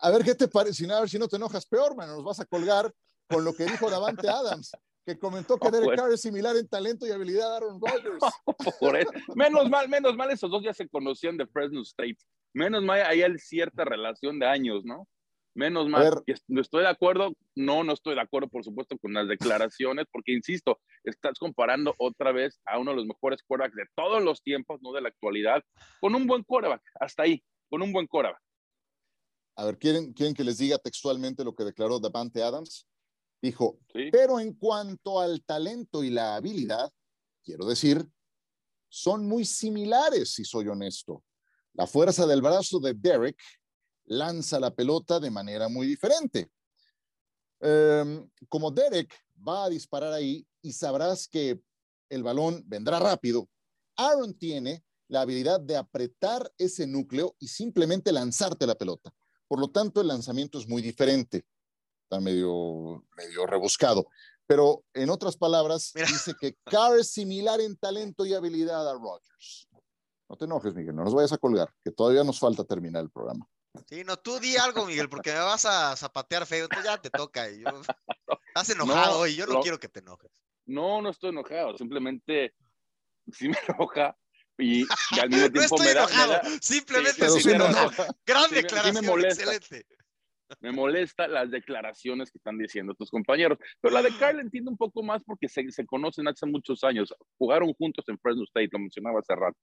a, 0.00 0.08
a 0.08 0.10
ver 0.10 0.24
qué 0.24 0.34
te 0.34 0.48
parece, 0.48 0.74
si 0.74 0.86
no, 0.88 0.96
a 0.96 1.00
ver 1.00 1.08
si 1.08 1.16
no 1.16 1.28
te 1.28 1.36
enojas 1.36 1.64
peor, 1.64 1.94
man, 1.94 2.08
nos 2.08 2.24
vas 2.24 2.40
a 2.40 2.44
colgar 2.44 2.92
con 3.28 3.44
lo 3.44 3.54
que 3.54 3.66
dijo 3.66 3.88
Davante 3.88 4.28
Adams, 4.28 4.72
que 5.06 5.16
comentó 5.16 5.58
que 5.58 5.66
No, 5.66 5.70
Derek 5.70 5.86
pues. 5.90 6.00
Carr 6.00 6.12
es 6.12 6.20
similar 6.20 6.56
en 6.56 6.66
talento 6.66 7.06
y 7.06 7.12
habilidad 7.12 7.52
a 7.54 7.56
Aaron 7.58 7.80
Rodgers. 7.80 8.18
Por. 8.80 8.98
Menos 9.36 9.70
mal, 9.70 9.88
menos 9.88 10.16
mal, 10.16 10.28
esos 10.32 10.50
dos 10.50 10.64
ya 10.64 10.74
se 10.74 10.88
conocían 10.88 11.36
de 11.36 11.46
Fresno 11.46 11.82
State. 11.82 12.18
Menos 12.52 12.82
mal, 12.82 13.00
hay 13.02 13.22
cierta 13.38 13.84
relación 13.84 14.40
de 14.40 14.46
años, 14.46 14.84
¿no? 14.84 15.06
Menos 15.54 15.88
mal. 15.88 16.22
¿Estoy 16.26 16.82
de 16.82 16.88
acuerdo? 16.88 17.34
No, 17.54 17.84
no 17.84 17.92
estoy 17.92 18.14
de 18.14 18.22
acuerdo, 18.22 18.48
por 18.48 18.64
supuesto, 18.64 18.96
con 18.98 19.12
las 19.12 19.28
declaraciones, 19.28 20.06
porque 20.10 20.32
insisto, 20.32 20.80
estás 21.04 21.38
comparando 21.38 21.94
otra 21.98 22.32
vez 22.32 22.60
a 22.64 22.78
uno 22.78 22.92
de 22.92 22.98
los 22.98 23.06
mejores 23.06 23.42
quarterbacks 23.42 23.76
de 23.76 23.84
todos 23.94 24.22
los 24.22 24.42
tiempos, 24.42 24.80
no 24.82 24.92
de 24.92 25.02
la 25.02 25.08
actualidad, 25.08 25.62
con 26.00 26.14
un 26.14 26.26
buen 26.26 26.42
quarterback. 26.42 26.82
Hasta 26.98 27.24
ahí, 27.24 27.44
con 27.68 27.82
un 27.82 27.92
buen 27.92 28.06
quarterback. 28.06 28.40
A 29.56 29.66
ver, 29.66 29.78
¿quieren, 29.78 30.12
¿quieren 30.14 30.34
que 30.34 30.44
les 30.44 30.56
diga 30.56 30.78
textualmente 30.78 31.44
lo 31.44 31.54
que 31.54 31.64
declaró 31.64 32.00
Davante 32.00 32.42
Adams? 32.42 32.88
Dijo, 33.42 33.78
¿sí? 33.92 34.08
pero 34.10 34.40
en 34.40 34.54
cuanto 34.54 35.20
al 35.20 35.44
talento 35.44 36.02
y 36.02 36.10
la 36.10 36.36
habilidad, 36.36 36.90
quiero 37.44 37.66
decir, 37.66 38.06
son 38.88 39.26
muy 39.26 39.44
similares, 39.44 40.32
si 40.32 40.44
soy 40.44 40.68
honesto. 40.68 41.22
La 41.74 41.86
fuerza 41.86 42.26
del 42.26 42.40
brazo 42.40 42.78
de 42.80 42.94
Derek 42.94 43.36
lanza 44.06 44.60
la 44.60 44.74
pelota 44.74 45.20
de 45.20 45.30
manera 45.30 45.68
muy 45.68 45.86
diferente. 45.86 46.50
Em, 47.60 48.28
como 48.48 48.70
Derek 48.70 49.14
va 49.46 49.64
a 49.64 49.70
disparar 49.70 50.12
ahí 50.12 50.46
y 50.60 50.72
sabrás 50.72 51.28
que 51.28 51.60
el 52.08 52.22
balón 52.22 52.62
vendrá 52.66 52.98
rápido, 52.98 53.48
Aaron 53.96 54.34
tiene 54.34 54.84
la 55.08 55.20
habilidad 55.20 55.60
de 55.60 55.76
apretar 55.76 56.52
ese 56.58 56.86
núcleo 56.86 57.36
y 57.38 57.48
simplemente 57.48 58.12
lanzarte 58.12 58.66
la 58.66 58.74
pelota. 58.74 59.12
Por 59.46 59.60
lo 59.60 59.70
tanto, 59.70 60.00
el 60.00 60.08
lanzamiento 60.08 60.58
es 60.58 60.66
muy 60.66 60.80
diferente. 60.80 61.44
Está 62.04 62.20
medio, 62.20 63.04
medio 63.16 63.46
rebuscado. 63.46 64.06
Pero 64.46 64.84
en 64.94 65.10
otras 65.10 65.36
palabras, 65.36 65.92
dice 65.94 66.34
que 66.40 66.56
Carr 66.64 66.98
es 66.98 67.10
similar 67.10 67.60
en 67.60 67.76
talento 67.76 68.26
y 68.26 68.34
habilidad 68.34 68.88
a 68.88 68.94
Rogers. 68.94 69.68
No 70.28 70.36
te 70.36 70.46
enojes, 70.46 70.74
Miguel, 70.74 70.96
no 70.96 71.04
nos 71.04 71.14
vayas 71.14 71.32
a 71.32 71.38
colgar, 71.38 71.68
que 71.84 71.90
todavía 71.90 72.24
nos 72.24 72.38
falta 72.38 72.64
terminar 72.64 73.02
el 73.02 73.10
programa. 73.10 73.46
Sí, 73.86 74.04
no, 74.04 74.16
tú 74.18 74.38
di 74.38 74.56
algo, 74.56 74.86
Miguel, 74.86 75.08
porque 75.08 75.32
me 75.32 75.38
vas 75.38 75.64
a 75.64 75.96
zapatear 75.96 76.46
feo, 76.46 76.64
entonces 76.64 76.90
ya 76.90 76.98
te 76.98 77.10
toca. 77.10 77.50
Y 77.50 77.60
yo, 77.60 77.68
estás 78.48 78.70
enojado 78.70 79.26
y 79.26 79.34
yo 79.34 79.46
no, 79.46 79.60
quiero 79.60 79.78
que 79.78 79.88
te 79.88 80.00
enojes. 80.00 80.30
No, 80.66 81.00
no 81.02 81.10
estoy 81.10 81.30
enojado, 81.30 81.76
simplemente 81.76 82.54
sí 83.32 83.48
me 83.48 83.56
enoja 83.68 84.16
y, 84.58 84.86
al 85.20 85.30
mismo 85.30 85.50
tiempo 85.50 85.58
no 85.58 85.62
estoy 85.62 85.86
me, 85.86 85.94
da, 85.94 86.04
enojado, 86.04 86.40
simplemente 86.60 87.28
sí, 87.28 87.48
me 87.48 87.54
enoja. 87.54 88.06
Gran 88.26 88.50
declaración, 88.50 88.94
me 88.94 89.10
molesta. 89.10 89.54
excelente. 89.54 89.86
Me 90.60 90.70
molesta 90.70 91.26
las 91.26 91.50
declaraciones 91.50 92.30
que 92.30 92.36
están 92.36 92.58
diciendo 92.58 92.94
tus 92.94 93.10
compañeros. 93.10 93.58
Pero 93.80 93.94
la 93.94 94.02
de 94.02 94.10
Kyle 94.10 94.38
entiendo 94.38 94.70
un 94.70 94.76
poco 94.76 95.02
más 95.02 95.24
porque 95.24 95.48
se, 95.48 95.70
se 95.70 95.86
conocen 95.86 96.28
hace 96.28 96.44
muchos 96.44 96.84
años. 96.84 97.14
Jugaron 97.38 97.72
juntos 97.72 98.04
en 98.08 98.18
Fresno 98.18 98.44
State, 98.44 98.68
lo 98.70 98.80
mencionaba 98.80 99.20
hace 99.20 99.34
rato. 99.34 99.58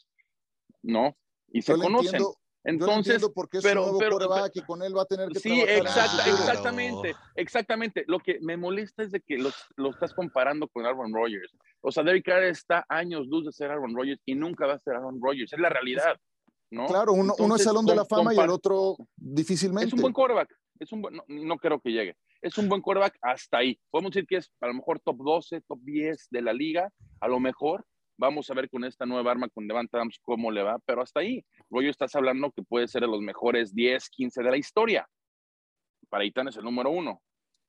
¿No? 0.82 1.16
Y 1.50 1.62
se 1.62 1.74
conocen. 1.74 2.24
Entonces, 2.64 3.26
porque 3.34 3.60
es 3.60 3.64
pero, 3.64 3.86
un 3.86 3.98
nuevo 3.98 4.18
pero, 4.20 4.46
y 4.54 4.62
con 4.62 4.84
él 4.84 4.96
va 4.96 5.04
a 5.04 5.06
tener 5.06 5.30
que 5.30 5.40
sí, 5.40 5.62
exacta, 5.62 6.30
exactamente, 6.30 7.16
exactamente. 7.36 8.04
Lo 8.08 8.20
que 8.20 8.40
me 8.42 8.58
molesta 8.58 9.04
es 9.04 9.12
de 9.12 9.22
que 9.22 9.38
los, 9.38 9.56
lo 9.78 9.92
estás 9.92 10.14
comparando 10.14 10.68
con 10.68 10.86
Aaron 10.86 11.14
Rodgers. 11.14 11.56
O 11.82 11.92
sea, 11.92 12.04
Derek 12.04 12.26
Carr 12.26 12.44
está 12.44 12.86
años 12.90 13.28
luz 13.28 13.46
de 13.46 13.54
ser 13.54 13.72
Aaron 13.72 13.96
Rodgers 13.96 14.22
y 14.26 14.36
nunca 14.36 14.68
va 14.68 14.74
a 14.74 14.80
ser 14.80 14.96
Aaron 14.96 15.20
Rodgers. 15.22 15.54
Es 15.54 15.60
la 15.60 15.70
realidad, 15.70 16.18
¿no? 16.70 16.88
Claro, 16.88 17.14
uno, 17.14 17.34
Entonces, 17.34 17.46
uno 17.46 17.56
es 17.56 17.64
Salón 17.64 17.86
de 17.86 17.96
la 17.96 18.06
Fama 18.06 18.34
y 18.34 18.38
el 18.38 18.50
otro 18.50 18.98
difícilmente. 19.16 19.88
Es 19.88 19.94
un 19.94 20.02
buen 20.02 20.14
quarterback. 20.14 20.54
Es 20.80 20.92
un 20.92 21.02
buen, 21.02 21.16
no, 21.16 21.24
no 21.28 21.58
creo 21.58 21.80
que 21.80 21.92
llegue. 21.92 22.16
Es 22.42 22.58
un 22.58 22.68
buen 22.68 22.82
quarterback 22.82 23.18
hasta 23.22 23.58
ahí. 23.58 23.80
Podemos 23.90 24.12
decir 24.12 24.28
que 24.28 24.38
es 24.38 24.52
a 24.62 24.68
lo 24.68 24.74
mejor 24.74 25.00
top 25.00 25.18
12, 25.18 25.62
top 25.62 25.80
10 25.82 26.28
de 26.30 26.42
la 26.42 26.54
liga. 26.54 26.90
A 27.22 27.28
lo 27.28 27.40
mejor 27.40 27.86
vamos 28.20 28.50
a 28.50 28.54
ver 28.54 28.70
con 28.70 28.84
esta 28.84 29.06
nueva 29.06 29.32
arma 29.32 29.50
con 29.50 29.68
Devante 29.68 29.98
Adams 29.98 30.20
cómo 30.22 30.52
le 30.52 30.62
va, 30.62 30.78
pero 30.86 31.02
hasta 31.02 31.22
ahí. 31.22 31.44
Rollo 31.70 31.90
estás 31.90 32.14
hablando 32.16 32.52
que 32.52 32.62
puede 32.62 32.88
ser 32.88 33.02
de 33.02 33.08
los 33.08 33.22
mejores 33.22 33.74
10, 33.74 34.10
15 34.10 34.44
de 34.44 34.52
la 34.52 34.58
historia. 34.58 35.10
Para 36.10 36.26
Itán 36.26 36.50
es 36.50 36.58
el 36.58 36.64
número 36.64 36.92
uno. 36.92 37.22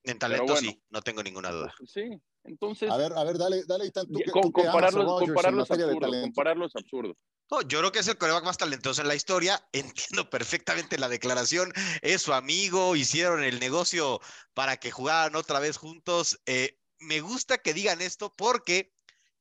En 0.03 0.19
talento 0.19 0.53
bueno. 0.53 0.61
sí, 0.61 0.83
no 0.91 1.03
tengo 1.03 1.23
ninguna 1.23 1.51
duda. 1.51 1.73
Sí, 1.87 2.11
entonces 2.45 2.91
A 2.91 2.97
ver, 2.97 3.13
a 3.13 3.23
ver, 3.23 3.39
dale, 3.39 3.65
dale, 3.67 3.87
Itán, 3.87 4.07
tú 4.07 4.19
que, 4.19 4.31
tú 4.33 4.53
que 4.53 4.63
amas 4.63 4.73
a 4.73 4.73
compararlo, 4.73 5.03
Rodgers 5.05 5.21
en 5.21 5.35
compararlo 5.35 5.63
es 5.63 5.71
materia 5.71 5.87
de 5.87 5.93
absurdo. 5.93 6.11
talento. 6.11 6.27
Compararlo 6.27 6.67
es 6.67 6.77
absurdo. 6.77 7.17
No, 7.51 7.63
yo 7.63 7.79
creo 7.81 7.93
que 7.93 7.99
es 8.01 8.09
el 8.09 8.19
coreback 8.19 8.45
más 8.45 8.59
talentoso 8.59 9.03
en 9.03 9.09
la 9.09 9.15
historia. 9.15 9.61
Entiendo 9.73 10.31
perfectamente 10.31 10.99
la 10.99 11.09
declaración. 11.09 11.73
Es 12.03 12.23
su 12.23 12.33
amigo, 12.33 12.97
hicieron 12.97 13.45
el 13.45 13.61
negocio 13.61 14.21
para 14.55 14.79
que 14.79 14.91
jugaran 14.91 15.37
otra 15.37 15.61
vez 15.61 15.77
juntos. 15.77 16.41
Eh, 16.47 16.79
me 16.99 17.21
gusta 17.21 17.59
que 17.59 17.75
digan 17.75 18.01
esto 18.01 18.33
porque 18.37 18.93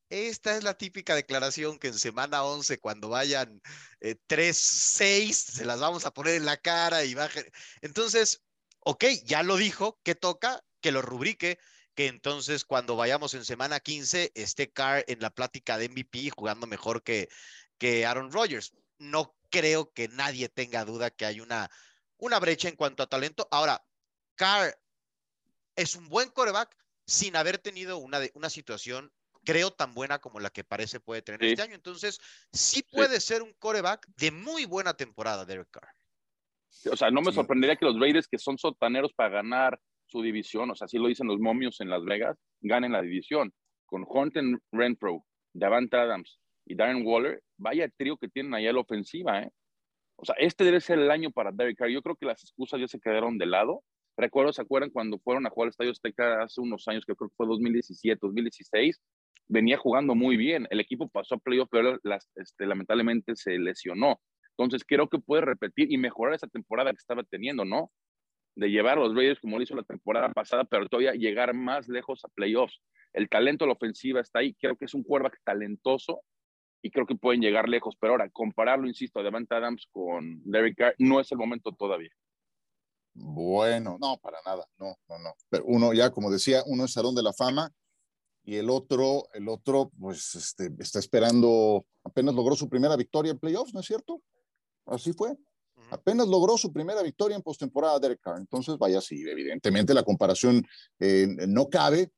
esta 0.10 0.58
es 0.58 0.63
la 0.63 0.76
típica 0.76 1.15
declaración 1.15 1.80
que 1.80 1.88
en 1.88 2.00
semana 2.00 2.43
11, 2.43 2.80
cuando 2.80 3.10
vayan 3.10 3.62
eh, 4.02 4.15
3-6, 4.28 5.34
se 5.34 5.65
las 5.65 5.80
vamos 5.80 6.06
a 6.06 6.12
poner 6.12 6.36
en 6.36 6.45
la 6.45 6.58
cara 6.58 7.04
y 7.06 7.13
bajen. 7.13 7.45
Entonces, 7.82 8.41
ok, 8.80 9.06
ya 9.26 9.43
lo 9.43 9.56
dijo, 9.58 10.00
que 10.04 10.15
toca, 10.15 10.63
que 10.82 10.91
lo 10.91 11.02
rubrique, 11.02 11.60
que 11.95 12.08
entonces 12.08 12.65
cuando 12.65 12.95
vayamos 12.95 13.34
en 13.34 13.45
semana 13.45 13.80
15 13.80 14.32
esté 14.36 14.72
Carr 14.72 15.04
en 15.08 15.19
la 15.19 15.30
plática 15.32 15.78
de 15.78 15.89
MVP 15.89 16.32
jugando 16.36 16.65
mejor 16.65 17.04
que, 17.04 17.30
que 17.78 18.06
Aaron 18.06 18.32
Rodgers. 18.32 18.74
No 18.98 19.36
creo 19.50 19.91
que 19.91 20.08
nadie 20.08 20.50
tenga 20.50 20.86
duda 20.86 21.10
que 21.12 21.26
hay 21.26 21.41
una, 21.41 21.69
una 22.17 22.39
brecha 22.39 22.69
en 22.69 22.76
cuanto 22.76 23.04
a 23.04 23.08
talento. 23.08 23.48
Ahora, 23.52 23.84
Carr 24.36 24.80
es 25.76 25.95
un 25.95 26.10
buen 26.10 26.30
coreback 26.30 26.76
sin 27.06 27.36
haber 27.36 27.58
tenido 27.58 27.98
una, 27.98 28.19
de, 28.19 28.32
una 28.36 28.50
situación, 28.50 29.12
creo, 29.43 29.71
tan 29.71 29.93
buena 29.93 30.19
como 30.19 30.39
la 30.39 30.49
que 30.49 30.63
parece 30.63 30.99
puede 30.99 31.21
tener 31.21 31.39
Sí. 31.41 31.47
este 31.52 31.62
año. 31.62 31.75
Entonces, 31.75 32.19
sí 32.52 32.84
puede 32.84 33.19
ser 33.19 33.41
un 33.41 33.54
coreback 33.54 34.08
de 34.17 34.32
muy 34.32 34.65
buena 34.65 34.93
temporada, 34.93 35.45
Derek 35.45 35.69
Carr. 35.71 35.88
O 36.91 36.95
sea, 36.95 37.10
no 37.12 37.21
me 37.21 37.32
Sí. 37.32 37.36
sorprendería 37.36 37.75
que 37.75 37.86
los 37.86 37.99
Raiders, 37.99 38.28
que 38.28 38.38
son 38.38 38.58
sotaneros 38.58 39.13
para 39.13 39.30
ganar 39.30 39.80
su 40.06 40.21
división, 40.21 40.71
o 40.71 40.75
sea, 40.75 40.86
así 40.86 40.97
lo 40.97 41.08
dicen 41.08 41.28
los 41.28 41.39
momios 41.39 41.82
en 41.82 41.89
Las 41.89 42.04
Vegas, 42.04 42.38
ganen 42.62 42.91
la 42.91 43.02
división. 43.02 43.54
Con 43.86 44.06
Hunter 44.08 44.43
Renfro, 44.71 45.25
Davante 45.54 45.97
Adams 45.97 46.39
y 46.65 46.75
Darren 46.75 47.06
Waller, 47.06 47.41
vaya 47.58 47.89
trío 47.97 48.17
que 48.17 48.28
tienen 48.30 48.54
ahí 48.54 48.67
a 48.67 48.73
la 48.73 48.82
ofensiva, 48.82 49.41
¿eh? 49.41 49.52
O 50.15 50.25
sea, 50.25 50.36
este 50.38 50.63
debe 50.63 50.82
ser 50.82 50.99
el 50.99 51.10
año 51.12 51.32
para 51.32 51.52
Derek 51.52 51.78
Carr. 51.78 51.89
Yo 51.89 52.02
creo 52.02 52.15
que 52.15 52.25
las 52.25 52.43
excusas 52.43 52.80
ya 52.80 52.88
se 52.88 52.99
quedaron 52.99 53.38
de 53.38 53.45
lado. 53.45 53.84
Recuerdo, 54.17 54.52
¿se 54.52 54.62
acuerdan 54.62 54.89
cuando 54.89 55.17
fueron 55.19 55.47
a 55.47 55.49
jugar 55.49 55.67
al 55.67 55.69
Estadio 55.69 55.91
Azteca 55.91 56.43
hace 56.43 56.60
unos 56.60 56.88
años, 56.89 57.06
que 57.06 57.15
creo 57.15 57.30
que 57.30 57.36
fue 57.38 57.47
2017, 57.47 58.19
2016? 58.21 58.99
Venía 59.48 59.78
jugando 59.78 60.15
muy 60.15 60.38
bien. 60.38 60.68
El 60.70 60.80
equipo 60.80 61.10
pasó 61.10 61.36
a 61.36 61.39
playoff, 61.39 61.70
pero 61.72 62.00
las, 62.04 62.30
este, 62.36 62.65
lamentablemente 62.65 63.36
se 63.36 63.58
lesionó. 63.58 64.22
Entonces 64.52 64.84
creo 64.86 65.10
que 65.10 65.20
puede 65.20 65.42
repetir 65.42 65.92
y 65.92 65.98
mejorar 65.98 66.36
esa 66.36 66.48
temporada 66.48 66.92
que 66.92 66.98
estaba 66.98 67.24
teniendo, 67.24 67.65
¿no? 67.65 67.92
De 68.56 68.70
llevar 68.70 68.98
a 68.98 69.02
los 69.02 69.15
Raiders 69.15 69.39
como 69.39 69.58
lo 69.58 69.63
hizo 69.63 69.76
la 69.76 69.84
temporada 69.84 70.32
pasada, 70.34 70.65
pero 70.65 70.88
todavía 70.88 71.13
llegar 71.13 71.54
más 71.54 71.88
lejos 71.88 72.24
a 72.26 72.28
playoffs. 72.28 72.82
El 73.13 73.30
talento 73.30 73.65
la 73.65 73.74
ofensiva 73.74 74.22
está 74.22 74.39
ahí. 74.39 74.54
Creo 74.56 74.76
que 74.76 74.86
es 74.86 74.94
un 74.94 75.04
quarterback 75.04 75.39
talentoso 75.44 76.22
y 76.82 76.92
creo 76.92 77.06
que 77.06 77.15
pueden 77.15 77.42
llegar 77.42 77.70
lejos. 77.70 77.96
Pero 78.00 78.13
ahora, 78.13 78.30
compararlo, 78.30 78.88
insisto, 78.88 79.20
a 79.20 79.24
Devante 79.24 79.56
Adams 79.56 79.88
con 79.92 80.42
Derek 80.44 80.78
Carr, 80.78 80.96
no 81.00 81.20
es 81.20 81.32
el 81.32 81.38
momento 81.38 81.72
todavía. 81.72 82.12
Bueno, 83.13 83.98
no, 84.00 84.18
para 84.18 84.38
nada, 84.46 84.65
no, 84.78 84.96
no, 85.08 85.20
no. 85.20 85.34
Pero 85.50 85.63
uno 85.65 85.94
ya, 85.94 86.12
como 86.12 86.30
decía, 86.30 86.62
uno 86.65 86.86
es 86.86 86.94
Salón 86.94 87.15
de 87.15 87.24
la 87.24 87.34
Fama 87.34 87.72
y 88.43 88.56
el 88.56 88.69
otro, 88.69 89.28
el 89.34 89.47
otro, 89.47 89.91
pues, 89.99 90.36
este, 90.36 90.71
está 90.80 90.99
esperando, 90.99 91.86
apenas 92.04 92.34
logró 92.34 92.56
su 92.56 92.69
primera 92.69 92.95
victoria 92.95 93.32
en 93.32 93.39
playoffs, 93.39 93.73
¿no 93.73 93.82
es 93.82 93.86
cierto? 93.86 94.21
Así 94.86 95.13
fue. 95.13 95.38
Apenas 95.91 96.28
logró 96.28 96.58
su 96.58 96.71
primera 96.71 97.02
victoria 97.02 97.36
en 97.36 97.41
postemporada 97.41 97.99
Derek 97.99 98.19
Carr. 98.21 98.38
Entonces, 98.38 98.78
vaya, 98.78 99.02
sí, 99.02 99.23
evidentemente 99.28 99.93
la 99.93 100.04
comparación 100.04 100.63
eh, 100.99 101.28
no 101.47 101.69
cabe, 101.69 102.12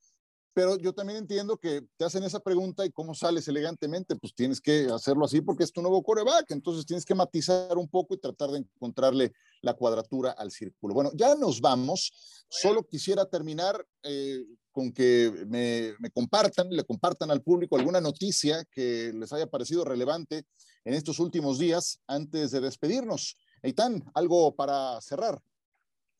pero 0.53 0.77
yo 0.77 0.93
también 0.93 1.19
entiendo 1.19 1.57
que 1.57 1.85
te 1.97 2.05
hacen 2.05 2.23
esa 2.23 2.39
pregunta 2.41 2.85
y 2.85 2.91
cómo 2.91 3.13
sales 3.13 3.47
elegantemente, 3.47 4.15
pues 4.17 4.33
tienes 4.33 4.59
que 4.59 4.87
hacerlo 4.93 5.25
así 5.25 5.41
porque 5.41 5.63
es 5.63 5.71
tu 5.71 5.81
nuevo 5.81 6.03
coreback, 6.03 6.51
entonces 6.51 6.85
tienes 6.85 7.05
que 7.05 7.15
matizar 7.15 7.77
un 7.77 7.87
poco 7.87 8.15
y 8.15 8.19
tratar 8.19 8.49
de 8.49 8.59
encontrarle 8.59 9.31
la 9.61 9.73
cuadratura 9.73 10.31
al 10.31 10.51
círculo. 10.51 10.93
Bueno, 10.93 11.11
ya 11.13 11.35
nos 11.35 11.61
vamos, 11.61 12.11
solo 12.49 12.83
quisiera 12.83 13.25
terminar 13.25 13.85
eh, 14.03 14.43
con 14.71 14.91
que 14.91 15.45
me, 15.47 15.93
me 15.99 16.09
compartan, 16.09 16.69
le 16.69 16.83
compartan 16.83 17.31
al 17.31 17.41
público 17.41 17.77
alguna 17.77 18.01
noticia 18.01 18.65
que 18.71 19.11
les 19.13 19.31
haya 19.33 19.47
parecido 19.47 19.83
relevante 19.83 20.45
en 20.85 20.93
estos 20.93 21.19
últimos 21.19 21.59
días 21.59 21.99
antes 22.07 22.51
de 22.51 22.61
despedirnos. 22.61 23.37
Eitan, 23.61 24.03
algo 24.13 24.55
para 24.55 24.99
cerrar. 25.01 25.41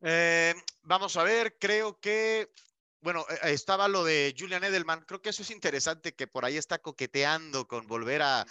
Eh, 0.02 0.54
vamos 0.84 1.16
a 1.16 1.24
ver, 1.24 1.58
creo 1.60 2.00
que, 2.00 2.52
bueno, 3.02 3.26
eh, 3.30 3.52
estaba 3.52 3.88
lo 3.88 4.04
de 4.04 4.36
Julian 4.38 4.64
Edelman. 4.64 5.02
Creo 5.02 5.22
que 5.22 5.30
eso 5.30 5.44
es 5.44 5.52
interesante 5.52 6.14
que 6.14 6.28
por 6.28 6.46
ahí 6.46 6.58
está 6.58 6.80
coqueteando 6.80 7.68
con 7.68 7.88
volver 7.88 8.22
a, 8.22 8.46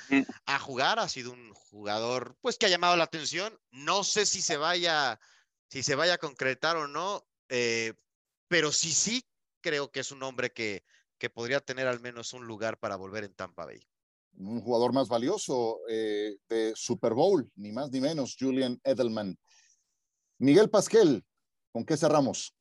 jugar. 0.60 0.98
Ha 0.98 1.08
sido 1.08 1.32
un 1.32 1.52
jugador, 1.54 2.36
pues, 2.40 2.56
que 2.56 2.66
ha 2.66 2.70
llamado 2.70 2.96
la 2.96 3.04
atención. 3.04 3.58
No 3.70 4.04
sé 4.04 4.26
si 4.26 4.42
se 4.42 4.56
vaya, 4.56 5.20
si 5.68 5.82
se 5.82 5.94
vaya 5.94 6.14
a 6.14 6.18
concretar 6.18 6.76
o 6.76 6.88
no, 6.88 7.26
eh, 7.48 7.94
pero 8.48 8.72
sí, 8.72 8.92
sí, 8.92 9.24
creo 9.60 9.90
que 9.90 10.00
es 10.00 10.12
un 10.12 10.22
hombre 10.22 10.50
que, 10.50 10.84
que 11.18 11.30
podría 11.30 11.60
tener 11.60 11.86
al 11.86 12.00
menos 12.00 12.32
un 12.32 12.46
lugar 12.46 12.78
para 12.78 12.96
volver 12.96 13.24
en 13.24 13.34
Tampa 13.34 13.66
Bay. 13.66 13.80
un 14.36 14.60
jugador 14.60 14.92
más 14.92 15.08
valioso 15.08 15.80
eh, 15.88 16.36
de 16.48 16.72
Super 16.74 17.14
Bowl, 17.14 17.50
ni 17.56 17.72
más 17.72 17.90
ni 17.90 18.00
menos, 18.00 18.36
Julian 18.38 18.80
Edelman. 18.84 19.36
Miguel 20.38 20.70
Pasquel, 20.70 21.22
¿con 21.72 21.84
qué 21.84 21.96
cerramos? 21.96 22.54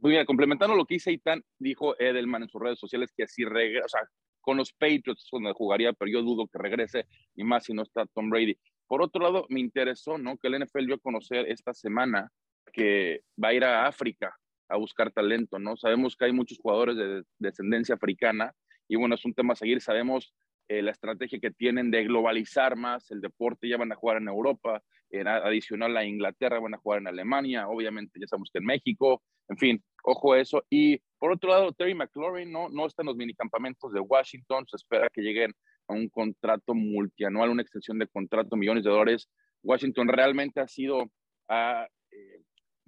Pues 0.00 0.12
mira, 0.12 0.24
complementando 0.24 0.76
lo 0.76 0.86
que 0.86 0.94
dice 0.94 1.12
Itán, 1.12 1.44
dijo 1.58 1.98
Edelman 2.00 2.44
en 2.44 2.48
sus 2.48 2.62
redes 2.62 2.78
sociales 2.78 3.10
que 3.14 3.26
si 3.26 3.44
regresa, 3.44 3.84
o 3.84 3.88
sea, 3.88 4.00
con 4.40 4.56
los 4.56 4.72
Patriots 4.72 5.24
es 5.24 5.28
donde 5.30 5.52
jugaría, 5.52 5.92
pero 5.92 6.10
yo 6.10 6.22
dudo 6.22 6.46
que 6.46 6.58
regrese, 6.58 7.06
y 7.34 7.44
más 7.44 7.64
si 7.64 7.74
no 7.74 7.82
está 7.82 8.06
Tom 8.06 8.30
Brady. 8.30 8.56
Por 8.86 9.02
otro 9.02 9.20
lado, 9.20 9.44
me 9.50 9.60
interesó, 9.60 10.16
¿no? 10.16 10.38
Que 10.38 10.48
el 10.48 10.64
NFL 10.64 10.86
dio 10.86 10.94
a 10.94 11.00
conocer 11.00 11.50
esta 11.50 11.74
semana 11.74 12.32
que 12.72 13.24
va 13.42 13.48
a 13.48 13.54
ir 13.54 13.64
a 13.64 13.86
África 13.86 14.34
a 14.68 14.76
buscar 14.76 15.10
talento, 15.10 15.58
¿no? 15.58 15.76
Sabemos 15.76 16.16
que 16.16 16.26
hay 16.26 16.32
muchos 16.32 16.58
jugadores 16.58 16.96
de 16.96 17.22
descendencia 17.38 17.94
africana, 17.94 18.54
y 18.88 18.96
bueno, 18.96 19.14
es 19.14 19.24
un 19.24 19.34
tema 19.34 19.52
a 19.52 19.56
seguir. 19.56 19.80
Sabemos 19.80 20.34
eh, 20.68 20.82
la 20.82 20.90
estrategia 20.90 21.38
que 21.38 21.50
tienen 21.50 21.90
de 21.90 22.04
globalizar 22.04 22.76
más 22.76 23.10
el 23.10 23.20
deporte, 23.20 23.68
ya 23.68 23.76
van 23.76 23.92
a 23.92 23.96
jugar 23.96 24.18
en 24.18 24.28
Europa, 24.28 24.82
en 25.10 25.26
adicional 25.26 25.96
a 25.96 26.04
Inglaterra, 26.04 26.60
van 26.60 26.74
a 26.74 26.78
jugar 26.78 27.00
en 27.00 27.06
Alemania, 27.06 27.68
obviamente 27.68 28.20
ya 28.20 28.26
sabemos 28.26 28.50
que 28.52 28.58
en 28.58 28.66
México, 28.66 29.22
en 29.48 29.56
fin, 29.56 29.84
ojo 30.04 30.34
a 30.34 30.40
eso. 30.40 30.64
Y 30.68 30.98
por 31.18 31.32
otro 31.32 31.50
lado, 31.50 31.72
Terry 31.72 31.94
McLaurin 31.94 32.52
no, 32.52 32.68
no 32.68 32.86
está 32.86 33.02
en 33.02 33.06
los 33.06 33.16
minicampamentos 33.16 33.92
de 33.92 34.00
Washington, 34.00 34.66
se 34.68 34.76
espera 34.76 35.08
que 35.08 35.22
lleguen 35.22 35.52
a 35.88 35.94
un 35.94 36.08
contrato 36.10 36.74
multianual, 36.74 37.50
una 37.50 37.62
extensión 37.62 37.98
de 37.98 38.06
contrato, 38.06 38.56
millones 38.56 38.84
de 38.84 38.90
dólares. 38.90 39.30
Washington 39.62 40.08
realmente 40.08 40.60
ha 40.60 40.68
sido, 40.68 41.04
eh, 41.50 41.86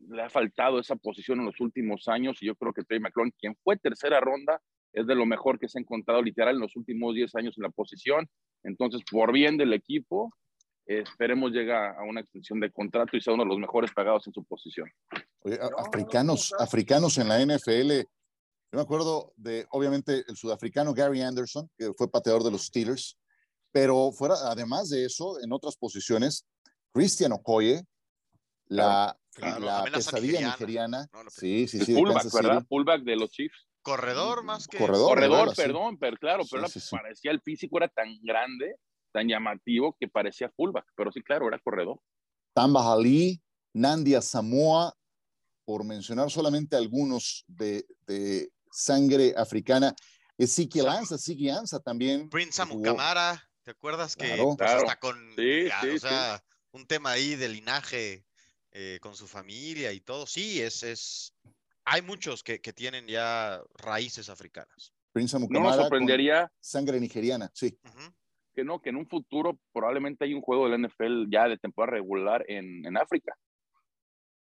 le 0.09 0.23
ha 0.23 0.31
faltado 0.31 0.79
esa 0.79 0.97
posición 0.97 1.41
en 1.41 1.47
los 1.47 1.61
últimos 1.61 2.09
años 2.09 2.43
y 2.43 2.47
yo 2.47 2.55
creo 2.55 2.73
que 2.73 2.83
Trey 2.83 3.01
McClung, 3.01 3.33
quien 3.39 3.57
fue 3.63 3.77
tercera 3.77 4.21
ronda, 4.21 4.61
es 4.93 5.07
de 5.07 5.15
lo 5.15 5.27
mejor 5.27 5.59
que 5.59 5.69
se 5.69 5.79
ha 5.79 5.83
encontrado 5.83 6.23
literal 6.23 6.55
en 6.55 6.61
los 6.61 6.75
últimos 6.77 7.15
10 7.15 7.35
años 7.37 7.55
en 7.57 7.63
la 7.63 7.71
posición. 7.71 8.29
Entonces, 8.65 9.03
por 9.11 9.33
bien 9.33 9.57
del 9.57 9.73
equipo, 9.73 10.35
esperemos 10.87 11.53
llegue 11.53 11.73
a 11.73 12.03
una 12.09 12.21
extensión 12.21 12.59
de 12.59 12.73
contrato 12.73 13.17
y 13.17 13.21
sea 13.21 13.35
uno 13.35 13.45
de 13.45 13.51
los 13.51 13.59
mejores 13.59 13.93
pagados 13.93 14.27
en 14.27 14.33
su 14.33 14.45
posición. 14.45 14.91
africanos, 15.79 16.53
africanos 16.59 17.19
en 17.19 17.29
la 17.29 17.39
NFL. 17.39 18.01
Yo 18.73 18.77
me 18.77 18.83
acuerdo 18.83 19.33
de, 19.37 19.67
obviamente, 19.71 20.25
el 20.27 20.37
sudafricano 20.37 20.93
Gary 20.95 21.23
Anderson, 21.23 21.69
que 21.77 21.93
fue 21.97 22.11
pateador 22.11 22.43
de 22.43 22.51
los 22.51 22.67
Steelers, 22.67 23.17
pero 23.73 24.11
fuera, 24.13 24.35
además 24.47 24.91
de 24.91 25.05
eso, 25.05 25.41
en 25.43 25.53
otras 25.53 25.77
posiciones, 25.77 26.47
Christian 26.93 27.33
Okoye, 27.33 27.85
la, 28.67 29.17
la 29.37 29.85
pesadilla 29.85 30.41
nigeriana. 30.41 31.09
sí, 31.29 31.69
sí, 31.69 31.85
sí. 31.85 31.95
Fullback, 31.95 32.33
¿verdad? 32.33 32.65
Fullback 32.69 33.03
de 33.03 33.17
los 33.17 33.31
Chiefs. 33.31 33.67
Corredor 33.83 34.45
más 34.45 34.67
que. 34.67 34.79
Corredor, 34.79 35.09
Corredor 35.09 35.55
perdón, 35.57 35.99
pero 35.99 36.17
claro, 36.19 36.45
pero 36.51 36.67
parecía 36.91 37.31
el 37.31 37.41
físico 37.41 37.79
era 37.79 37.89
tan 37.89 38.21
grande, 38.23 38.77
tan 39.13 39.27
llamativo 39.27 39.97
que 39.99 40.09
parecía 40.09 40.51
fullback, 40.55 40.87
pero 40.95 41.11
sí, 41.13 41.23
claro, 41.23 41.49
era 41.49 41.59
corredor. 41.59 41.99
Tamba 42.53 42.93
Ali, 42.93 43.41
Nandia 43.73 44.21
Samoa, 44.21 44.95
por 45.65 45.85
mencionar 45.85 46.31
solamente 46.31 46.77
algunos 46.77 47.45
de, 47.47 47.87
de 48.07 48.51
sangre 48.71 49.35
africana. 49.37 49.95
Ezequiel 50.37 50.89
Anza, 50.89 51.15
Ezequiel 51.15 51.59
Anza 51.59 51.81
también. 51.81 52.29
Prince 52.29 52.61
Amukamara, 52.61 53.43
¿te 53.63 53.71
acuerdas 53.71 54.17
que 54.17 54.27
claro, 54.27 54.57
pues, 54.57 54.71
hasta 54.71 54.97
con 54.97 55.17
sí, 55.37 55.69
sí, 55.81 55.89
o 55.89 55.99
sea, 55.99 56.43
un 56.73 56.87
tema 56.87 57.13
ahí 57.13 57.35
de 57.37 57.49
linaje 57.49 58.25
eh, 58.73 58.99
con 59.01 59.15
su 59.15 59.27
familia 59.27 59.93
y 59.93 60.01
todo? 60.01 60.27
Sí, 60.27 60.61
es, 60.61 60.83
es, 60.83 61.35
hay 61.85 62.03
muchos 62.03 62.43
que, 62.43 62.61
que 62.61 62.73
tienen 62.73 63.07
ya 63.07 63.61
raíces 63.75 64.29
africanas. 64.29 64.93
Prince 65.13 65.39
no 65.39 65.61
nos 65.61 65.77
sorprendería. 65.77 66.51
Sangre 66.61 67.01
nigeriana, 67.01 67.51
sí. 67.53 67.77
Que 68.55 68.65
no, 68.65 68.81
que 68.81 68.91
en 68.91 68.97
un 68.97 69.09
futuro 69.09 69.59
probablemente 69.73 70.25
hay 70.25 70.35
un 70.35 70.43
juego 70.43 70.69
del 70.69 70.83
NFL 70.83 71.31
ya 71.31 71.49
de 71.49 71.59
temporada 71.59 71.97
regular 71.97 72.45
en, 72.49 72.85
en 72.87 72.97
África. 72.97 73.35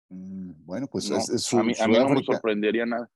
Mm, 0.09 0.65
bueno, 0.65 0.87
pues 0.87 1.09
es, 1.09 1.41
su, 1.43 1.59
a 1.59 1.63
mí, 1.63 1.73
a 1.79 1.87
mí 1.87 1.97
no 1.97 2.09
me 2.09 2.23
sorprendería 2.23 2.85
nada. 2.85 3.09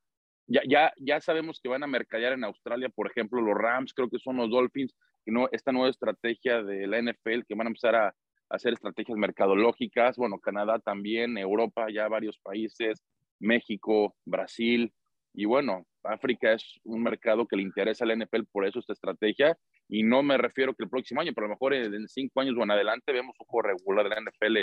Ya, 0.48 0.62
ya, 0.68 0.94
ya 0.98 1.20
sabemos 1.20 1.60
que 1.62 1.70
van 1.70 1.84
a 1.84 1.88
mercadear 1.88 2.34
en 2.34 2.44
Australia, 2.44 2.90
por 2.90 3.10
ejemplo, 3.10 3.42
los 3.42 3.58
Rams, 3.58 3.94
creo 3.94 4.10
que 4.10 4.20
son 4.20 4.38
los 4.38 4.50
Dolphins, 4.50 4.96
y 5.26 5.32
no, 5.32 5.50
esta 5.52 5.72
nueva 5.72 5.90
estrategia 5.90 6.62
de 6.62 6.88
la 6.88 7.02
NFL 7.02 7.42
que 7.48 7.56
van 7.56 7.68
a 7.68 7.70
empezar 7.70 7.96
a 7.96 8.16
hacer 8.50 8.74
estrategias 8.74 9.18
mercadológicas, 9.18 10.18
bueno, 10.18 10.40
Canadá 10.40 10.80
también, 10.80 11.38
Europa, 11.38 11.88
ya 11.94 12.08
varios 12.08 12.38
países, 12.40 13.04
México, 13.40 14.16
Brasil, 14.26 14.94
y 15.34 15.46
bueno, 15.46 15.86
África 16.04 16.54
es 16.54 16.64
un 16.84 17.04
mercado 17.04 17.46
que 17.46 17.58
le 17.58 17.64
interesa 17.64 18.06
a 18.06 18.08
la 18.08 18.16
NFL, 18.16 18.44
por 18.52 18.66
eso 18.66 18.80
esta 18.80 18.94
estrategia, 18.94 19.58
y 19.90 20.04
no 20.04 20.24
me 20.24 20.38
refiero 20.38 20.74
que 20.74 20.84
el 20.84 20.90
próximo 20.90 21.22
año, 21.22 21.32
pero 21.36 21.46
a 21.46 21.50
lo 21.50 21.56
mejor 21.56 21.74
en 21.74 22.08
cinco 22.08 22.40
años 22.40 22.56
o 22.58 22.64
en 22.64 22.72
adelante 22.72 23.12
vemos 23.12 23.36
un 23.40 23.46
juego 23.46 23.68
regular 23.68 24.06
de 24.06 24.10
la 24.10 24.22
NFL 24.22 24.58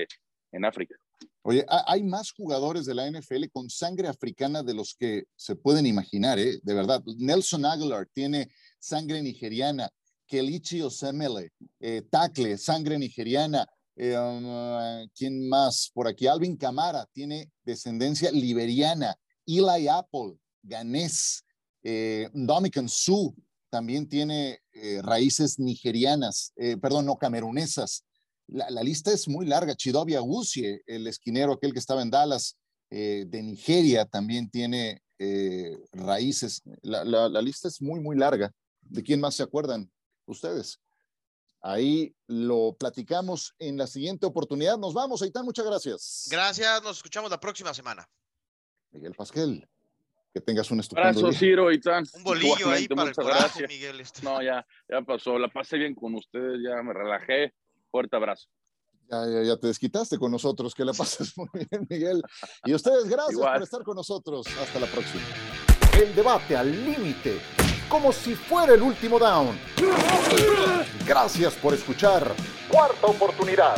en 0.52 0.64
África. 0.64 0.94
Oye, 1.42 1.64
hay 1.86 2.02
más 2.04 2.32
jugadores 2.32 2.86
de 2.86 2.94
la 2.94 3.10
NFL 3.10 3.48
con 3.52 3.68
sangre 3.68 4.08
africana 4.08 4.62
de 4.62 4.74
los 4.74 4.94
que 4.94 5.24
se 5.34 5.56
pueden 5.56 5.86
imaginar, 5.86 6.38
¿eh? 6.38 6.58
de 6.62 6.74
verdad. 6.74 7.02
Nelson 7.18 7.64
Aguilar 7.64 8.06
tiene 8.12 8.48
sangre 8.78 9.22
nigeriana, 9.22 9.90
Kelichi 10.32 10.80
Osemele, 10.80 11.50
eh, 11.78 12.00
Tacle, 12.10 12.56
sangre 12.56 12.98
nigeriana, 12.98 13.66
eh, 13.94 14.16
um, 14.16 15.06
¿Quién 15.14 15.46
más? 15.46 15.90
Por 15.92 16.08
aquí, 16.08 16.26
Alvin 16.26 16.56
Camara 16.56 17.06
tiene 17.12 17.50
descendencia 17.62 18.30
liberiana. 18.32 19.14
Eli 19.46 19.88
Apple, 19.88 20.38
ganés. 20.62 21.44
Eh, 21.82 22.30
Dominican 22.32 22.88
Su 22.88 23.34
también 23.68 24.08
tiene 24.08 24.60
eh, 24.72 25.02
raíces 25.02 25.58
nigerianas, 25.58 26.52
eh, 26.56 26.78
perdón, 26.78 27.04
no 27.04 27.16
camerunesas. 27.16 28.04
La, 28.46 28.82
lista 28.82 29.12
es 29.12 29.28
muy 29.28 29.44
larga. 29.44 29.74
Chidobi 29.74 30.14
Agusie, 30.14 30.80
el 30.86 31.06
esquinero, 31.06 31.52
aquel 31.52 31.74
que 31.74 31.78
estaba 31.78 32.00
en 32.00 32.10
Dallas, 32.10 32.56
de 32.90 33.42
Nigeria, 33.42 34.04
también 34.04 34.50
tiene 34.50 35.00
raíces. 35.92 36.60
La, 36.82 37.04
la 37.04 37.40
lista 37.40 37.68
es 37.68 37.80
muy, 37.80 38.00
muy 38.00 38.16
larga. 38.16 38.52
¿De 38.82 39.02
quién 39.02 39.20
más 39.20 39.36
se 39.36 39.42
acuerdan 39.42 39.90
ustedes? 40.32 40.80
Ahí 41.62 42.12
lo 42.26 42.76
platicamos 42.78 43.54
en 43.60 43.76
la 43.76 43.86
siguiente 43.86 44.26
oportunidad. 44.26 44.76
Nos 44.78 44.94
vamos, 44.94 45.22
Aitán, 45.22 45.44
muchas 45.44 45.64
gracias. 45.64 46.26
Gracias, 46.28 46.82
nos 46.82 46.96
escuchamos 46.96 47.30
la 47.30 47.38
próxima 47.38 47.72
semana. 47.72 48.08
Miguel 48.90 49.14
Pasquel, 49.14 49.68
que 50.34 50.40
tengas 50.40 50.70
un 50.72 50.80
estupendo 50.80 51.20
Abrazo, 51.20 51.32
Ciro, 51.32 51.68
Aitán. 51.68 52.04
Un 52.14 52.24
bolillo 52.24 52.68
ahí 52.68 52.88
para 52.88 53.10
el 53.10 53.14
coraje, 53.14 53.68
Miguel. 53.68 54.00
Este. 54.00 54.22
No, 54.22 54.42
ya, 54.42 54.66
ya 54.88 55.02
pasó, 55.02 55.38
la 55.38 55.48
pasé 55.48 55.78
bien 55.78 55.94
con 55.94 56.14
ustedes, 56.16 56.58
ya 56.64 56.82
me 56.82 56.92
relajé. 56.92 57.54
Fuerte 57.90 58.16
abrazo. 58.16 58.48
Ya, 59.08 59.26
ya, 59.26 59.42
ya, 59.42 59.56
te 59.56 59.68
desquitaste 59.68 60.18
con 60.18 60.32
nosotros, 60.32 60.74
que 60.74 60.84
la 60.84 60.92
pases 60.92 61.32
muy 61.36 61.48
bien, 61.52 61.86
Miguel. 61.88 62.22
Y 62.64 62.74
ustedes, 62.74 63.04
gracias 63.08 63.38
por 63.38 63.62
estar 63.62 63.82
con 63.84 63.94
nosotros. 63.94 64.46
Hasta 64.60 64.80
la 64.80 64.86
próxima. 64.86 65.22
El 65.94 66.12
debate 66.14 66.56
al 66.56 66.70
límite 66.84 67.38
como 67.92 68.10
si 68.10 68.34
fuera 68.34 68.72
el 68.72 68.80
último 68.80 69.18
down. 69.18 69.48
Gracias 71.06 71.52
por 71.52 71.74
escuchar. 71.74 72.32
Cuarta 72.70 73.06
oportunidad. 73.06 73.76